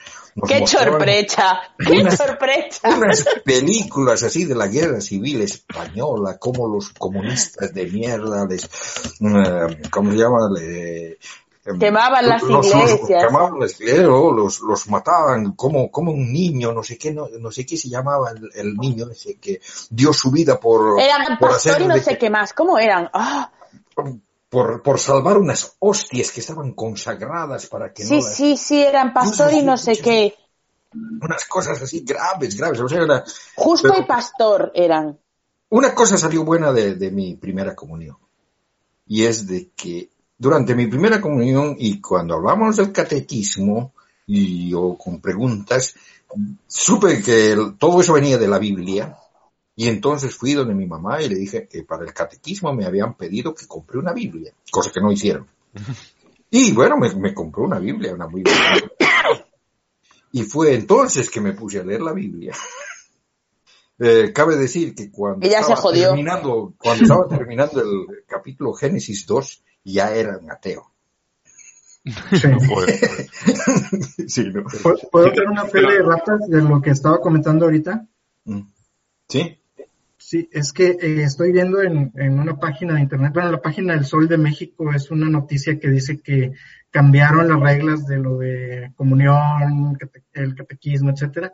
¡Qué 0.48 0.68
sorpresa! 0.68 1.60
¡Qué 1.76 1.94
unas, 1.94 2.16
sorpresa! 2.16 2.96
Unas 2.96 3.26
películas 3.44 4.22
así 4.22 4.46
de 4.46 4.54
la 4.54 4.68
guerra 4.68 5.02
civil 5.02 5.42
española, 5.42 6.38
como 6.38 6.68
los 6.68 6.90
comunistas 6.92 7.74
de 7.74 7.88
mierda 7.88 8.46
les, 8.46 8.66
uh, 9.22 9.90
¿cómo 9.90 10.12
se 10.12 10.18
llama? 10.18 10.48
Le, 10.54 11.18
quemaban 11.80 12.28
las 12.28 12.44
iglesias. 12.44 13.26
quemaban 13.26 13.60
las 13.60 13.80
iglesias, 13.80 14.06
los, 14.06 14.62
los 14.62 14.88
mataban, 14.90 15.54
como, 15.54 15.92
como 15.92 16.12
un 16.12 16.32
niño, 16.32 16.72
no 16.72 16.84
sé 16.84 16.98
qué, 16.98 17.12
no, 17.14 17.28
no 17.40 17.52
sé 17.52 17.66
qué 17.66 17.78
se 17.78 17.90
llamaba 17.90 18.32
el, 18.56 18.76
niño 18.76 19.10
ese 19.12 19.38
que 19.38 19.60
dio 19.90 20.14
su 20.14 20.32
vida 20.32 20.60
por. 20.60 21.00
Eran 21.02 21.38
por 21.38 21.50
pastor 21.50 21.82
y 21.82 21.88
no 21.88 21.98
sé 21.98 22.18
qué 22.18 22.30
más, 22.30 22.54
¿cómo 22.54 22.78
eran? 22.78 23.10
¡Ah! 23.14 23.52
Por, 24.50 24.82
por 24.82 25.00
salvar 25.00 25.38
unas 25.38 25.76
hostias 25.80 26.32
que 26.32 26.40
estaban 26.40 26.72
consagradas 26.72 27.68
para 27.68 27.92
que 27.92 28.06
sí, 28.06 28.16
no. 28.16 28.22
Sí, 28.22 28.34
sí, 28.34 28.58
sí, 28.58 28.82
eran 28.82 29.14
pastor 29.14 29.52
y 29.54 29.62
no 29.62 29.76
sé 29.78 29.98
qué. 29.98 30.36
Unas 30.94 31.46
cosas 31.46 31.82
así 31.82 32.04
graves, 32.06 32.56
graves. 32.56 32.80
O 32.80 32.88
sea, 32.88 33.04
era, 33.04 33.26
Justo 33.56 33.94
y 33.98 34.06
pastor 34.06 34.72
eran. 34.74 35.20
Una 35.70 35.94
cosa 35.94 36.18
salió 36.18 36.46
buena 36.46 36.72
de, 36.72 36.96
de 36.96 37.12
mi 37.12 37.36
primera 37.36 37.76
comunión. 37.76 38.18
Y 39.06 39.26
es 39.26 39.48
de 39.48 39.72
que 39.76 40.10
durante 40.38 40.76
mi 40.76 40.88
primera 40.88 41.19
comunión 41.19 41.76
y 41.78 42.00
cuando 42.00 42.36
hablamos 42.36 42.78
del 42.78 42.91
catequismo 42.91 43.93
y 44.26 44.69
yo 44.69 44.97
con 44.97 45.19
preguntas, 45.19 45.95
supe 46.67 47.21
que 47.21 47.56
todo 47.80 48.02
eso 48.02 48.13
venía 48.13 48.38
de 48.38 48.47
la 48.47 48.60
Biblia 48.60 49.17
y 49.76 49.88
entonces 49.88 50.36
fui 50.36 50.54
donde 50.54 50.73
mi 50.73 50.86
mamá 50.86 51.21
y 51.21 51.30
le 51.30 51.36
dije 51.36 51.67
que 51.67 51.84
para 51.84 52.04
el 52.04 52.13
catequismo 52.13 52.73
me 52.73 52.86
habían 52.86 53.15
pedido 53.15 53.54
que 53.54 53.67
compré 53.67 54.00
una 54.00 54.13
Biblia, 54.13 54.52
cosa 54.71 54.91
que 54.91 55.02
no 55.02 55.12
hicieron. 55.12 55.47
Y 56.50 56.71
bueno, 56.71 56.95
me, 56.95 57.34
compró 57.34 57.63
una 57.63 57.78
Biblia, 57.78 58.13
una 58.13 58.26
muy 58.26 58.41
buena. 58.41 58.80
Y 60.32 60.43
fue 60.43 60.76
entonces 60.76 61.30
que 61.30 61.41
me 61.41 61.52
puse 61.52 61.80
a 61.80 61.84
leer 61.84 62.02
la 62.02 62.13
Biblia. 62.13 62.54
Eh, 64.00 64.32
cabe 64.32 64.56
decir 64.58 64.93
que 64.93 65.10
cuando 65.10 65.43
estaba, 65.47 65.91
terminando, 65.91 66.76
cuando 66.78 67.02
estaba 67.02 67.28
terminando 67.28 67.82
el 67.82 68.23
capítulo 68.28 68.71
Génesis 68.73 69.26
2, 69.26 69.63
ya 69.93 70.13
era 70.13 70.38
un 70.38 70.52
ateo. 70.52 70.91
Sí. 74.28 74.52
¿Puedo, 75.12 75.32
tener 75.32 75.50
una 75.50 75.65
fe 75.65 75.82
de 75.82 76.02
ratas 76.02 76.47
de 76.47 76.62
lo 76.62 76.82
que 76.82 76.91
estaba 76.91 77.19
comentando 77.19 77.65
ahorita? 77.65 78.06
Mm. 78.45 78.62
Sí. 79.28 79.60
Sí, 80.17 80.50
es 80.52 80.73
que 80.73 80.97
eh, 81.00 81.23
estoy 81.23 81.52
viendo 81.54 81.82
en, 81.82 82.12
una 82.17 82.60
página 82.60 82.95
de 82.95 83.02
internet, 83.02 83.32
bueno, 83.34 83.52
la 83.52 83.62
página 83.62 83.93
del 83.93 84.04
Sol 84.04 84.28
de 84.28 84.38
México 84.38 84.91
es 84.93 85.10
una 85.10 85.30
noticia 85.30 85.80
que 85.80 85.89
dice 85.89 86.19
que 86.19 86.52
cambiaron 86.89 87.47
las 87.47 87.60
reglas 87.60 88.06
de 88.08 88.17
lo 88.17 88.38
de 88.39 88.91
comunión, 88.95 89.97
el 90.34 90.56
catequismo, 90.56 91.12
etcétera. 91.12 91.54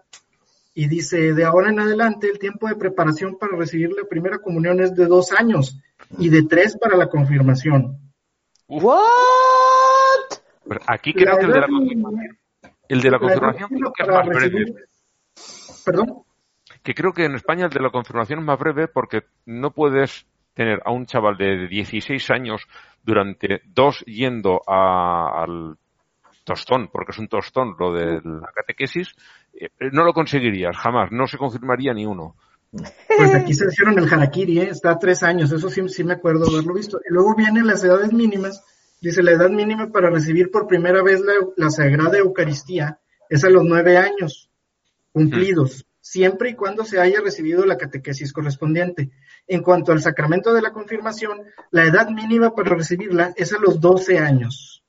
Y 0.73 0.87
dice, 0.87 1.33
de 1.33 1.45
ahora 1.45 1.69
en 1.69 1.81
adelante, 1.81 2.27
el 2.31 2.39
tiempo 2.39 2.67
de 2.67 2.75
preparación 2.75 3.37
para 3.37 3.55
recibir 3.55 3.91
la 3.91 4.07
primera 4.09 4.39
comunión 4.39 4.79
es 4.79 4.95
de 4.95 5.05
dos 5.05 5.31
años 5.31 5.79
y 6.17 6.29
de 6.29 6.43
tres 6.43 6.75
para 6.75 6.97
la 6.97 7.09
confirmación. 7.09 8.02
¿What? 8.81 8.99
aquí 10.87 11.13
creo 11.13 11.37
que 11.37 11.45
el 11.45 11.51
de 11.51 11.59
la 11.59 11.67
confirmación, 11.67 12.39
el 12.89 13.01
de 13.01 13.11
la 13.11 13.19
confirmación 13.19 13.69
creo 13.69 13.93
que 13.93 14.03
es 14.03 14.09
más 14.09 14.27
breve. 14.27 14.73
¿Perdón? 15.85 16.23
Que 16.81 16.93
creo 16.93 17.13
que 17.13 17.25
en 17.25 17.35
España 17.35 17.65
el 17.65 17.71
de 17.71 17.81
la 17.81 17.91
confirmación 17.91 18.39
es 18.39 18.45
más 18.45 18.59
breve 18.59 18.87
porque 18.87 19.23
no 19.45 19.71
puedes 19.71 20.25
tener 20.53 20.81
a 20.85 20.91
un 20.91 21.05
chaval 21.05 21.37
de 21.37 21.67
16 21.67 22.31
años 22.31 22.61
durante 23.03 23.61
dos 23.65 23.99
yendo 24.05 24.61
al 24.67 25.77
tostón, 26.43 26.89
porque 26.91 27.11
es 27.11 27.19
un 27.19 27.27
tostón 27.27 27.75
lo 27.79 27.93
de 27.93 28.21
la 28.23 28.51
catequesis, 28.53 29.15
eh, 29.53 29.69
no 29.91 30.03
lo 30.03 30.13
conseguirías 30.13 30.75
jamás, 30.77 31.11
no 31.11 31.27
se 31.27 31.37
confirmaría 31.37 31.93
ni 31.93 32.05
uno. 32.05 32.35
Pues 32.73 33.35
aquí 33.35 33.53
se 33.53 33.67
hicieron 33.67 33.97
el 33.99 34.11
harakiri, 34.11 34.59
¿eh? 34.59 34.69
está 34.71 34.91
a 34.91 34.99
tres 34.99 35.23
años, 35.23 35.51
eso 35.51 35.69
sí, 35.69 35.87
sí 35.89 36.03
me 36.03 36.13
acuerdo 36.13 36.49
haberlo 36.49 36.73
visto. 36.73 36.99
Y 37.07 37.13
luego 37.13 37.35
vienen 37.35 37.67
las 37.67 37.83
edades 37.83 38.11
mínimas, 38.11 38.63
dice 39.01 39.21
la 39.21 39.31
edad 39.31 39.49
mínima 39.49 39.91
para 39.91 40.09
recibir 40.09 40.49
por 40.49 40.67
primera 40.67 41.03
vez 41.03 41.21
la, 41.55 41.69
Sagrada 41.69 42.17
Eucaristía 42.17 42.99
es 43.29 43.43
a 43.43 43.49
los 43.49 43.63
nueve 43.63 43.97
años 43.97 44.49
cumplidos, 45.11 45.85
siempre 46.01 46.49
y 46.49 46.55
cuando 46.55 46.83
se 46.83 46.99
haya 46.99 47.21
recibido 47.21 47.65
la 47.65 47.77
catequesis 47.77 48.33
correspondiente. 48.33 49.11
En 49.47 49.61
cuanto 49.61 49.91
al 49.91 50.01
sacramento 50.01 50.53
de 50.53 50.61
la 50.61 50.71
confirmación, 50.71 51.43
la 51.71 51.85
edad 51.85 52.09
mínima 52.09 52.55
para 52.55 52.75
recibirla 52.75 53.33
es 53.35 53.53
a 53.53 53.59
los 53.59 53.79
doce 53.79 54.17
años. 54.17 54.83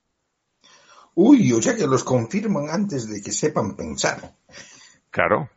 Uy, 1.13 1.53
o 1.53 1.61
sea 1.61 1.75
que 1.75 1.87
los 1.87 2.03
confirman 2.03 2.69
antes 2.69 3.07
de 3.07 3.21
que 3.21 3.31
sepan 3.31 3.75
pensar. 3.75 4.35
Claro. 5.11 5.49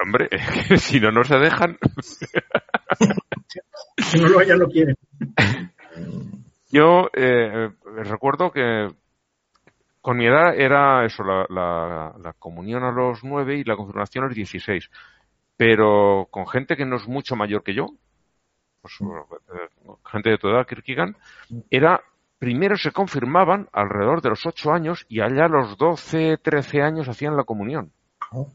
Hombre, 0.00 0.28
si 0.78 1.00
no, 1.00 1.10
no 1.10 1.24
se 1.24 1.38
dejan. 1.38 1.78
si 3.98 4.20
no, 4.20 4.42
ya 4.42 4.56
lo 4.56 4.68
quieren. 4.68 4.96
Yo 6.70 7.08
eh, 7.14 7.70
recuerdo 8.04 8.50
que 8.52 8.88
con 10.00 10.16
mi 10.16 10.26
edad 10.26 10.54
era 10.54 11.04
eso, 11.04 11.24
la, 11.24 11.46
la, 11.48 12.32
comunión 12.38 12.84
a 12.84 12.92
los 12.92 13.24
nueve 13.24 13.56
y 13.58 13.64
la 13.64 13.76
confirmación 13.76 14.24
a 14.24 14.26
los 14.28 14.36
dieciséis. 14.36 14.90
Pero 15.56 16.28
con 16.30 16.46
gente 16.46 16.76
que 16.76 16.84
no 16.84 16.96
es 16.96 17.08
mucho 17.08 17.34
mayor 17.34 17.64
que 17.64 17.74
yo, 17.74 17.88
pues, 18.80 18.94
eh, 19.00 19.68
gente 20.04 20.30
de 20.30 20.38
toda 20.38 20.54
edad, 20.58 20.66
Kirkigan, 20.66 21.16
era 21.70 22.00
primero 22.38 22.76
se 22.76 22.92
confirmaban 22.92 23.68
alrededor 23.72 24.22
de 24.22 24.30
los 24.30 24.46
ocho 24.46 24.70
años 24.72 25.04
y 25.08 25.20
allá 25.20 25.46
a 25.46 25.48
los 25.48 25.76
doce, 25.76 26.36
trece 26.38 26.82
años 26.82 27.08
hacían 27.08 27.36
la 27.36 27.44
comunión. 27.44 27.92
Oh. 28.30 28.52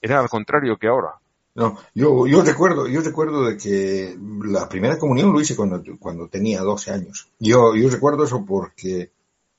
Era 0.00 0.20
al 0.20 0.28
contrario 0.28 0.76
que 0.78 0.88
ahora. 0.88 1.14
No, 1.54 1.76
yo, 1.92 2.26
yo 2.28 2.42
recuerdo, 2.42 2.86
yo 2.86 3.00
recuerdo 3.00 3.44
de 3.44 3.56
que 3.56 4.16
la 4.44 4.68
primera 4.68 4.96
comunión 4.96 5.32
lo 5.32 5.40
hice 5.40 5.56
cuando, 5.56 5.82
cuando 5.98 6.28
tenía 6.28 6.60
12 6.60 6.92
años. 6.92 7.28
Yo, 7.40 7.74
yo 7.74 7.90
recuerdo 7.90 8.24
eso 8.24 8.44
porque 8.46 9.10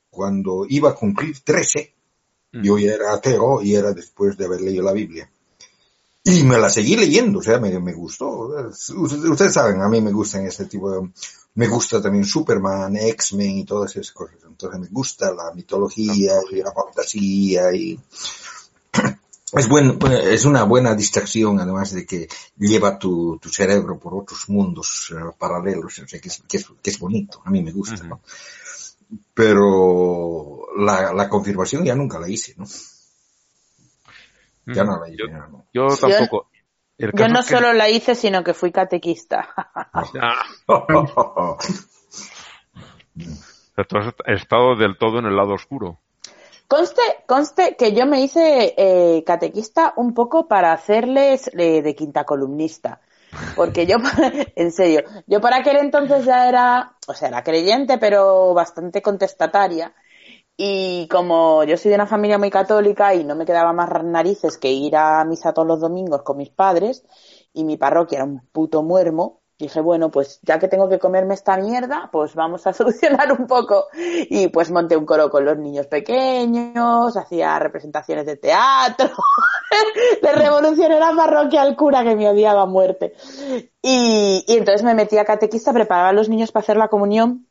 cuando 0.10 0.66
iba 0.70 0.92
a 0.92 0.96
cumplir 0.96 1.42
13, 1.44 1.94
mm. 2.54 2.62
yo 2.62 2.78
ya 2.78 2.94
era 2.94 3.14
ateo 3.14 3.62
y 3.62 3.76
era 3.76 3.92
después 3.92 4.38
de 4.38 4.46
haber 4.46 4.62
leído 4.62 4.84
la 4.84 4.94
Biblia. 4.94 5.30
Y 6.24 6.44
me 6.44 6.58
la 6.58 6.70
seguí 6.70 6.96
leyendo, 6.96 7.40
o 7.40 7.42
sea, 7.42 7.60
me, 7.60 7.78
me 7.80 7.94
gustó. 7.94 8.50
Ustedes 8.96 9.54
saben, 9.54 9.82
a 9.82 9.90
mí 9.90 10.00
me 10.00 10.12
gustan 10.12 10.46
este 10.46 10.66
tipo 10.66 10.92
de... 10.92 11.10
Me 11.56 11.68
gusta 11.68 12.02
también 12.02 12.24
Superman, 12.24 12.96
X-Men 12.96 13.58
y 13.58 13.66
todas 13.66 13.96
esas 13.96 14.12
cosas. 14.12 14.38
Entonces 14.46 14.80
me 14.80 14.88
gusta 14.88 15.34
la 15.34 15.52
mitología 15.54 16.36
y 16.52 16.62
la 16.62 16.72
fantasía 16.72 17.74
y 17.74 18.00
es, 19.54 19.68
buen, 19.68 19.98
es 20.12 20.46
una 20.46 20.64
buena 20.64 20.96
distracción, 20.96 21.60
además 21.60 21.94
de 21.94 22.06
que 22.06 22.28
lleva 22.58 23.00
tu, 23.00 23.40
tu 23.40 23.50
cerebro 23.50 23.98
por 23.98 24.14
otros 24.16 24.50
mundos 24.50 25.12
eh, 25.16 25.16
paralelos, 25.38 26.00
o 26.00 26.08
sea, 26.08 26.20
que 26.20 26.28
es, 26.28 26.44
que, 26.48 26.90
es, 26.90 27.00
bonito, 27.00 27.42
a 27.44 27.50
mí 27.50 27.64
me 27.64 27.72
gusta, 27.72 28.20
Pero 29.34 30.68
la, 30.78 31.14
la, 31.14 31.30
confirmación 31.30 31.84
ya 31.84 31.96
nunca 31.96 32.20
la 32.20 32.30
hice, 32.30 32.54
¿no? 32.58 32.66
Ya 34.68 34.84
no 34.84 35.00
la 35.00 35.10
hice, 35.10 35.18
Yo, 35.18 35.28
ya 35.28 35.48
no. 35.48 35.66
yo 35.74 35.88
tampoco. 35.98 36.50
El 36.98 37.14
Yo 37.14 37.28
no 37.30 37.40
que- 37.40 37.48
solo 37.48 37.72
la 37.74 37.90
hice, 37.90 38.14
sino 38.14 38.44
que 38.44 38.54
fui 38.54 38.72
catequista. 38.72 39.48
O 39.94 40.06
sea, 43.76 43.86
tú 43.88 43.98
has 43.98 44.14
estado 44.28 44.76
del 44.76 44.98
todo 44.98 45.20
en 45.20 45.26
el 45.26 45.36
lado 45.36 45.54
oscuro. 45.54 45.98
Conste, 46.70 47.02
conste 47.26 47.76
que 47.76 47.94
yo 47.94 48.06
me 48.06 48.22
hice 48.22 48.76
eh, 48.78 49.24
catequista 49.26 49.92
un 49.98 50.14
poco 50.14 50.48
para 50.48 50.72
hacerles 50.72 51.50
eh, 51.58 51.82
de 51.82 51.96
quinta 51.96 52.26
columnista. 52.26 53.02
Porque 53.56 53.88
yo, 53.88 53.98
en 54.56 54.72
serio, 54.72 55.02
yo 55.26 55.42
para 55.42 55.58
aquel 55.58 55.78
entonces 55.78 56.26
ya 56.26 56.48
era, 56.48 56.96
o 57.08 57.16
sea, 57.16 57.30
era 57.30 57.44
creyente, 57.44 57.98
pero 57.98 58.54
bastante 58.54 59.02
contestataria. 59.02 59.96
Y 60.56 61.08
como 61.10 61.64
yo 61.64 61.76
soy 61.76 61.90
de 61.90 61.96
una 61.96 62.06
familia 62.06 62.38
muy 62.38 62.52
católica 62.52 63.16
y 63.16 63.24
no 63.24 63.34
me 63.34 63.48
quedaba 63.48 63.74
más 63.74 63.90
narices 64.04 64.60
que 64.60 64.72
ir 64.72 64.96
a 64.96 65.26
misa 65.26 65.54
todos 65.54 65.68
los 65.68 65.80
domingos 65.80 66.22
con 66.22 66.38
mis 66.38 66.52
padres, 66.52 67.04
y 67.52 67.64
mi 67.64 67.78
parroquia 67.78 68.18
era 68.18 68.26
un 68.26 68.42
puto 68.52 68.84
muermo, 68.84 69.39
dije, 69.60 69.82
bueno, 69.82 70.10
pues 70.10 70.40
ya 70.42 70.58
que 70.58 70.68
tengo 70.68 70.88
que 70.90 71.00
comerme 71.00 71.34
esta 71.34 71.58
mierda, 71.58 72.10
pues 72.12 72.34
vamos 72.34 72.66
a 72.66 72.74
solucionar 72.80 73.32
un 73.34 73.46
poco. 73.46 73.88
Y 74.30 74.48
pues 74.48 74.72
monté 74.72 74.96
un 74.98 75.06
coro 75.06 75.30
con 75.30 75.46
los 75.46 75.58
niños 75.58 75.88
pequeños, 75.88 77.16
hacía 77.18 77.60
representaciones 77.60 78.26
de 78.26 78.38
teatro, 78.38 79.10
le 80.22 80.32
revolucioné 80.34 81.00
la 81.00 81.14
parroquia 81.16 81.62
al 81.62 81.76
cura 81.76 82.04
que 82.04 82.16
me 82.16 82.30
odiaba 82.30 82.64
a 82.64 82.66
muerte. 82.66 83.14
Y, 83.82 84.44
y 84.48 84.58
entonces 84.58 84.84
me 84.84 84.94
metí 84.96 85.18
a 85.18 85.26
catequista, 85.26 85.74
preparaba 85.74 86.10
a 86.10 86.14
los 86.14 86.30
niños 86.30 86.52
para 86.52 86.64
hacer 86.64 86.78
la 86.78 86.88
comunión 86.88 87.48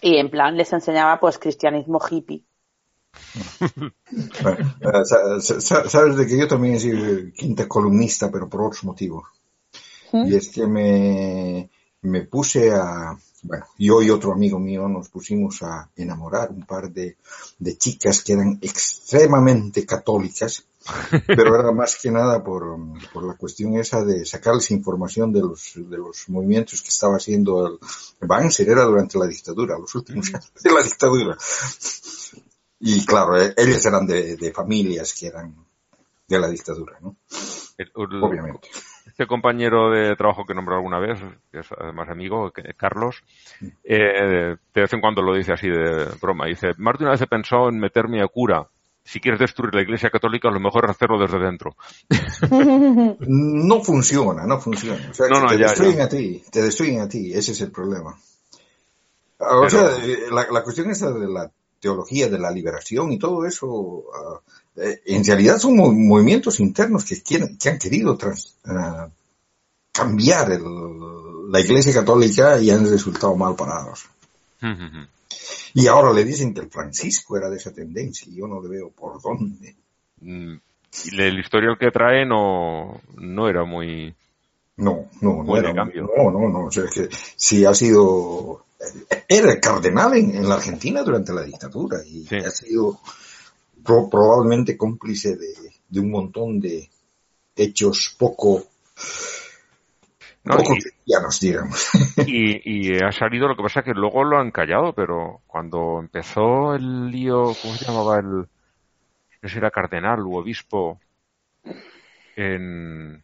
y 0.00 0.16
en 0.16 0.30
plan 0.30 0.56
les 0.56 0.72
enseñaba 0.72 1.20
pues 1.20 1.38
cristianismo 1.38 2.00
hippie. 2.10 2.44
Eh, 4.10 5.04
sa- 5.04 5.40
sa- 5.40 5.60
sa- 5.60 5.88
Sabes 5.88 6.16
de 6.16 6.26
que 6.26 6.38
yo 6.38 6.46
también 6.48 6.74
he 6.74 6.80
sido 6.80 7.32
quinta 7.32 7.66
columnista, 7.68 8.30
pero 8.30 8.48
por 8.48 8.62
otros 8.62 8.84
motivos. 8.84 9.24
Y 10.26 10.36
es 10.36 10.48
que 10.50 10.66
me, 10.66 11.68
me 12.02 12.22
puse 12.22 12.70
a, 12.72 13.16
bueno, 13.42 13.64
yo 13.78 14.00
y 14.00 14.10
otro 14.10 14.32
amigo 14.32 14.58
mío 14.58 14.88
nos 14.88 15.08
pusimos 15.08 15.62
a 15.62 15.90
enamorar 15.96 16.50
un 16.50 16.64
par 16.64 16.90
de, 16.90 17.16
de 17.58 17.76
chicas 17.76 18.22
que 18.22 18.34
eran 18.34 18.58
extremadamente 18.62 19.84
católicas, 19.84 20.64
pero 21.26 21.58
era 21.58 21.72
más 21.72 21.96
que 22.00 22.10
nada 22.10 22.44
por, 22.44 22.78
por 23.12 23.24
la 23.24 23.34
cuestión 23.34 23.76
esa 23.76 24.04
de 24.04 24.24
sacarles 24.24 24.70
información 24.70 25.32
de 25.32 25.40
los, 25.40 25.72
de 25.74 25.96
los 25.96 26.28
movimientos 26.28 26.80
que 26.82 26.90
estaba 26.90 27.16
haciendo 27.16 27.66
el 27.66 27.78
Banzer, 28.28 28.68
era 28.68 28.84
durante 28.84 29.18
la 29.18 29.26
dictadura, 29.26 29.78
los 29.78 29.94
últimos 29.94 30.32
años 30.32 30.52
de 30.62 30.72
la 30.72 30.82
dictadura. 30.82 31.36
Y 32.80 33.04
claro, 33.06 33.40
eh, 33.40 33.54
ellas 33.56 33.84
eran 33.86 34.06
de, 34.06 34.36
de 34.36 34.52
familias 34.52 35.14
que 35.18 35.26
eran 35.28 35.54
de 36.28 36.38
la 36.38 36.48
dictadura, 36.48 36.98
¿no? 37.00 37.16
Obviamente. 38.22 38.68
Este 39.14 39.28
compañero 39.28 39.92
de 39.92 40.16
trabajo 40.16 40.44
que 40.44 40.54
nombré 40.54 40.74
alguna 40.74 40.98
vez, 40.98 41.20
que 41.52 41.60
es 41.60 41.68
además 41.78 42.08
amigo, 42.08 42.50
que- 42.50 42.74
Carlos, 42.76 43.22
eh, 43.84 44.56
de 44.74 44.80
vez 44.80 44.92
en 44.92 45.00
cuando 45.00 45.22
lo 45.22 45.32
dice 45.36 45.52
así 45.52 45.68
de 45.68 46.06
broma. 46.20 46.46
Dice, 46.46 46.72
más 46.78 46.98
de 46.98 47.04
una 47.04 47.12
vez 47.12 47.20
he 47.20 47.28
pensado 47.28 47.68
en 47.68 47.78
meterme 47.78 48.20
a 48.20 48.26
cura. 48.26 48.66
Si 49.04 49.20
quieres 49.20 49.38
destruir 49.38 49.72
la 49.72 49.82
Iglesia 49.82 50.10
Católica, 50.10 50.50
lo 50.50 50.58
mejor 50.58 50.86
es 50.86 50.90
hacerlo 50.90 51.16
desde 51.20 51.38
dentro. 51.38 51.76
No 53.20 53.80
funciona, 53.84 54.46
no 54.48 54.58
funciona. 54.60 54.98
O 55.10 55.14
sea, 55.14 55.28
No, 55.28 55.36
que 55.36 55.40
no, 55.42 55.48
te 55.50 55.58
ya, 55.58 55.66
destruyen 55.68 55.96
ya. 55.98 56.04
a 56.04 56.08
ti, 56.08 56.42
te 56.50 56.62
destruyen 56.62 57.00
a 57.00 57.08
ti, 57.08 57.32
ese 57.32 57.52
es 57.52 57.60
el 57.60 57.70
problema. 57.70 58.18
O 59.38 59.60
Pero- 59.60 59.70
sea, 59.70 60.04
eh, 60.04 60.18
la, 60.32 60.46
la 60.50 60.62
cuestión 60.64 60.90
esta 60.90 61.12
de 61.12 61.28
la 61.28 61.48
teología 61.78 62.28
de 62.28 62.38
la 62.40 62.50
liberación 62.50 63.12
y 63.12 63.18
todo 63.20 63.46
eso, 63.46 64.06
ah, 64.12 64.40
eh, 64.76 65.00
en 65.06 65.24
realidad 65.24 65.58
son 65.58 65.76
mo- 65.76 65.92
movimientos 65.92 66.60
internos 66.60 67.04
que, 67.04 67.22
quieren, 67.22 67.56
que 67.58 67.68
han 67.68 67.78
querido 67.78 68.16
trans- 68.16 68.54
ah, 68.66 69.08
cambiar 69.92 70.52
el- 70.52 71.52
la 71.52 71.60
Iglesia 71.60 71.92
Católica 71.92 72.58
y 72.58 72.70
han 72.70 72.88
resultado 72.88 73.36
mal 73.36 73.54
parados. 73.54 74.06
Y 75.74 75.86
ahora 75.88 76.12
le 76.12 76.24
dicen 76.24 76.54
que 76.54 76.60
el 76.60 76.70
Francisco 76.70 77.36
era 77.36 77.50
de 77.50 77.56
esa 77.56 77.72
tendencia 77.72 78.26
y 78.30 78.36
yo 78.36 78.46
no 78.46 78.62
le 78.62 78.68
veo 78.68 78.90
por 78.90 79.20
dónde. 79.20 79.74
Mm, 80.20 80.54
el 81.18 81.38
historial 81.38 81.76
que 81.78 81.90
trae 81.90 82.24
no, 82.24 83.00
no 83.18 83.48
era 83.48 83.64
muy... 83.64 84.14
No, 84.76 85.06
no, 85.20 85.42
no 85.44 85.56
era. 85.56 85.72
cambio. 85.74 86.08
No, 86.16 86.30
no, 86.30 86.48
no. 86.48 86.66
O 86.66 86.70
sea, 86.70 86.84
que 86.92 87.08
si 87.36 87.64
ha 87.64 87.72
sido. 87.74 88.64
Era 89.28 89.52
el 89.52 89.60
cardenal 89.60 90.16
en, 90.16 90.34
en 90.34 90.48
la 90.48 90.56
Argentina 90.56 91.02
durante 91.02 91.32
la 91.32 91.42
dictadura 91.42 91.98
y 92.04 92.24
Sí. 92.26 92.36
ha 92.36 92.50
sido 92.50 92.98
pro- 93.84 94.08
probablemente 94.10 94.76
cómplice 94.76 95.36
de, 95.36 95.48
de 95.88 96.00
un 96.00 96.10
montón 96.10 96.58
de 96.60 96.88
hechos 97.56 98.14
poco. 98.18 98.64
No, 100.44 100.56
poco 100.58 100.74
y- 100.76 100.80
cristianos, 100.82 101.40
digamos. 101.40 101.88
Y, 102.26 102.90
y 102.92 103.02
ha 103.02 103.12
salido, 103.12 103.48
lo 103.48 103.56
que 103.56 103.62
pasa 103.62 103.80
es 103.80 103.86
que 103.86 103.92
luego 103.94 104.24
lo 104.24 104.38
han 104.38 104.50
callado, 104.50 104.92
pero 104.92 105.40
cuando 105.46 105.98
empezó 106.00 106.74
el 106.74 107.10
lío, 107.10 107.52
¿cómo 107.62 107.74
se 107.74 107.84
llamaba 107.86 108.18
el, 108.18 108.26
no 108.26 108.46
sé 109.42 109.48
si 109.48 109.58
era 109.58 109.70
cardenal 109.70 110.20
u 110.20 110.36
obispo 110.36 111.00
en, 112.36 113.22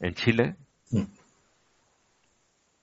en 0.00 0.14
Chile? 0.14 0.56
Mm. 0.90 1.02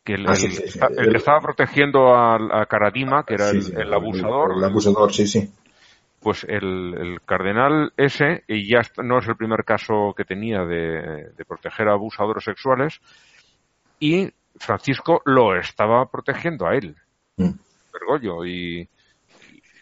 Que 0.03 0.13
el, 0.13 0.27
Ah, 0.27 0.35
sí, 0.35 0.47
el- 0.47 0.51
sí, 0.53 0.63
sí. 0.67 0.79
el 0.97 1.11
que 1.11 1.17
estaba 1.17 1.41
protegiendo 1.41 2.13
a, 2.15 2.61
a 2.61 2.65
Caradima, 2.65 3.25
que 3.25 3.35
era 3.35 3.49
el 3.49 3.93
abusador, 3.93 4.57
El, 4.57 4.63
abusador, 4.63 5.13
sí, 5.13 5.27
sí. 5.27 5.51
Pues 6.21 6.43
el, 6.43 6.95
el 6.97 7.21
cardenal 7.25 7.93
ese, 7.97 8.43
y 8.47 8.67
ya 8.69 8.81
no 9.03 9.19
es 9.19 9.27
el 9.27 9.37
primer 9.37 9.63
caso 9.63 10.13
que 10.15 10.25
tenía 10.25 10.65
de, 10.65 11.29
de 11.35 11.45
proteger 11.45 11.87
a 11.87 11.93
abusadores 11.93 12.43
sexuales, 12.43 12.99
y 13.99 14.31
Francisco 14.57 15.21
lo 15.25 15.55
estaba 15.55 16.05
protegiendo 16.09 16.67
a 16.67 16.75
él, 16.75 16.95
Mm. 17.37 17.51
Bergoglio, 17.93 18.45
y, 18.45 18.87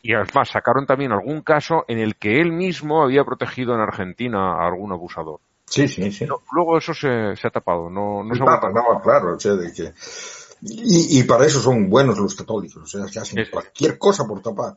y 0.03 0.13
además 0.13 0.49
sacaron 0.49 0.85
también 0.85 1.11
algún 1.11 1.41
caso 1.41 1.85
en 1.87 1.97
el 1.97 2.15
que 2.17 2.39
él 2.39 2.51
mismo 2.51 3.01
había 3.01 3.23
protegido 3.23 3.73
en 3.73 3.81
Argentina 3.81 4.53
a 4.53 4.67
algún 4.67 4.91
abusador. 4.91 5.39
Sí, 5.65 5.87
sí, 5.87 6.11
sí. 6.11 6.25
No, 6.25 6.41
luego 6.51 6.77
eso 6.77 6.93
se, 6.93 7.35
se 7.35 7.47
ha 7.47 7.49
tapado, 7.49 7.89
no, 7.89 8.23
no 8.23 8.35
se 8.35 8.41
ha 8.43 8.45
Claro, 8.45 8.61
vuelto 8.61 8.79
a- 8.79 8.93
no, 8.93 9.01
claro, 9.01 9.35
o 9.35 9.39
sea, 9.39 9.53
de 9.55 9.73
que... 9.73 9.93
Y, 10.61 11.19
y 11.19 11.23
para 11.23 11.45
eso 11.45 11.59
son 11.59 11.89
buenos 11.89 12.17
los 12.19 12.35
católicos, 12.35 12.81
o 12.83 12.85
sea, 12.85 13.05
que 13.11 13.19
hacen 13.19 13.43
sí. 13.43 13.51
cualquier 13.51 13.97
cosa 13.97 14.25
por 14.25 14.41
tapar. 14.41 14.73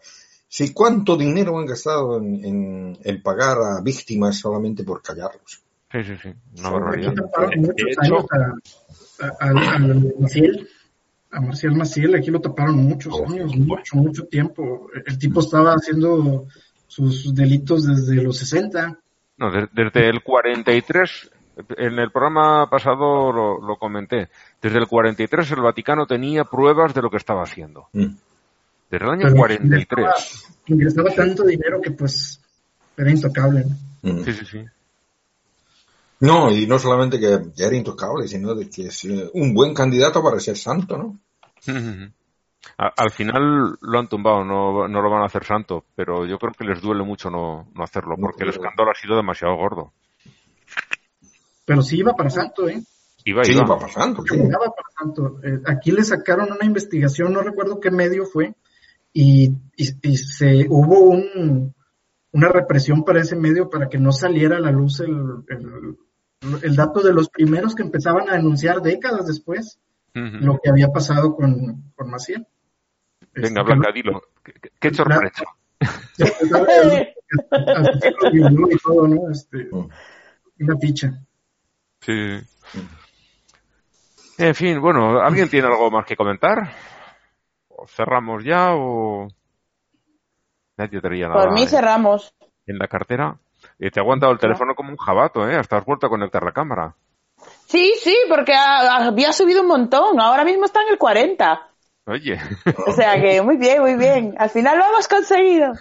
Sí, 0.52 0.72
¿cuánto 0.74 1.16
dinero 1.16 1.56
han 1.60 1.66
gastado 1.66 2.18
en, 2.18 2.44
en, 2.44 2.98
en 3.04 3.22
pagar 3.22 3.56
a 3.58 3.80
víctimas 3.82 4.36
solamente 4.36 4.82
por 4.82 5.00
callarlos? 5.00 5.62
Sí, 5.92 6.02
sí, 6.02 6.14
sí, 6.20 6.34
una 6.58 6.70
barbaridad. 6.70 7.10
Aquí 7.12 7.20
taparon 7.20 7.50
De- 7.50 7.56
muchos 7.58 7.74
de 7.86 7.92
hecho, 7.92 8.02
años 8.02 8.26
a, 11.30 11.40
Marcial 11.40 11.76
Maciel, 11.76 12.14
aquí 12.16 12.30
lo 12.32 12.40
taparon 12.40 12.76
muchos 12.78 13.14
Oh, 13.14 13.24
años, 13.28 13.54
mucho, 13.56 13.96
mucho 13.96 14.24
tiempo. 14.26 14.88
El 15.06 15.18
tipo 15.18 15.38
estaba 15.40 15.74
haciendo 15.74 16.46
sus 16.88 17.32
delitos 17.34 17.86
desde 17.86 18.20
los 18.20 18.36
60. 18.38 18.98
No, 19.38 19.50
de- 19.52 19.68
desde 19.72 20.08
el 20.08 20.22
43, 20.24 21.30
en 21.78 21.98
el 22.00 22.10
programa 22.10 22.68
pasado 22.68 23.32
lo, 23.32 23.60
lo 23.60 23.76
comenté, 23.76 24.28
desde 24.60 24.78
el 24.78 24.88
43 24.88 25.52
el 25.52 25.60
Vaticano 25.60 26.06
tenía 26.06 26.44
pruebas 26.44 26.92
de 26.92 27.02
lo 27.02 27.10
que 27.10 27.18
estaba 27.18 27.44
haciendo. 27.44 27.86
Mm. 27.92 28.06
Desde 28.90 29.04
el 29.04 29.10
año 29.12 29.22
Pero 29.22 29.36
43. 29.36 30.04
Ingresaba, 30.04 30.14
ingresaba 30.66 31.10
tanto 31.14 31.44
dinero 31.44 31.80
que 31.80 31.90
pues 31.92 32.40
era 32.96 33.10
intocable. 33.10 33.64
¿no? 34.02 34.12
Mm. 34.12 34.24
Sí, 34.24 34.32
sí, 34.32 34.44
sí. 34.46 34.64
No, 36.20 36.50
y 36.50 36.66
no 36.66 36.78
solamente 36.78 37.18
que 37.18 37.38
ya 37.54 37.66
era 37.66 37.76
intocable, 37.76 38.28
sino 38.28 38.54
de 38.54 38.68
que 38.68 38.86
es 38.88 39.04
eh, 39.04 39.30
un 39.34 39.54
buen 39.54 39.72
candidato 39.72 40.22
para 40.22 40.38
ser 40.40 40.56
santo, 40.56 40.98
¿no? 40.98 41.18
Al 42.76 43.10
final 43.10 43.78
lo 43.80 43.98
han 43.98 44.06
tumbado, 44.08 44.44
no, 44.44 44.86
no 44.86 45.00
lo 45.00 45.10
van 45.10 45.22
a 45.22 45.26
hacer 45.26 45.44
santo, 45.44 45.86
pero 45.94 46.26
yo 46.26 46.38
creo 46.38 46.52
que 46.52 46.64
les 46.64 46.80
duele 46.82 47.02
mucho 47.02 47.30
no, 47.30 47.68
no 47.74 47.82
hacerlo, 47.84 48.16
porque 48.20 48.44
el 48.44 48.50
pero- 48.50 48.62
escándalo 48.62 48.90
ha 48.90 48.94
sido 48.94 49.16
demasiado 49.16 49.56
gordo. 49.56 49.92
Pero 51.64 51.80
sí 51.82 51.98
iba 51.98 52.12
para 52.14 52.28
santo, 52.30 52.68
¿eh? 52.68 52.82
Iba, 53.24 53.44
Sí, 53.44 53.52
iba. 53.52 53.64
va 53.64 53.78
pasando. 53.78 54.22
sí. 54.26 54.36
Llegaba 54.36 54.66
para 54.66 54.88
santo. 54.98 55.40
Eh, 55.42 55.60
aquí 55.66 55.90
le 55.92 56.02
sacaron 56.04 56.50
una 56.52 56.64
investigación, 56.64 57.32
no 57.32 57.40
recuerdo 57.42 57.80
qué 57.80 57.90
medio 57.90 58.24
fue, 58.26 58.54
y, 59.12 59.48
y- 59.76 60.08
y 60.08 60.16
se 60.16 60.66
hubo 60.68 61.00
un, 61.00 61.74
una 62.32 62.48
represión 62.48 63.04
para 63.04 63.20
ese 63.20 63.36
medio 63.36 63.68
para 63.70 63.88
que 63.88 63.98
no 63.98 64.12
saliera 64.12 64.56
a 64.56 64.60
la 64.60 64.70
luz 64.70 65.00
el, 65.00 65.16
el- 65.48 65.96
el 66.62 66.76
dato 66.76 67.02
de 67.02 67.12
los 67.12 67.28
primeros 67.28 67.74
que 67.74 67.82
empezaban 67.82 68.28
a 68.30 68.34
denunciar 68.34 68.80
décadas 68.80 69.26
después 69.26 69.78
lo 70.14 70.58
que 70.62 70.70
había 70.70 70.88
pasado 70.88 71.36
con, 71.36 71.92
con 71.94 72.10
Maciel. 72.10 72.46
Venga, 73.34 73.60
Este, 73.60 73.62
Blanca, 73.62 73.92
dilo. 73.92 74.22
¿Qué, 74.42 74.54
qué- 74.80 74.94
sorpresa? 74.94 75.44
Este, 79.30 79.68
Mm. 79.70 79.88
una 80.60 80.76
ficha. 80.78 81.12
Sí. 82.00 82.38
En 84.38 84.54
fin, 84.54 84.80
bueno, 84.80 85.20
¿alguien 85.20 85.48
tiene 85.48 85.68
algo 85.68 85.90
más 85.90 86.06
que 86.06 86.16
comentar? 86.16 86.72
¿O 87.82 87.86
cerramos 87.86 88.44
ya 88.44 88.74
o 88.74 89.26
nadie 90.76 91.00
nada 91.02 91.32
Por 91.34 91.52
mí 91.52 91.66
cerramos. 91.66 92.34
en 92.66 92.76
la 92.78 92.88
cartera? 92.88 93.38
Eh, 93.78 93.90
te 93.90 94.00
ha 94.00 94.02
aguantado 94.02 94.32
el 94.32 94.38
teléfono 94.38 94.74
como 94.74 94.90
un 94.90 94.96
jabato, 94.98 95.48
¿eh? 95.48 95.56
Hasta 95.56 95.78
has 95.78 95.84
vuelto 95.86 96.06
a 96.06 96.10
conectar 96.10 96.42
la 96.42 96.52
cámara. 96.52 96.94
Sí, 97.66 97.94
sí, 98.02 98.14
porque 98.28 98.52
ha- 98.52 99.06
había 99.06 99.32
subido 99.32 99.62
un 99.62 99.68
montón. 99.68 100.20
Ahora 100.20 100.44
mismo 100.44 100.66
está 100.66 100.82
en 100.82 100.88
el 100.90 100.98
40. 100.98 101.68
Oye, 102.06 102.38
O 102.86 102.92
sea 102.92 103.20
que 103.20 103.40
muy 103.40 103.56
bien, 103.56 103.80
muy 103.80 103.94
bien. 103.94 104.34
Al 104.38 104.50
final 104.50 104.78
lo 104.78 104.84
hemos 104.86 105.08
conseguido. 105.08 105.72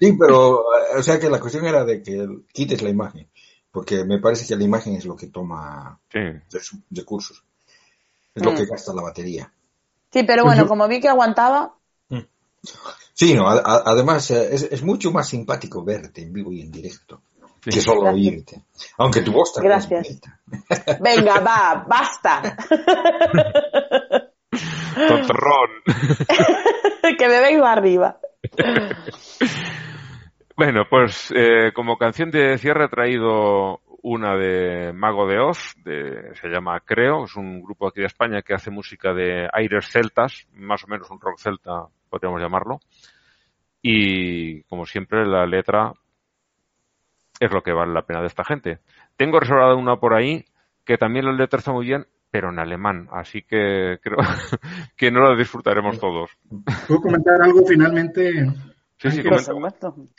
Sí, 0.00 0.16
pero, 0.18 0.64
o 0.96 1.02
sea 1.02 1.18
que 1.18 1.28
la 1.28 1.40
cuestión 1.40 1.66
era 1.66 1.84
de 1.84 2.02
que 2.02 2.26
quites 2.52 2.80
la 2.80 2.88
imagen, 2.90 3.28
porque 3.70 4.04
me 4.04 4.18
parece 4.18 4.46
que 4.46 4.56
la 4.56 4.64
imagen 4.64 4.94
es 4.94 5.04
lo 5.04 5.14
que 5.16 5.26
toma 5.26 5.98
sí. 6.10 6.20
de, 6.90 7.04
cursos, 7.04 7.42
es 8.34 8.42
lo 8.44 8.52
Mm. 8.52 8.56
que 8.56 8.66
gasta 8.66 8.94
la 8.94 9.02
batería. 9.02 9.52
Sí, 10.12 10.22
pero 10.22 10.42
Pues 10.42 10.54
bueno, 10.54 10.62
yo- 10.62 10.68
como 10.68 10.88
vi 10.88 11.00
que 11.00 11.08
aguantaba, 11.08 11.74
Sí, 13.14 13.34
no, 13.34 13.48
a- 13.48 13.54
a- 13.58 13.82
además 13.86 14.30
eh, 14.30 14.48
es, 14.54 14.62
es 14.64 14.82
mucho 14.82 15.10
más 15.10 15.28
simpático 15.28 15.82
verte 15.84 16.22
en 16.22 16.32
vivo 16.32 16.52
y 16.52 16.60
en 16.60 16.70
directo 16.70 17.20
Sí. 17.64 17.70
que 17.70 17.80
solo 17.80 18.02
Gracias. 18.02 18.14
oírte. 18.32 18.62
Aunque 18.98 19.22
tu 19.22 19.32
voz 19.32 19.52
también 19.52 19.76
es 19.78 19.88
Gracias. 19.88 20.20
venga, 21.00 21.40
va, 21.40 21.84
basta. 21.88 22.56
Tontorrón. 25.08 25.70
que 27.18 27.28
me 27.28 27.40
vengo 27.40 27.64
arriba. 27.66 28.18
Bueno, 30.56 30.84
pues 30.90 31.32
eh, 31.34 31.72
como 31.74 31.96
canción 31.98 32.30
de 32.30 32.58
cierre 32.58 32.86
he 32.86 32.88
traído 32.88 33.80
una 34.02 34.36
de 34.36 34.92
Mago 34.92 35.26
de 35.26 35.38
Oz, 35.38 35.74
de, 35.84 36.34
se 36.40 36.48
llama 36.48 36.80
Creo, 36.80 37.24
es 37.24 37.36
un 37.36 37.62
grupo 37.62 37.88
aquí 37.88 38.00
de 38.00 38.06
España 38.06 38.42
que 38.42 38.54
hace 38.54 38.70
música 38.70 39.12
de 39.12 39.48
aires 39.52 39.88
celtas, 39.90 40.46
más 40.52 40.84
o 40.84 40.86
menos 40.86 41.10
un 41.10 41.20
rock 41.20 41.38
celta, 41.38 41.86
podríamos 42.08 42.40
llamarlo. 42.40 42.80
Y 43.82 44.62
como 44.64 44.86
siempre, 44.86 45.26
la 45.26 45.46
letra 45.46 45.92
es 47.40 47.52
lo 47.52 47.62
que 47.62 47.72
vale 47.72 47.92
la 47.92 48.02
pena 48.02 48.20
de 48.20 48.26
esta 48.26 48.44
gente. 48.44 48.80
Tengo 49.16 49.40
reservada 49.40 49.74
una 49.74 49.96
por 49.96 50.14
ahí 50.14 50.44
que 50.84 50.96
también 50.96 51.26
la 51.26 51.32
letra 51.32 51.58
está 51.58 51.72
muy 51.72 51.86
bien, 51.86 52.06
pero 52.30 52.50
en 52.50 52.58
alemán, 52.58 53.08
así 53.12 53.42
que 53.42 53.98
creo 54.02 54.18
que 54.96 55.10
no 55.10 55.20
la 55.20 55.36
disfrutaremos 55.36 55.98
todos. 55.98 56.30
¿Puedo 56.86 57.02
comentar 57.02 57.40
algo 57.42 57.64
finalmente? 57.66 58.46
Sí, 58.98 59.10
sí. 59.10 59.22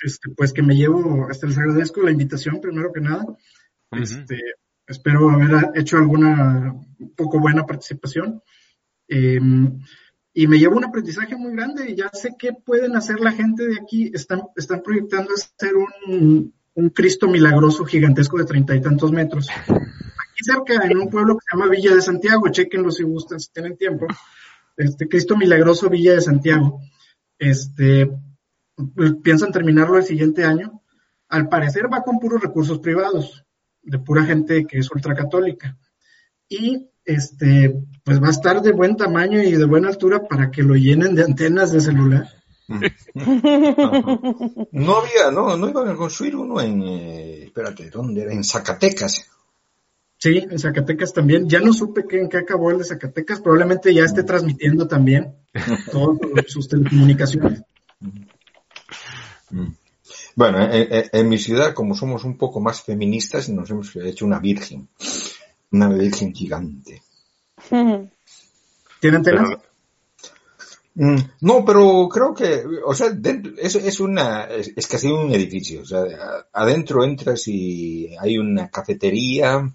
Este, 0.04 0.30
pues 0.36 0.54
que 0.54 0.62
me 0.62 0.76
llevo, 0.76 1.28
este, 1.30 1.48
les 1.48 1.58
agradezco 1.58 2.02
la 2.02 2.12
invitación 2.12 2.62
primero 2.62 2.94
que 2.94 3.02
nada. 3.02 3.26
Este, 3.92 4.40
espero 4.88 5.30
haber 5.30 5.72
hecho 5.76 5.98
alguna 5.98 6.74
un 7.00 7.16
poco 7.16 7.40
buena 7.40 7.66
participación. 7.66 8.42
Eh, 9.08 9.40
y 10.34 10.48
me 10.48 10.60
llevo 10.60 10.78
un 10.78 10.86
aprendizaje 10.86 11.36
muy 11.36 11.52
grande 11.54 11.96
ya 11.96 12.10
sé 12.14 12.36
qué 12.38 12.54
pueden 12.54 12.96
hacer 12.96 13.20
la 13.20 13.32
gente 13.32 13.68
de 13.68 13.78
aquí. 13.82 14.12
Están, 14.14 14.42
están 14.56 14.82
proyectando 14.82 15.32
hacer 15.34 15.74
un, 15.76 16.54
un 16.76 16.90
Cristo 16.90 17.28
milagroso 17.28 17.84
gigantesco 17.86 18.38
de 18.38 18.46
treinta 18.46 18.76
y 18.76 18.82
tantos 18.82 19.12
metros. 19.12 19.50
Aquí 19.50 20.44
cerca, 20.44 20.86
en 20.86 20.98
un 20.98 21.10
pueblo 21.10 21.36
que 21.36 21.46
se 21.50 21.58
llama 21.58 21.70
Villa 21.70 21.96
de 21.96 22.02
Santiago, 22.02 22.48
chequenlo 22.50 22.92
si 22.92 23.04
gustan, 23.04 23.40
si 23.40 23.52
tienen 23.52 23.76
tiempo. 23.76 24.06
Este 24.78 25.08
Cristo 25.10 25.36
milagroso 25.36 25.90
Villa 25.90 26.14
de 26.14 26.22
Santiago. 26.22 26.80
Este, 27.38 28.10
piensan 29.24 29.52
terminarlo 29.52 29.98
el 29.98 30.04
siguiente 30.04 30.46
año. 30.46 30.82
Al 31.28 31.50
parecer 31.50 31.92
va 31.92 32.04
con 32.04 32.20
puros 32.20 32.42
recursos 32.42 32.80
privados, 32.80 33.46
de 33.82 34.00
pura 34.00 34.24
gente 34.24 34.66
que 34.66 34.80
es 34.80 34.92
ultracatólica. 34.92 35.78
Y 36.48 36.90
este, 37.06 37.76
pues 38.04 38.22
va 38.22 38.28
a 38.28 38.32
estar 38.32 38.62
de 38.62 38.72
buen 38.72 38.96
tamaño 38.96 39.42
y 39.42 39.52
de 39.52 39.66
buena 39.66 39.90
altura 39.90 40.28
para 40.28 40.52
que 40.52 40.64
lo 40.64 40.76
llenen 40.76 41.16
de 41.16 41.24
antenas 41.24 41.72
de 41.72 41.82
celular. 41.82 42.28
No 44.72 44.98
había, 44.98 45.32
no, 45.34 45.58
no 45.58 45.70
iban 45.70 45.90
a 45.90 45.96
construir 45.96 46.36
uno 46.36 46.62
en, 46.62 46.84
eh, 46.84 47.44
espérate, 47.46 47.90
¿dónde 47.90 48.22
era? 48.22 48.32
En 48.32 48.44
Zacatecas. 48.44 49.28
Sí, 50.20 50.46
en 50.50 50.60
Zacatecas 50.60 51.14
también. 51.14 51.50
Ya 51.50 51.60
no 51.60 51.74
supe 51.74 52.06
que, 52.08 52.20
en 52.20 52.30
qué 52.30 52.38
acabó 52.38 52.72
el 52.72 52.78
de 52.78 52.84
Zacatecas. 52.84 53.42
Probablemente 53.42 53.94
ya 53.94 54.04
esté 54.04 54.24
transmitiendo 54.24 54.88
también 54.88 55.36
todas 55.92 56.20
sus 56.48 56.68
telecomunicaciones. 56.68 57.64
Bueno, 60.36 60.60
en, 60.72 61.30
mi 61.30 61.38
ciudad, 61.38 61.74
como 61.74 61.96
somos 61.96 62.24
un 62.24 62.38
poco 62.38 62.60
más 62.60 62.82
feministas, 62.82 63.50
nos 63.50 63.70
hemos 63.70 63.96
hecho 63.96 64.26
una 64.26 64.40
virgen. 64.40 64.88
Una 65.72 65.90
virgen 65.90 66.34
gigante. 66.34 67.02
¿Tiene 67.70 69.18
antenas? 69.18 69.48
Pero- 69.50 69.70
Mm, 70.96 71.18
No, 71.42 71.64
pero 71.64 72.10
creo 72.10 72.34
que, 72.34 72.62
o 72.86 72.94
sea, 72.94 73.10
dentro- 73.12 73.54
es, 73.58 73.76
es 73.76 74.00
una, 74.02 74.46
es, 74.46 74.74
es 74.76 74.86
casi 74.88 75.08
un 75.08 75.32
edificio. 75.32 75.82
O 75.84 75.86
sea, 75.86 76.04
adentro 76.52 77.06
entras 77.06 77.48
y 77.48 78.10
hay 78.20 78.38
una 78.38 78.70
cafetería, 78.70 79.72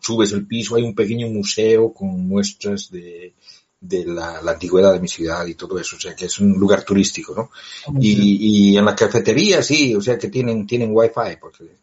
subes 0.00 0.30
el 0.32 0.46
piso, 0.46 0.76
hay 0.76 0.84
un 0.84 0.94
pequeño 0.94 1.26
museo 1.28 1.92
con 1.92 2.28
muestras 2.28 2.90
de, 2.92 3.34
de 3.80 4.04
la, 4.06 4.42
la 4.42 4.52
antigüedad 4.52 4.92
de 4.92 5.00
mi 5.00 5.08
ciudad 5.08 5.46
y 5.46 5.54
todo 5.54 5.78
eso. 5.78 5.96
O 5.96 6.00
sea, 6.00 6.14
que 6.16 6.26
es 6.26 6.38
un 6.40 6.52
lugar 6.52 6.82
turístico, 6.84 7.34
¿no? 7.34 7.50
Y, 8.00 8.72
y 8.72 8.76
en 8.76 8.84
la 8.84 8.96
cafetería 8.96 9.62
sí, 9.62 9.94
o 9.94 10.00
sea, 10.00 10.18
que 10.18 10.28
tienen, 10.28 10.66
tienen 10.66 10.90
wifi, 10.92 11.36
porque 11.40 11.76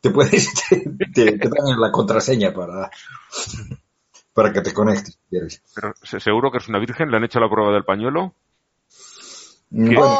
te 0.00 0.10
puedes, 0.10 0.48
te, 0.68 0.76
te- 1.14 1.38
te 1.38 1.48
dan 1.48 1.80
la 1.80 1.90
contraseña 1.90 2.52
para, 2.52 2.90
para 4.32 4.52
que 4.52 4.60
te 4.60 4.72
conectes. 4.72 5.14
si 5.14 5.18
quieres. 5.30 5.62
Pero 5.74 5.94
seguro 6.20 6.50
que 6.50 6.58
es 6.58 6.68
una 6.68 6.78
virgen, 6.78 7.10
le 7.10 7.16
han 7.16 7.24
hecho 7.24 7.40
la 7.40 7.48
prueba 7.50 7.72
del 7.72 7.84
pañuelo. 7.84 8.34
Bueno, 9.70 10.18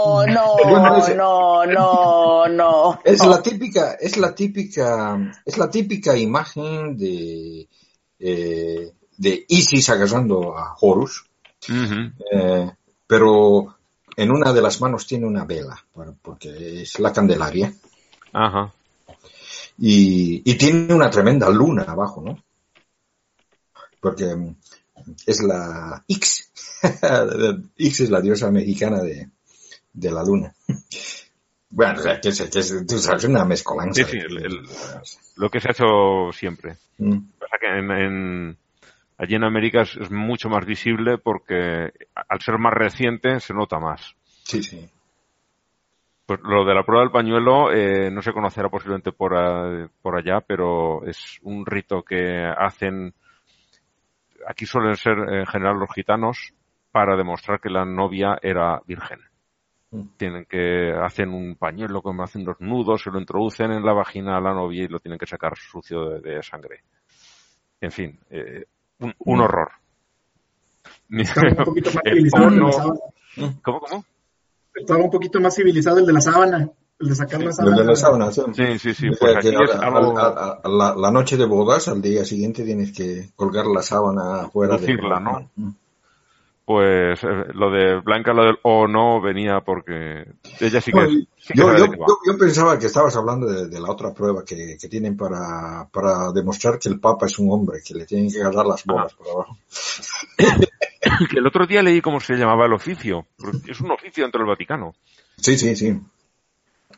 Oh, 0.00 0.24
no, 0.26 0.54
no, 1.16 1.66
no, 1.66 2.46
no. 2.48 3.00
Es 3.04 3.26
la 3.26 3.42
típica, 3.42 3.94
es 3.94 4.16
la 4.16 4.32
típica, 4.34 5.18
es 5.44 5.58
la 5.58 5.68
típica 5.68 6.16
imagen 6.16 6.96
de, 6.96 7.68
eh, 8.20 8.92
de 9.18 9.44
Isis 9.48 9.88
agarrando 9.90 10.56
a 10.56 10.74
Horus, 10.80 11.26
eh, 12.32 12.70
pero 13.06 13.76
en 14.16 14.30
una 14.30 14.52
de 14.52 14.62
las 14.62 14.80
manos 14.80 15.06
tiene 15.06 15.26
una 15.26 15.44
vela, 15.44 15.76
por- 15.92 16.14
porque 16.22 16.82
es 16.82 16.98
la 16.98 17.12
Candelaria, 17.12 17.72
Ajá. 18.32 18.72
y, 19.78 20.42
y 20.50 20.54
tiene 20.56 20.94
una 20.94 21.10
tremenda 21.10 21.50
luna 21.50 21.82
abajo, 21.82 22.22
¿no? 22.24 22.42
Porque 24.00 24.34
es 25.26 25.42
la 25.42 26.02
Ix, 26.06 26.50
Ix 27.76 28.00
es 28.00 28.10
la 28.10 28.20
diosa 28.20 28.50
mexicana 28.50 29.02
de, 29.02 29.28
de 29.92 30.10
la 30.10 30.22
luna. 30.22 30.54
Bueno, 31.70 32.00
que 32.22 32.28
es, 32.30 32.40
que 32.42 32.58
es, 32.60 32.86
tú 32.86 32.98
sabes, 32.98 33.24
una 33.24 33.44
mezcolanza. 33.44 34.02
Sí, 34.04 34.10
sí, 34.12 34.16
el- 34.18 34.38
el- 34.44 34.68
Lo 35.36 35.50
que 35.50 35.60
se 35.60 35.68
ha 35.68 35.72
hecho 35.72 36.30
siempre. 36.32 36.76
Mm. 36.98 37.18
Pasa 37.38 37.56
que 37.60 37.66
en, 37.78 37.90
en- 37.90 38.56
allí 39.18 39.34
en 39.34 39.44
América 39.44 39.82
es, 39.82 39.96
es 39.96 40.10
mucho 40.10 40.48
más 40.48 40.64
visible 40.64 41.18
porque 41.18 41.92
al 42.14 42.40
ser 42.40 42.58
más 42.58 42.72
reciente 42.72 43.40
se 43.40 43.52
nota 43.52 43.78
más. 43.78 44.14
Sí, 44.44 44.62
sí. 44.62 44.88
Pues 46.26 46.40
lo 46.42 46.64
de 46.64 46.74
la 46.74 46.84
prueba 46.84 47.02
del 47.04 47.12
pañuelo 47.12 47.72
eh, 47.72 48.10
no 48.10 48.20
se 48.22 48.32
conocerá 48.32 48.68
posiblemente 48.68 49.12
por, 49.12 49.34
a- 49.34 49.88
por 50.02 50.16
allá, 50.16 50.40
pero 50.40 51.04
es 51.06 51.38
un 51.42 51.64
rito 51.64 52.02
que 52.02 52.44
hacen, 52.44 53.14
aquí 54.46 54.66
suelen 54.66 54.96
ser 54.96 55.18
en 55.18 55.46
general 55.46 55.78
los 55.78 55.90
gitanos, 55.94 56.52
para 56.92 57.16
demostrar 57.16 57.60
que 57.60 57.70
la 57.70 57.84
novia 57.84 58.38
era 58.42 58.80
virgen. 58.86 59.20
Mm. 59.90 60.02
Tienen 60.18 60.44
que, 60.44 60.92
hacen 60.92 61.30
un 61.32 61.56
pañuelo, 61.56 62.02
como 62.02 62.22
hacen 62.22 62.44
los 62.44 62.60
nudos, 62.60 63.02
se 63.02 63.10
lo 63.10 63.18
introducen 63.20 63.72
en 63.72 63.84
la 63.84 63.92
vagina 63.94 64.36
a 64.36 64.40
la 64.40 64.52
novia 64.52 64.84
y 64.84 64.88
lo 64.88 64.98
tienen 65.00 65.18
que 65.18 65.26
sacar 65.26 65.56
sucio 65.56 66.10
de, 66.10 66.20
de 66.20 66.42
sangre. 66.42 66.82
En 67.80 67.90
fin, 67.90 68.18
eh, 68.28 68.66
un, 69.00 69.14
un 69.18 69.38
Mm. 69.38 69.40
horror. 69.40 69.68
Estaba 71.10 71.48
un 71.48 71.64
poquito 71.64 71.90
más 71.92 72.02
El 72.04 72.12
civilizado 72.12 72.48
el 72.48 72.54
de 72.54 72.60
la 72.60 72.72
sábana. 72.72 73.00
¿Cómo, 73.62 73.80
cómo? 73.80 74.04
Estaba 74.74 75.00
un 75.04 75.10
poquito 75.10 75.40
más 75.40 75.54
civilizado 75.54 75.98
el 75.98 76.06
de 76.06 76.12
la 76.12 76.20
sábana. 76.20 76.68
El 77.00 77.08
de 77.08 77.14
sacar 77.14 77.42
la 77.42 77.52
sábana. 77.52 77.76
de 77.76 77.84
la 77.84 77.96
sábana, 77.96 78.32
sí. 78.32 78.42
Sí, 78.54 78.78
sí, 78.80 78.94
sí. 78.94 79.06
Pues 79.18 79.36
aquí 79.36 79.48
es 79.48 79.54
algo... 79.54 80.18
a- 80.18 80.22
a- 80.28 80.60
a 80.64 80.68
la, 80.68 80.94
la 80.96 81.10
noche 81.12 81.36
de 81.36 81.46
bodas, 81.46 81.86
al 81.88 82.02
día 82.02 82.24
siguiente 82.24 82.64
tienes 82.64 82.92
que 82.92 83.30
colgar 83.36 83.66
la 83.66 83.82
sábana 83.82 84.42
afuera 84.42 84.74
de 84.74 84.80
Lucirla, 84.80 85.20
¿no? 85.20 85.48
Mm. 85.56 85.70
Pues 86.68 87.24
eh, 87.24 87.46
lo 87.54 87.70
de 87.70 87.98
Blanca, 88.02 88.34
lo 88.34 88.44
del 88.44 88.58
o 88.62 88.86
no 88.86 89.22
venía 89.22 89.60
porque 89.62 90.26
ella 90.60 90.82
sí 90.82 90.92
que, 90.92 90.98
Bueno, 90.98 91.10
sí 91.38 91.54
que 91.54 91.58
yo, 91.60 91.74
yo, 91.78 91.86
yo- 91.86 92.18
yo 92.26 92.36
pensaba 92.38 92.78
que 92.78 92.84
estabas 92.84 93.16
hablando 93.16 93.46
de, 93.46 93.68
de 93.68 93.80
la 93.80 93.90
otra 93.90 94.12
prueba 94.12 94.44
que, 94.44 94.76
que 94.78 94.86
tienen 94.86 95.16
para, 95.16 95.88
para 95.90 96.30
demostrar 96.30 96.78
que 96.78 96.90
el 96.90 97.00
Papa 97.00 97.24
es 97.24 97.38
un 97.38 97.50
hombre, 97.50 97.78
que 97.82 97.94
le 97.94 98.04
tienen 98.04 98.30
que 98.30 98.42
agarrar 98.42 98.66
las 98.66 98.84
bolas 98.84 99.14
por 99.14 99.28
abajo. 99.28 99.56
Que 101.30 101.38
el 101.38 101.46
otro 101.46 101.66
día 101.66 101.82
leí 101.82 102.02
cómo 102.02 102.20
se 102.20 102.34
llamaba 102.34 102.66
el 102.66 102.74
oficio. 102.74 103.26
Es 103.66 103.80
un 103.80 103.90
oficio 103.90 104.24
dentro 104.24 104.40
del 104.40 104.48
Vaticano. 104.48 104.94
Sí, 105.38 105.56
sí, 105.56 105.74
sí. 105.74 105.98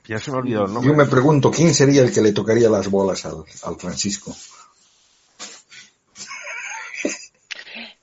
Ya 0.07 0.19
se 0.19 0.33
me 0.33 0.39
ha 0.39 0.41
olvidado 0.41 0.65
el 0.67 0.73
Yo 0.73 0.81
nombre. 0.81 0.97
me 0.97 1.07
pregunto, 1.07 1.51
¿quién 1.53 1.73
sería 1.75 2.03
el 2.03 2.13
que 2.13 2.21
le 2.21 2.33
tocaría 2.33 2.69
las 2.69 2.91
bolas 2.91 3.25
al, 3.27 3.45
al 3.63 3.77
Francisco? 3.77 4.35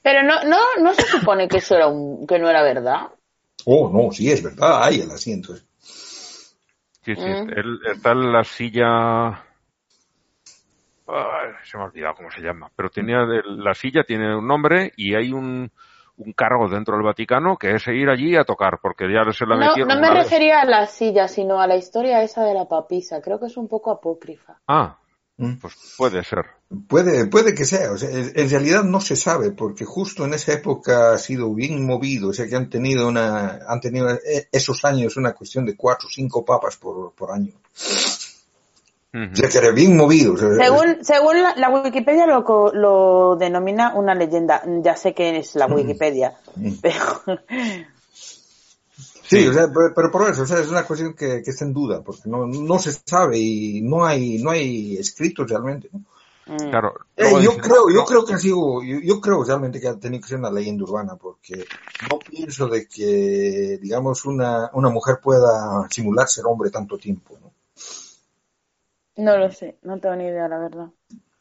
Pero 0.07 0.23
no, 0.23 0.41
no, 0.45 0.57
no 0.81 0.93
se 0.93 1.05
supone 1.05 1.49
que 1.49 1.57
eso 1.57 1.75
era 1.75 1.87
un, 1.87 2.25
que 2.25 2.39
no 2.39 2.49
era 2.49 2.63
verdad. 2.63 3.07
Oh, 3.65 3.89
no, 3.89 4.09
sí, 4.13 4.31
es 4.31 4.41
verdad, 4.41 4.81
hay 4.85 5.01
el 5.01 5.11
asiento. 5.11 5.53
Sí, 7.03 7.13
sí, 7.13 7.19
Mm. 7.19 7.49
él 7.49 7.79
está 7.93 8.11
en 8.13 8.31
la 8.31 8.43
silla... 8.45 9.27
Ay, 11.09 11.51
se 11.65 11.75
me 11.77 11.83
ha 11.83 11.87
olvidado 11.87 12.15
cómo 12.15 12.31
se 12.31 12.39
llama, 12.39 12.71
pero 12.73 12.89
tenía 12.89 13.17
de- 13.25 13.41
la 13.43 13.73
silla 13.73 14.05
tiene 14.05 14.33
un 14.33 14.47
nombre 14.47 14.93
y 14.95 15.13
hay 15.13 15.33
un, 15.33 15.69
un 16.15 16.31
cargo 16.31 16.69
dentro 16.69 16.95
del 16.95 17.03
Vaticano 17.03 17.57
que 17.57 17.71
es 17.75 17.85
ir 17.89 18.07
allí 18.09 18.37
a 18.37 18.45
tocar, 18.45 18.79
porque 18.81 19.11
ya 19.11 19.29
se 19.33 19.45
la 19.45 19.57
No, 19.57 19.67
metieron 19.67 19.89
no 19.89 19.99
me 19.99 20.09
vez. 20.09 20.23
refería 20.23 20.61
a 20.61 20.65
la 20.65 20.85
silla, 20.87 21.27
sino 21.27 21.59
a 21.59 21.67
la 21.67 21.75
historia 21.75 22.23
esa 22.23 22.45
de 22.45 22.53
la 22.53 22.63
papisa. 22.69 23.21
Creo 23.21 23.41
que 23.41 23.47
es 23.47 23.57
un 23.57 23.67
poco 23.67 23.91
apócrifa. 23.91 24.57
Ah, 24.69 24.95
Mm. 25.01 25.06
Pues 25.61 25.73
puede 25.97 26.23
ser. 26.23 26.45
Puede, 26.87 27.27
puede 27.27 27.53
que 27.53 27.63
sea, 27.65 27.91
o 27.91 27.97
sea, 27.97 28.09
en 28.11 28.49
realidad 28.49 28.83
no 28.83 28.99
se 28.99 29.15
sabe, 29.15 29.51
porque 29.51 29.85
justo 29.85 30.25
en 30.25 30.33
esa 30.33 30.53
época 30.53 31.13
ha 31.13 31.17
sido 31.17 31.53
bien 31.53 31.85
movido, 31.85 32.29
o 32.29 32.33
sea 32.33 32.47
que 32.47 32.55
han 32.55 32.69
tenido 32.69 33.07
una, 33.07 33.59
han 33.67 33.79
tenido 33.79 34.09
eh, 34.11 34.47
esos 34.51 34.83
años 34.83 35.15
una 35.15 35.33
cuestión 35.33 35.65
de 35.65 35.75
cuatro 35.77 36.07
o 36.07 36.11
cinco 36.11 36.43
papas 36.43 36.75
por, 36.77 37.13
por 37.13 37.31
año. 37.31 37.53
Ujú. 39.13 39.31
O 39.31 39.35
sea 39.35 39.47
que 39.49 39.57
era 39.57 39.71
bien 39.71 39.95
movido. 39.95 40.33
o 40.33 40.37
sea, 40.37 40.49
Según, 40.55 40.97
según 41.03 41.41
la, 41.41 41.55
la 41.55 41.69
Wikipedia 41.69 42.25
lo, 42.27 42.43
co- 42.43 42.71
lo 42.73 43.35
denomina 43.37 43.93
una 43.95 44.13
leyenda. 44.13 44.61
Ya 44.83 44.95
sé 44.97 45.13
que 45.13 45.37
es 45.37 45.55
la 45.55 45.67
Wikipedia, 45.67 46.33
Mm. 46.55 46.71
pero 46.81 47.21
Sí, 49.27 49.47
o 49.47 49.53
sea, 49.53 49.67
pero, 49.67 49.93
pero 49.93 50.11
por 50.11 50.29
eso, 50.29 50.43
o 50.43 50.45
sea, 50.45 50.59
es 50.59 50.69
una 50.69 50.83
cuestión 50.85 51.13
que, 51.13 51.41
que 51.43 51.51
está 51.51 51.65
en 51.65 51.73
duda, 51.73 52.01
porque 52.03 52.23
no, 52.29 52.45
no 52.47 52.79
se 52.79 52.93
sabe 52.93 53.37
y 53.37 53.81
no 53.81 54.05
hay, 54.05 54.41
no 54.41 54.51
hay 54.51 54.97
escrito 54.97 55.43
realmente. 55.45 55.89
¿no? 55.91 55.99
Mm. 56.45 56.69
Claro. 56.69 56.93
Eh, 57.17 57.29
yo 57.31 57.39
dicen, 57.39 57.59
creo, 57.59 57.89
yo 57.89 57.95
no, 57.99 58.05
creo 58.05 58.25
que 58.25 58.33
ha 58.35 58.37
sido, 58.37 58.81
yo, 58.83 58.99
yo 59.03 59.19
creo 59.19 59.43
realmente 59.43 59.81
que 59.81 59.87
ha 59.89 59.99
tenido 59.99 60.21
que 60.21 60.29
ser 60.29 60.39
una 60.39 60.49
leyenda 60.51 60.85
urbana, 60.85 61.15
porque 61.17 61.65
no 62.09 62.19
pienso 62.19 62.67
de 62.69 62.87
que, 62.87 63.77
digamos, 63.81 64.23
una, 64.25 64.69
una 64.73 64.89
mujer 64.89 65.19
pueda 65.21 65.87
simular 65.89 66.27
ser 66.29 66.45
hombre 66.45 66.69
tanto 66.69 66.97
tiempo, 66.97 67.37
¿no? 67.41 67.51
no 69.17 69.37
lo 69.37 69.51
sé, 69.51 69.77
no 69.83 69.99
tengo 69.99 70.15
ni 70.15 70.25
idea, 70.25 70.47
la 70.47 70.59
verdad. 70.59 70.87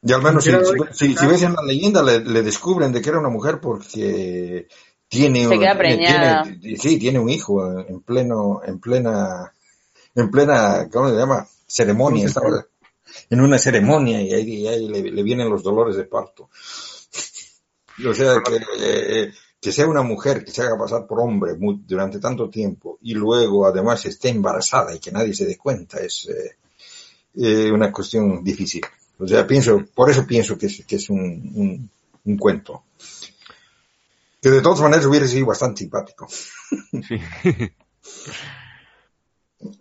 Y 0.03 0.12
al 0.12 0.22
menos 0.22 0.45
si, 0.45 0.51
si, 0.53 0.59
si- 0.93 1.16
si 1.16 1.26
ves 1.26 1.43
en 1.43 1.55
la 1.55 1.62
leyenda 1.62 2.03
le, 2.03 2.20
le 2.20 2.43
descubren 2.43 2.93
de 2.93 3.01
que 3.03 3.09
era 3.11 3.18
una 3.18 3.28
mujer 3.28 3.61
porque 3.61 4.66
tiene 5.09 5.47
Se 5.49 5.59
queda 5.59 5.73
un- 5.73 5.79
preñada. 5.79 6.43
tiene- 6.43 6.77
sí, 6.77 6.99
tiene 6.99 7.19
un 7.19 7.29
hijo 7.31 7.81
en 7.81 8.01
pleno, 8.01 8.61
en 8.65 8.79
plena, 8.81 9.53
en 10.15 10.31
plena, 10.31 10.89
¿cómo 10.93 11.09
se 11.11 11.17
llama? 11.17 11.47
Ceremonia, 11.67 12.29
en 13.31 13.41
una 13.41 13.59
ceremonia 13.59 14.21
y 14.21 14.33
ahí, 14.35 14.55
y 14.63 14.67
ahí 14.69 14.89
le, 14.89 15.03
le 15.11 15.23
vienen 15.23 15.49
los 15.49 15.63
dolores 15.63 15.97
de 15.97 16.05
parto. 16.05 16.49
O 18.09 18.15
sea, 18.15 18.41
que, 18.43 18.57
eh, 18.81 19.33
que 19.61 19.73
sea 19.73 19.87
una 19.87 20.03
mujer 20.03 20.45
que 20.45 20.51
se 20.51 20.63
haga 20.63 20.77
pasar 20.79 21.07
por 21.07 21.21
hombre 21.21 21.55
mu- 21.55 21.79
durante 21.87 22.19
tanto 22.21 22.51
tiempo 22.51 22.99
y 23.03 23.15
luego 23.15 23.67
además 23.67 24.05
esté 24.07 24.29
embarazada 24.29 24.95
y 24.95 24.99
que 24.99 25.11
nadie 25.13 25.33
se 25.35 25.47
dé 25.47 25.57
cuenta 25.57 25.99
es 26.01 26.29
eh, 26.29 26.57
eh, 27.37 27.71
una 27.73 27.91
cuestión 27.91 28.45
difícil. 28.45 28.83
O 29.19 29.27
sea, 29.27 29.47
pienso, 29.47 29.83
por 29.95 30.11
eso 30.11 30.27
pienso 30.27 30.59
que 30.59 30.67
es, 30.67 30.85
que 30.87 30.97
es 30.97 31.09
un, 31.09 31.21
un, 31.55 31.91
un 32.27 32.37
cuento. 32.37 32.83
Que 34.41 34.51
de 34.51 34.61
todas 34.62 34.80
maneras 34.80 35.07
hubiera 35.07 35.26
sido 35.26 35.47
bastante 35.47 35.80
simpático. 35.80 36.26
sí. 37.03 37.18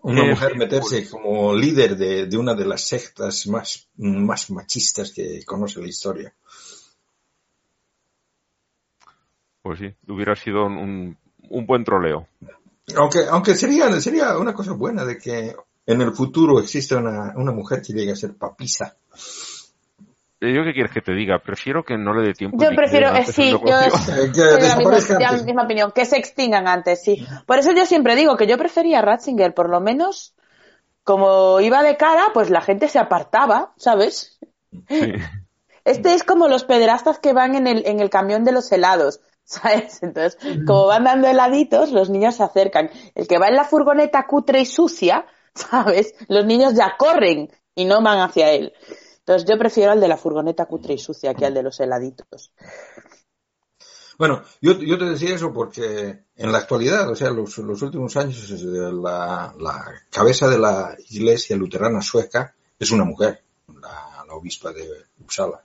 Una 0.04 0.24
Eh, 0.24 0.30
mujer 0.30 0.56
meterse 0.56 1.08
como 1.10 1.54
líder 1.54 1.98
de, 1.98 2.28
de 2.28 2.38
una 2.38 2.54
de 2.56 2.66
las 2.66 2.82
sectas 2.88 3.46
más, 3.48 3.90
más 3.98 4.50
machistas 4.52 5.12
que 5.12 5.44
conoce 5.46 5.82
la 5.82 5.88
historia. 5.88 6.34
Pues 9.62 9.80
sí, 9.80 9.94
hubiera 10.08 10.36
sido 10.36 10.66
un, 10.66 11.18
un 11.50 11.66
buen 11.66 11.84
troleo. 11.84 12.28
Aunque, 12.96 13.26
aunque 13.30 13.56
sería, 13.56 14.00
sería 14.00 14.38
una 14.38 14.54
cosa 14.54 14.74
buena 14.74 15.04
de 15.06 15.18
que 15.18 15.56
en 15.88 16.02
el 16.02 16.14
futuro 16.14 16.60
exista 16.60 16.98
una, 16.98 17.34
una 17.36 17.52
mujer 17.52 17.82
que 17.82 17.94
llegue 17.94 18.12
a 18.12 18.16
ser 18.16 18.36
papisa. 18.36 18.96
Eh, 20.42 20.54
¿Yo 20.54 20.64
qué 20.64 20.74
quieres 20.74 20.92
que 20.92 21.02
te 21.02 21.14
diga? 21.14 21.40
Prefiero 21.40 21.84
que 21.84 21.98
no 21.98 22.14
le 22.14 22.28
dé 22.28 22.34
tiempo. 22.34 22.58
Yo 22.62 22.70
prefiero, 22.76 23.12
que 23.12 23.18
eh, 23.18 23.20
antes 23.20 23.36
sí, 23.36 23.52
yo. 23.52 23.58
Eh, 23.58 24.32
que 24.34 24.42
de 24.42 24.68
la 24.68 24.76
misma, 24.76 25.20
la 25.20 25.32
misma 25.32 25.64
opinión, 25.64 25.92
que 25.92 26.06
se 26.06 26.18
extingan 26.18 26.68
antes, 26.68 27.02
sí. 27.04 27.26
Por 27.46 27.60
eso 27.60 27.72
yo 27.72 27.86
siempre 27.86 28.16
digo 28.16 28.36
que 28.36 28.48
yo 28.48 28.58
prefería 28.58 29.00
a 29.00 29.02
Ratzinger, 29.02 29.54
por 29.54 29.70
lo 29.70 29.80
menos, 29.80 30.36
como 31.04 31.62
iba 31.62 31.84
de 31.84 31.96
cara, 31.98 32.28
pues 32.34 32.50
la 32.50 32.62
gente 32.62 32.90
se 32.90 33.00
apartaba, 33.00 33.74
¿sabes? 33.78 34.40
Sí. 34.90 35.14
Este 35.86 36.16
es 36.16 36.24
como 36.24 36.48
los 36.48 36.64
pederastas 36.64 37.20
que 37.20 37.32
van 37.32 37.56
en 37.56 37.68
el, 37.68 37.86
en 37.86 38.00
el 38.00 38.10
camión 38.10 38.44
de 38.44 38.52
los 38.52 38.72
helados, 38.72 39.22
¿sabes? 39.44 40.02
Entonces, 40.02 40.38
como 40.66 40.88
van 40.88 41.04
dando 41.04 41.28
heladitos, 41.28 41.92
los 41.92 42.10
niños 42.10 42.36
se 42.36 42.44
acercan. 42.44 42.90
El 43.14 43.28
que 43.28 43.38
va 43.38 43.48
en 43.48 43.56
la 43.56 43.64
furgoneta 43.64 44.26
cutre 44.26 44.62
y 44.62 44.66
sucia, 44.66 45.28
¿sabes? 45.54 46.16
Los 46.28 46.46
niños 46.46 46.74
ya 46.74 46.98
corren 46.98 47.52
y 47.76 47.86
no 47.86 48.02
van 48.02 48.20
hacia 48.20 48.52
él. 48.52 48.74
Entonces, 49.28 49.50
yo 49.50 49.58
prefiero 49.58 49.92
al 49.92 50.00
de 50.00 50.08
la 50.08 50.18
furgoneta 50.18 50.66
cutre 50.68 50.94
y 50.94 51.00
sucia 51.00 51.34
que 51.34 51.48
al 51.48 51.54
de 51.56 51.64
los 51.64 51.80
heladitos. 51.80 52.52
Bueno, 54.20 54.44
yo, 54.62 54.74
yo 54.80 54.98
te 54.98 55.06
decía 55.06 55.34
eso 55.36 55.52
porque 55.52 56.20
en 56.36 56.52
la 56.52 56.60
actualidad, 56.60 57.10
o 57.10 57.16
sea, 57.16 57.32
los, 57.32 57.58
los 57.58 57.82
últimos 57.82 58.16
años, 58.18 58.50
la, 58.62 59.54
la 59.60 59.94
cabeza 60.12 60.48
de 60.48 60.60
la 60.60 60.96
iglesia 61.10 61.58
luterana 61.58 62.02
sueca 62.02 62.54
es 62.80 62.92
una 62.92 63.04
mujer, 63.04 63.42
la, 63.82 64.24
la 64.28 64.34
obispa 64.36 64.72
de 64.72 64.88
Uppsala. 65.20 65.64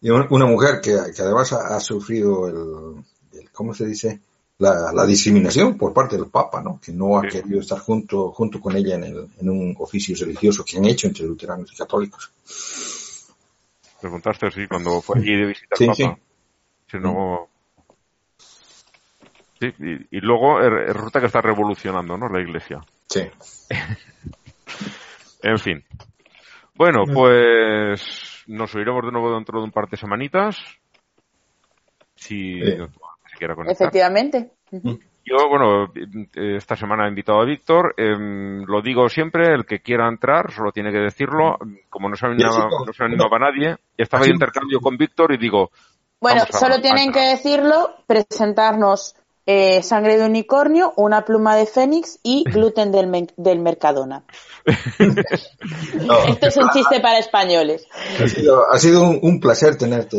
Y 0.00 0.10
un- 0.10 0.28
una 0.30 0.46
mujer 0.46 0.80
que, 0.80 0.96
que 1.14 1.22
además 1.22 1.52
ha, 1.52 1.74
ha 1.76 1.80
sufrido 1.80 2.46
el, 2.46 3.04
el- 3.40 3.50
¿cómo 3.50 3.74
se 3.74 3.84
dice? 3.84 4.20
La, 4.60 4.90
la 4.92 5.06
discriminación 5.06 5.78
por 5.78 5.92
parte 5.94 6.16
del 6.16 6.26
Papa, 6.30 6.60
¿no? 6.60 6.80
Que 6.84 6.92
no 6.92 7.16
ha 7.18 7.22
Sí. 7.22 7.28
querido 7.40 7.60
estar 7.60 7.78
junto, 7.78 8.32
junto 8.32 8.60
con 8.60 8.76
ella 8.76 8.96
en, 8.96 9.04
el, 9.04 9.28
en 9.40 9.48
un 9.48 9.76
oficio 9.78 10.16
religioso 10.18 10.64
que 10.64 10.78
han 10.78 10.84
hecho 10.84 11.06
entre 11.06 11.24
luteranos 11.26 11.72
y 11.72 11.76
católicos. 11.76 12.32
Preguntaste 14.00 14.50
sí 14.50 14.66
cuando 14.66 15.00
fue 15.00 15.18
allí 15.18 15.36
de 15.36 15.46
visita 15.46 15.76
Sí, 15.76 15.88
al 15.88 15.94
sí. 15.94 16.02
Papa. 16.04 16.18
Si 16.90 16.96
no- 16.98 17.48
Sí, 19.60 19.66
y, 19.80 20.16
y 20.16 20.20
luego 20.20 20.60
eh, 20.60 20.70
resulta 20.92 21.18
que 21.20 21.26
está 21.26 21.40
revolucionando, 21.40 22.16
¿no? 22.16 22.28
La 22.28 22.40
iglesia. 22.40 22.80
Sí. 23.08 23.22
En 25.40 25.56
fin. 25.60 25.84
Bueno, 26.74 27.04
pues 27.14 28.42
nos 28.48 28.74
oiremos 28.74 29.04
de 29.04 29.12
nuevo 29.12 29.32
dentro 29.36 29.60
de 29.60 29.64
un 29.66 29.70
par 29.70 29.88
de 29.88 29.96
semanitas. 29.96 30.56
Si 32.16 32.60
Sí. 32.60 32.76
Quiera 33.38 33.54
conectar. 33.54 33.74
Efectivamente. 33.86 34.50
Yo, 34.72 35.48
bueno, 35.48 35.84
eh, 35.94 36.56
esta 36.56 36.74
semana 36.76 37.04
he 37.06 37.08
invitado 37.08 37.40
a 37.40 37.44
Víctor. 37.44 37.94
em, 37.96 38.64
lo 38.64 38.80
digo 38.82 39.08
siempre, 39.08 39.52
el 39.54 39.64
que 39.66 39.80
quiera 39.80 40.08
entrar 40.08 40.52
solo 40.52 40.72
tiene 40.72 40.90
que 40.90 40.98
decirlo. 40.98 41.56
Como 41.90 42.08
no 42.08 42.16
se 42.16 42.26
como- 42.26 42.84
no 42.86 42.92
se 42.92 43.02
ha 43.02 43.06
animado 43.06 43.34
a 43.34 43.38
nadie, 43.38 43.76
estaba 43.96 44.24
de 44.24 44.30
intercambio 44.30 44.80
con 44.80 44.96
Víctor 44.96 45.32
y 45.32 45.38
digo, 45.38 45.70
Bueno, 46.20 46.42
a- 46.42 46.58
solo 46.58 46.80
tienen 46.80 47.12
que 47.12 47.20
decirlo, 47.20 47.94
presentarnos 48.06 49.14
eh, 49.50 49.82
sangre 49.82 50.18
de 50.18 50.26
unicornio, 50.26 50.92
una 50.96 51.24
pluma 51.24 51.56
de 51.56 51.64
fénix 51.64 52.18
y 52.22 52.44
gluten 52.44 52.92
del, 52.92 53.32
del 53.36 53.58
Mercadona. 53.60 54.22
No, 56.06 56.18
Esto 56.26 56.46
es 56.48 56.56
un 56.56 56.68
chiste 56.70 57.00
para 57.00 57.18
españoles. 57.18 57.86
ha 58.22 58.28
sido, 58.28 58.70
ha 58.70 58.78
sido 58.78 59.02
un, 59.08 59.18
un 59.22 59.40
placer 59.40 59.76
tenerte 59.76 60.16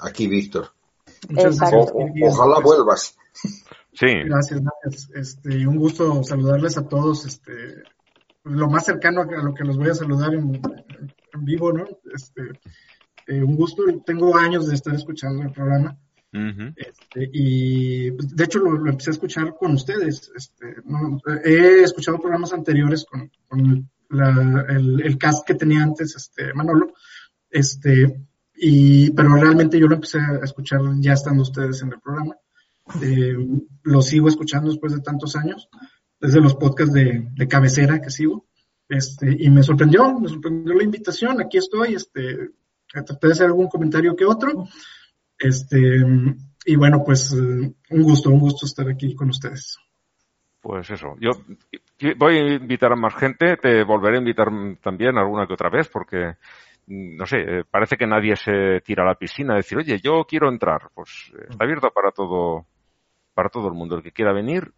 aquí, 0.00 0.26
Víctor. 0.26 0.70
Muchas 1.28 1.54
Exacto. 1.54 1.76
gracias. 1.94 2.22
O- 2.22 2.28
ojalá 2.28 2.60
vuelvas. 2.60 3.16
sí, 3.92 4.06
Gracias, 4.24 4.60
gracias. 4.62 5.10
Este, 5.14 5.66
un 5.66 5.76
gusto 5.76 6.22
saludarles 6.24 6.78
a 6.78 6.88
todos. 6.88 7.26
Este, 7.26 7.52
lo 8.44 8.68
más 8.70 8.84
cercano 8.86 9.22
a 9.22 9.42
lo 9.42 9.52
que 9.54 9.64
los 9.64 9.76
voy 9.76 9.90
a 9.90 9.94
saludar 9.94 10.34
en, 10.34 10.54
en 11.34 11.44
vivo, 11.44 11.72
¿no? 11.72 11.84
Este, 12.14 12.42
eh, 13.26 13.42
un 13.42 13.56
gusto. 13.56 13.82
Tengo 14.04 14.36
años 14.36 14.66
de 14.68 14.74
estar 14.74 14.94
escuchando 14.94 15.42
el 15.42 15.52
programa. 15.52 15.96
ujú, 16.32 16.72
Este, 16.76 17.28
y 17.32 18.10
pues, 18.12 18.34
de 18.34 18.44
hecho 18.44 18.58
lo, 18.60 18.72
lo 18.72 18.90
empecé 18.90 19.10
a 19.10 19.12
escuchar 19.12 19.54
con 19.58 19.72
ustedes. 19.74 20.32
Este, 20.34 20.76
no, 20.84 21.20
he 21.44 21.82
escuchado 21.82 22.18
programas 22.18 22.52
anteriores 22.52 23.04
con, 23.04 23.30
con 23.48 23.90
la- 24.08 24.64
el, 24.70 25.02
el 25.02 25.18
cast 25.18 25.46
que 25.46 25.54
tenía 25.54 25.82
antes, 25.82 26.16
este, 26.16 26.52
Manolo. 26.54 26.94
Este, 27.50 28.20
y, 28.60 29.10
pero 29.12 29.34
realmente 29.34 29.78
yo 29.78 29.86
lo 29.86 29.94
empecé 29.94 30.18
a 30.18 30.44
escuchar 30.44 30.80
ya 30.98 31.14
estando 31.14 31.42
ustedes 31.42 31.82
en 31.82 31.92
el 31.92 32.00
programa. 32.00 32.36
Eh, 33.02 33.34
lo 33.84 34.02
sigo 34.02 34.28
escuchando 34.28 34.70
después 34.70 34.92
de 34.92 35.00
tantos 35.00 35.34
años, 35.36 35.68
desde 36.20 36.40
los 36.40 36.54
podcasts 36.56 36.92
de, 36.92 37.28
de 37.32 37.48
cabecera 37.48 38.00
que 38.00 38.10
sigo. 38.10 38.46
Este, 38.88 39.36
y 39.38 39.48
me 39.50 39.62
sorprendió, 39.62 40.18
me 40.18 40.28
sorprendió 40.28 40.74
la 40.74 40.82
invitación. 40.82 41.40
Aquí 41.40 41.58
estoy, 41.58 41.94
este, 41.94 42.50
traté 42.92 43.26
de 43.28 43.32
hacer 43.32 43.46
algún 43.46 43.68
comentario 43.68 44.16
que 44.16 44.24
otro. 44.24 44.66
Este, 45.38 46.04
y 46.66 46.76
bueno, 46.76 47.02
pues 47.04 47.32
un 47.32 48.02
gusto, 48.02 48.30
un 48.30 48.40
gusto 48.40 48.66
estar 48.66 48.88
aquí 48.88 49.14
con 49.14 49.30
ustedes. 49.30 49.78
pues 50.60 50.90
eso. 50.90 51.16
Yo 51.20 51.30
voy 52.16 52.36
a 52.36 52.54
invitar 52.56 52.92
a 52.92 52.96
más 52.96 53.14
gente, 53.14 53.56
te 53.56 53.84
volveré 53.84 54.16
a 54.16 54.20
invitar 54.20 54.48
también 54.82 55.16
alguna 55.16 55.46
que 55.46 55.54
otra 55.54 55.70
vez 55.70 55.88
porque, 55.88 56.34
no 56.90 57.24
sé, 57.24 57.38
eh, 57.38 57.64
parece 57.70 57.96
que 57.96 58.06
nadie 58.06 58.34
se 58.34 58.80
tira 58.80 59.04
a 59.04 59.06
la 59.06 59.14
piscina 59.14 59.54
a 59.54 59.58
decir, 59.58 59.78
oye, 59.78 60.00
yo 60.02 60.24
quiero 60.24 60.48
entrar. 60.48 60.90
Pues 60.92 61.32
eh, 61.38 61.46
está 61.48 61.62
abierto 61.64 61.90
para 61.92 62.10
todo, 62.10 62.66
para 63.32 63.48
todo 63.48 63.68
el 63.68 63.74
mundo. 63.74 63.96
El 63.96 64.02
que 64.02 64.10
quiera 64.10 64.32
venir, 64.32 64.72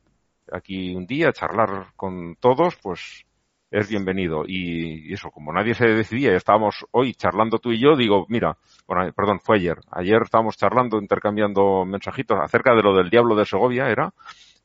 aquí 0.53 0.95
un 0.95 1.07
día, 1.07 1.33
charlar 1.33 1.87
con 1.97 2.37
todos, 2.37 2.77
pues 2.83 3.25
es 3.71 3.89
bienvenido. 3.89 4.45
Y, 4.47 5.11
eso, 5.15 5.31
como 5.31 5.55
nadie 5.55 5.73
se 5.73 5.87
decidía, 5.87 6.37
estábamos 6.37 6.85
hoy 6.91 7.15
charlando 7.15 7.59
tú 7.59 7.73
y 7.73 7.81
yo, 7.81 7.97
digo, 7.97 8.27
mira, 8.29 8.59
bueno, 8.87 9.11
perdón, 9.15 9.41
fue 9.41 9.57
ayer. 9.57 9.79
Ayer 9.91 10.21
estábamos 10.23 10.59
charlando, 10.59 10.99
intercambiando 10.99 11.87
mensajitos 11.87 12.39
acerca 12.39 12.75
de 12.75 12.83
lo 12.83 12.95
del 12.95 13.09
diablo 13.09 13.35
de 13.35 13.47
Segovia, 13.47 13.89
era. 13.89 14.13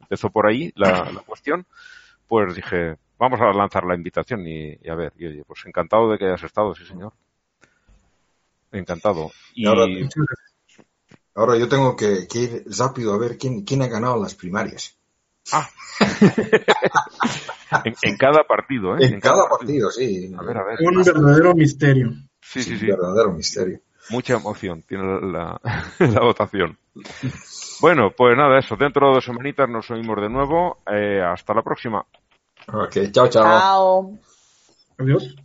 Empezó 0.01 0.29
por 0.29 0.47
ahí 0.47 0.73
la, 0.75 1.09
cuestión. 1.25 1.65
Pues 2.27 2.55
dije, 2.55 2.97
vamos 3.17 3.39
a 3.39 3.53
lanzar 3.53 3.85
la 3.85 3.95
invitación 3.95 4.45
y, 4.45 4.77
a 4.89 4.95
ver, 4.95 5.13
y 5.15 5.27
oye, 5.27 5.43
pues 5.47 5.65
encantado 5.65 6.11
de 6.11 6.17
que 6.17 6.25
hayas 6.25 6.43
estado, 6.43 6.75
sí 6.75 6.83
señor. 6.83 7.13
Encantado. 8.71 9.31
Y, 9.55 9.65
ahora, 9.65 11.57
yo 11.57 11.67
tengo 11.67 11.95
que, 11.95 12.27
ir 12.33 12.65
rápido 12.77 13.13
a 13.13 13.17
ver 13.17 13.37
quién, 13.37 13.63
quién 13.63 13.81
ha 13.81 13.87
ganado 13.87 14.21
las 14.21 14.35
primarias. 14.35 14.97
Ah. 15.51 15.69
en, 18.03 18.17
cada 18.17 18.43
partido, 18.43 18.97
¿eh? 18.97 19.05
En, 19.05 19.21
cada, 19.21 19.47
partido, 19.47 19.89
sí. 19.89 20.33
A 20.37 20.43
ver, 20.43 20.57
a 20.57 20.63
ver. 20.63 20.77
Un 20.81 21.03
verdadero 21.03 21.55
misterio. 21.55 22.11
Sí, 22.41 22.61
sí, 22.63 22.77
sí. 22.77 22.85
Un 22.89 22.97
verdadero 22.97 23.31
misterio. 23.31 23.79
Mucha 24.09 24.35
emoción 24.35 24.83
tiene 24.83 25.03
la, 25.21 25.59
la, 25.99 26.19
votación. 26.21 26.77
Bueno, 27.81 28.11
pues 28.15 28.37
nada, 28.37 28.59
eso. 28.59 28.75
Dentro 28.75 29.07
de 29.07 29.15
dos 29.15 29.25
semanitas 29.25 29.69
nos 29.69 29.89
oímos 29.91 30.21
de 30.21 30.29
nuevo. 30.29 30.79
Eh, 30.91 31.21
hasta 31.21 31.53
la 31.53 31.61
próxima. 31.61 32.05
Ok, 32.67 33.11
chao, 33.11 33.27
chao. 33.27 33.43
Chao. 33.43 34.19
Adiós. 34.97 35.35